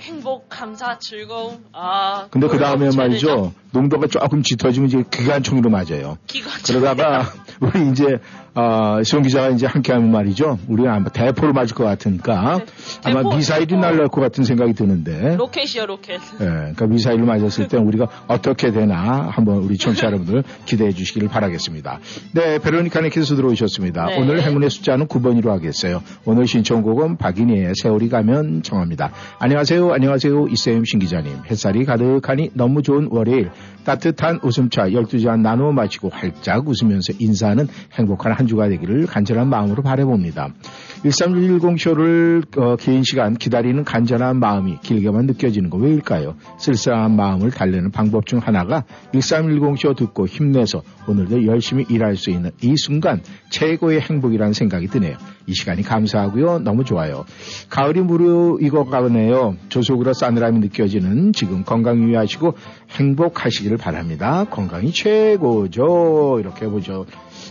[0.00, 1.64] 행복, 감사, 즐거움.
[1.72, 2.28] 아.
[2.30, 3.52] 근데 그 다음에 말이죠.
[3.72, 6.16] 농도가 조금 짙어지면 이제 기관총으로 맞아요.
[6.26, 6.80] 기관총.
[6.80, 7.30] 그러다가
[7.60, 8.18] 우리 이제
[8.56, 10.58] 어, 송 기자가 이제 함께하면 말이죠.
[10.66, 12.62] 우리가 아마 대포로 맞을 것 같으니까
[13.04, 13.80] 아마 대포, 미사일이 대포.
[13.82, 15.36] 날라올 것 같은 생각이 드는데.
[15.36, 16.14] 로켓이요, 로켓.
[16.40, 22.00] 예, 그러니까 미사일을 맞았을 때 우리가 어떻게 되나 한번 우리 청취자 여러분들 기대해 주시기를 바라겠습니다.
[22.32, 24.06] 네, 베로니카님께서 들어오셨습니다.
[24.06, 24.18] 네.
[24.18, 26.02] 오늘 행운의 숫자는 9번으로 하겠어요.
[26.24, 29.10] 오늘 신청곡은 박인희의 세월이 가면 정합니다.
[29.38, 31.42] 안녕하세요, 안녕하세요, 이쌤 신 기자님.
[31.50, 33.50] 햇살이 가득하니 너무 좋은 월요일.
[33.84, 40.50] 따뜻한 웃음차 12잔 나누어 마시고 활짝 웃으면서 인사하는 행복한 한한 주가 되기를 간절한 마음으로 바라봅니다.
[41.04, 46.36] 1310쇼를 어, 개인 시간 기다리는 간절한 마음이 길게만 느껴지는 거 왜일까요?
[46.58, 52.76] 쓸쓸한 마음을 달래는 방법 중 하나가 1310쇼 듣고 힘내서 오늘도 열심히 일할 수 있는 이
[52.76, 53.20] 순간
[53.50, 55.16] 최고의 행복이라는 생각이 드네요.
[55.46, 56.60] 이 시간이 감사하고요.
[56.60, 57.24] 너무 좋아요.
[57.68, 59.56] 가을이 무르익어가네요.
[59.68, 62.54] 조속으로 싸늘함이 느껴지는 지금 건강 유의하시고
[62.90, 64.44] 행복하시기를 바랍니다.
[64.50, 66.38] 건강이 최고죠.
[66.40, 67.06] 이렇게 해보죠.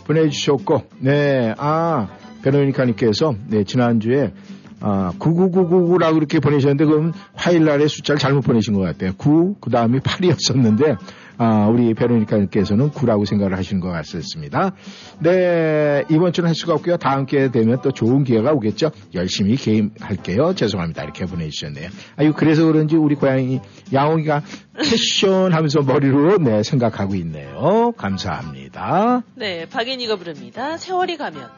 [0.05, 2.07] 보내주셨고, 네, 아,
[2.43, 4.31] 베로니카님께서, 네, 지난주에,
[4.79, 9.13] 아, 9999라고 이렇게 보내셨는데, 그럼 화요일 날에 숫자를 잘못 보내신 것 같아요.
[9.17, 10.97] 9, 그 다음이 8이었었는데,
[11.37, 14.73] 아, 우리 베로니카님께서는 9라고 생각을 하시는 것 같습니다.
[15.19, 16.97] 네, 이번 주는 할 수가 없고요.
[16.97, 18.91] 다음 기회 되면 또 좋은 기회가 오겠죠.
[19.13, 20.55] 열심히 게임할게요.
[20.55, 21.03] 죄송합니다.
[21.03, 21.89] 이렇게 보내주셨네요.
[22.17, 23.59] 아유, 그래서 그런지 우리 고양이
[23.93, 24.43] 야옹이가
[24.77, 27.93] 패션 하면서 머리로 네, 생각하고 있네요.
[27.97, 29.23] 감사합니다.
[29.35, 30.77] 네, 박인이가 부릅니다.
[30.77, 31.49] 세월이 가면.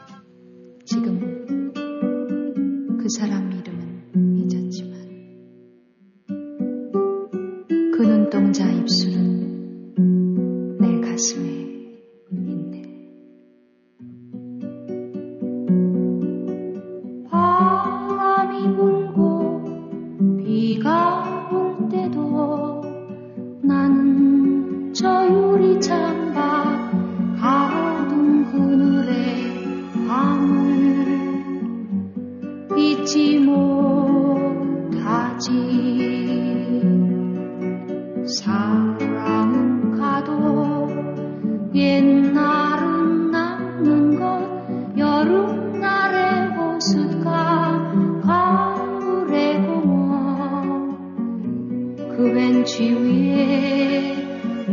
[0.84, 1.72] 지금
[3.00, 4.92] 그 사람 이름은 잊었지만
[7.94, 9.27] 그 눈동자 입술은 내
[11.18, 11.50] 가슴에
[12.30, 12.82] 있네.
[17.28, 19.64] 바람이 불고
[20.38, 22.82] 비가 올 때도
[23.64, 26.92] 나는 저 유리창 밖
[27.40, 29.42] 가로등 그늘의
[30.06, 31.58] 밤을
[32.78, 33.88] 잊지 못하지
[38.24, 39.07] 사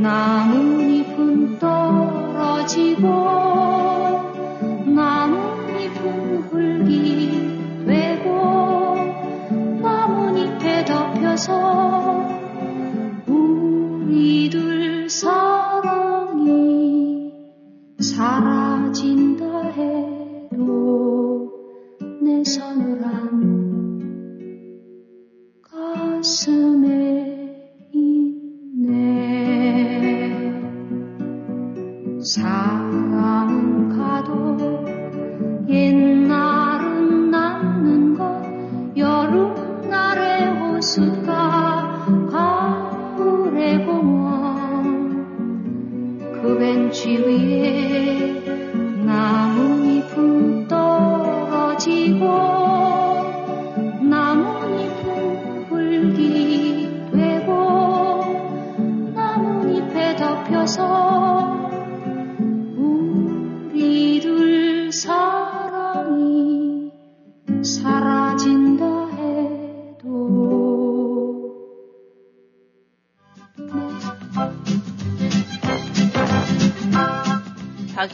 [0.06, 3.08] 나뭇잎은 떨어지고
[4.86, 8.96] 나뭇잎은 흙이 되고
[9.82, 12.15] 나뭇잎에 덮여서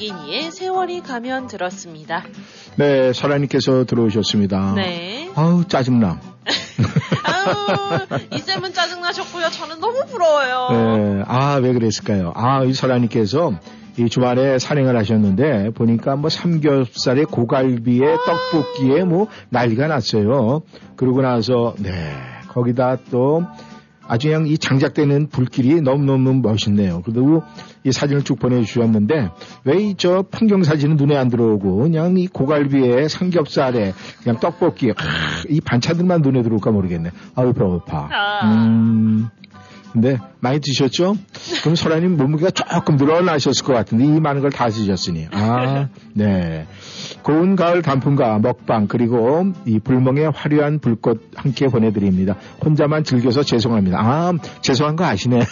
[0.01, 2.23] 박인이의 세월이 가면 들었습니다.
[2.75, 4.73] 네, 설아님께서 들어오셨습니다.
[4.73, 5.29] 네.
[5.35, 6.19] 아우, 짜증나.
[7.23, 9.49] 아유, 이 쌤은 짜증나셨고요.
[9.51, 10.69] 저는 너무 부러워요.
[10.71, 12.33] 네, 아, 왜 그랬을까요?
[12.35, 13.53] 아, 이 설아님께서
[13.97, 20.63] 이 주말에 산행을 하셨는데 보니까 뭐 삼겹살에 고갈비에 떡볶이에 뭐 난리가 났어요.
[20.95, 22.15] 그러고 나서 네
[22.47, 23.43] 거기다 또
[24.07, 27.01] 아주 그냥 이 장작되는 불길이 너무너무 멋있네요.
[27.05, 27.43] 그리고
[27.83, 29.29] 이 사진을 쭉 보내주셨는데
[29.65, 34.93] 왜 이 저 풍경 사진은 눈에 안 들어오고 그냥 이 고갈비에 삼겹살에 그냥 떡볶이 아,
[35.49, 37.11] 이 반찬들만 눈에 들어올까 모르겠네.
[37.35, 38.09] 아유 배고파.
[38.43, 39.29] 음.
[39.91, 41.15] 근데 많이 드셨죠?
[41.63, 46.65] 그럼 소라님 몸무게가 조금 늘어나셨을 것 같은데 이 많은 걸 다 드셨으니 아 네.
[47.23, 52.35] 고운 가을 단풍과 먹방 그리고 이 불멍의 화려한 불꽃 함께 보내드립니다.
[52.63, 53.99] 혼자만 즐겨서 죄송합니다.
[53.99, 55.39] 아 죄송한 거 아시네.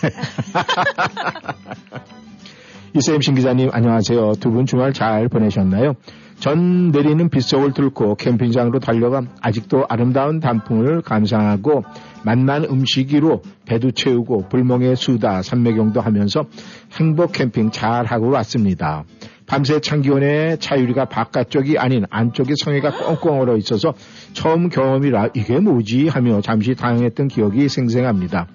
[2.95, 4.33] 이세임 신 기자님 안녕하세요.
[4.39, 5.93] 두 분 주말 잘 보내셨나요?
[6.39, 11.83] 전 내리는 빗속을 뚫고 캠핑장으로 달려가 아직도 아름다운 단풍을 감상하고
[12.23, 16.45] 맛난 음식이로 배도 채우고 불멍의 수다 산매경도 하면서
[16.93, 19.03] 행복 캠핑 잘 하고 왔습니다.
[19.47, 23.93] 밤새 찬 기온에 차유리가 바깥쪽이 아닌 안쪽에 성에가 꽁꽁 얼어 있어서
[24.31, 28.47] 처음 경험이라 이게 뭐지 하며 잠시 당황했던 기억이 생생합니다.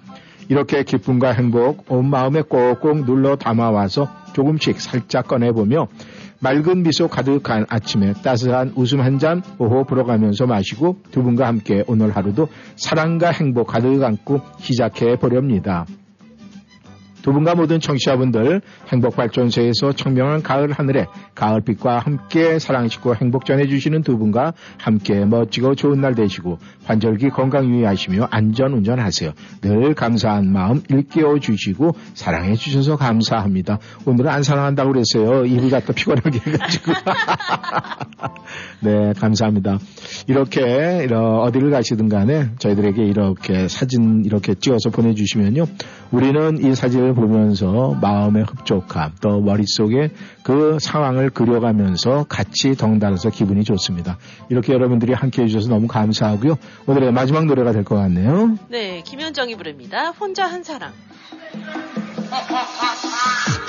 [0.49, 5.89] 이렇게 기쁨과 행복 온 마음에 꼭꼭 눌러 담아와서 조금씩 살짝 꺼내보며
[6.41, 12.17] 맑은 미소 가득한 아침에 따스한 웃음 한 잔 오호 불어가면서 마시고 두 분과 함께 오늘
[12.17, 15.87] 하루도 사랑과 행복 가득 안고 시작해 보렵니다.
[17.23, 24.19] 두 분과 모든 청취자분들 행복발전소에서 청명한 가을 하늘에 가을빛과 함께 사랑 싣고 행복 전해주시는 두
[24.19, 29.33] 분과 함께 멋지고 좋은 날 되시고 관절기 건강 유의하시며 안전 운전하세요.
[29.63, 33.79] 늘 감사한 마음 일깨워 주시고 사랑해 주셔서 감사합니다.
[34.07, 35.45] 오늘은 안 사랑한다고 그랬어요.
[35.45, 36.93] 일을 갖다 피곤하게 해가지고.
[38.81, 39.79] 네, 감사합니다.
[40.27, 45.67] 이렇게 어디를 가시든 간에 저희들에게 이렇게 사진 이렇게 찍어서 보내주시면요.
[46.11, 50.11] 우리는 이 사진을 보면서 마음의 흡족함 또 머릿속에
[50.45, 54.19] 그 상황을 그려가면서 같이 덩달아서 기분이 좋습니다.
[54.51, 56.57] 이렇게 여러분들이 함께 해주셔서 너무 감사하고요.
[56.87, 58.57] 오늘의 마지막 노래가 될 것 같네요.
[58.69, 60.11] 네, 김현정이 부릅니다.
[60.11, 60.93] 혼자 한 사람.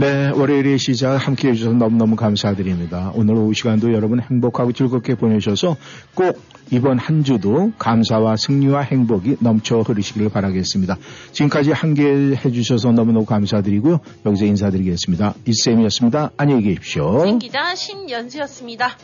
[0.00, 3.10] 네, 월요일의 시작 함께 해주셔서 너무너무 감사드립니다.
[3.16, 5.76] 오늘 오후 시간도 여러분 행복하고 즐겁게 보내셔서
[6.14, 10.96] 꼭 이번 한 주도 감사와 승리와 행복이 넘쳐 흐르시길 바라겠습니다.
[11.32, 13.98] 지금까지 함께 해주셔서 너무너무 감사드리고요.
[14.24, 15.34] 여기서 인사드리겠습니다.
[15.44, 16.30] 이쌤이었습니다.
[16.36, 17.26] 안녕히 계십시오.
[17.26, 18.96] 신 기자 신연수였습니다.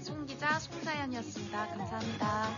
[0.00, 1.68] 송 기자 송사연이었습니다.
[1.68, 2.48] 감사합니다.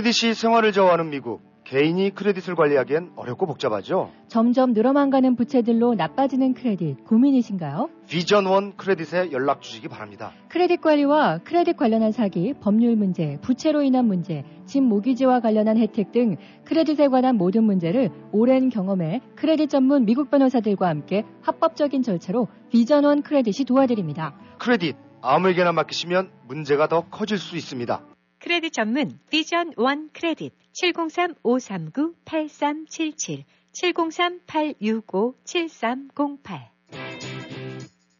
[0.00, 1.42] credit이 생활을 좌우하는 미국.
[1.64, 4.10] 개인이 credit을 관리하기엔 어렵고 복잡하죠.
[4.28, 7.90] 점점 늘어만 가는 부채들로 나빠지는 크레딧 고민이신가요?
[8.08, 10.32] Vision One Credit에 연락 주시기 바랍니다.
[10.48, 16.36] 크레딧 관리와 크레딧 관련한 사기, 법률 문제, 부채로 인한 문제, 집 모기지와 관련한 혜택 등
[16.64, 23.20] credit에 관한 모든 문제를 오랜 경험에 크레딧 전문 미국 변호사들과 함께 합법적인 절차로 Vision One
[23.20, 24.34] Credit이 도와드립니다.
[24.58, 28.09] 크레딧 아무에게나 맡기시면 문제가 더 커질 수 있습니다.
[28.40, 36.70] 크레딧 전문 Vision One Credit 703-539-8377 703-865-7308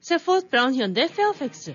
[0.00, 1.74] Safford Brown 현대 페어팩스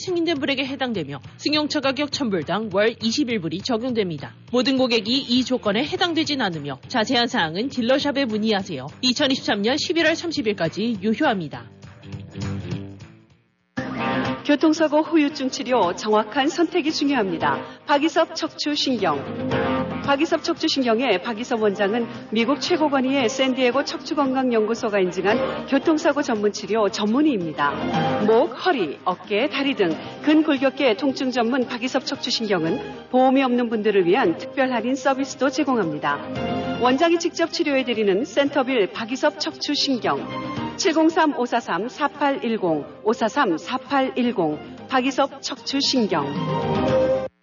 [0.00, 4.34] 승인된 불에게 해당되며 승용차 가격 1000불당 월 21불이 적용됩니다.
[4.50, 8.86] 모든 고객이 이 조건에 해당되진 않으며 자세한 사항은 딜러샵에 문의하세요.
[9.02, 11.79] 2023년 11월 30일까지 유효합니다.
[14.50, 17.60] 교통사고 후유증 치료 정확한 선택이 중요합니다.
[17.86, 20.02] 박이섭 척추신경.
[20.02, 28.24] 박이섭 척추신경의 박이섭 원장은 미국 최고 권위의 샌디에고 척추건강연구소가 인증한 교통사고 전문 치료 전문의입니다.
[28.26, 34.72] 목, 허리, 어깨, 다리 등 근골격계 통증 전문 박이섭 척추신경은 보험이 없는 분들을 위한 특별
[34.72, 36.69] 할인 서비스도 제공합니다.
[36.80, 40.26] 원장이 직접 치료해드리는 센터빌 박이섭 척추신경.
[40.78, 47.19] 703-543-4810 543-4810 박이섭 척추신경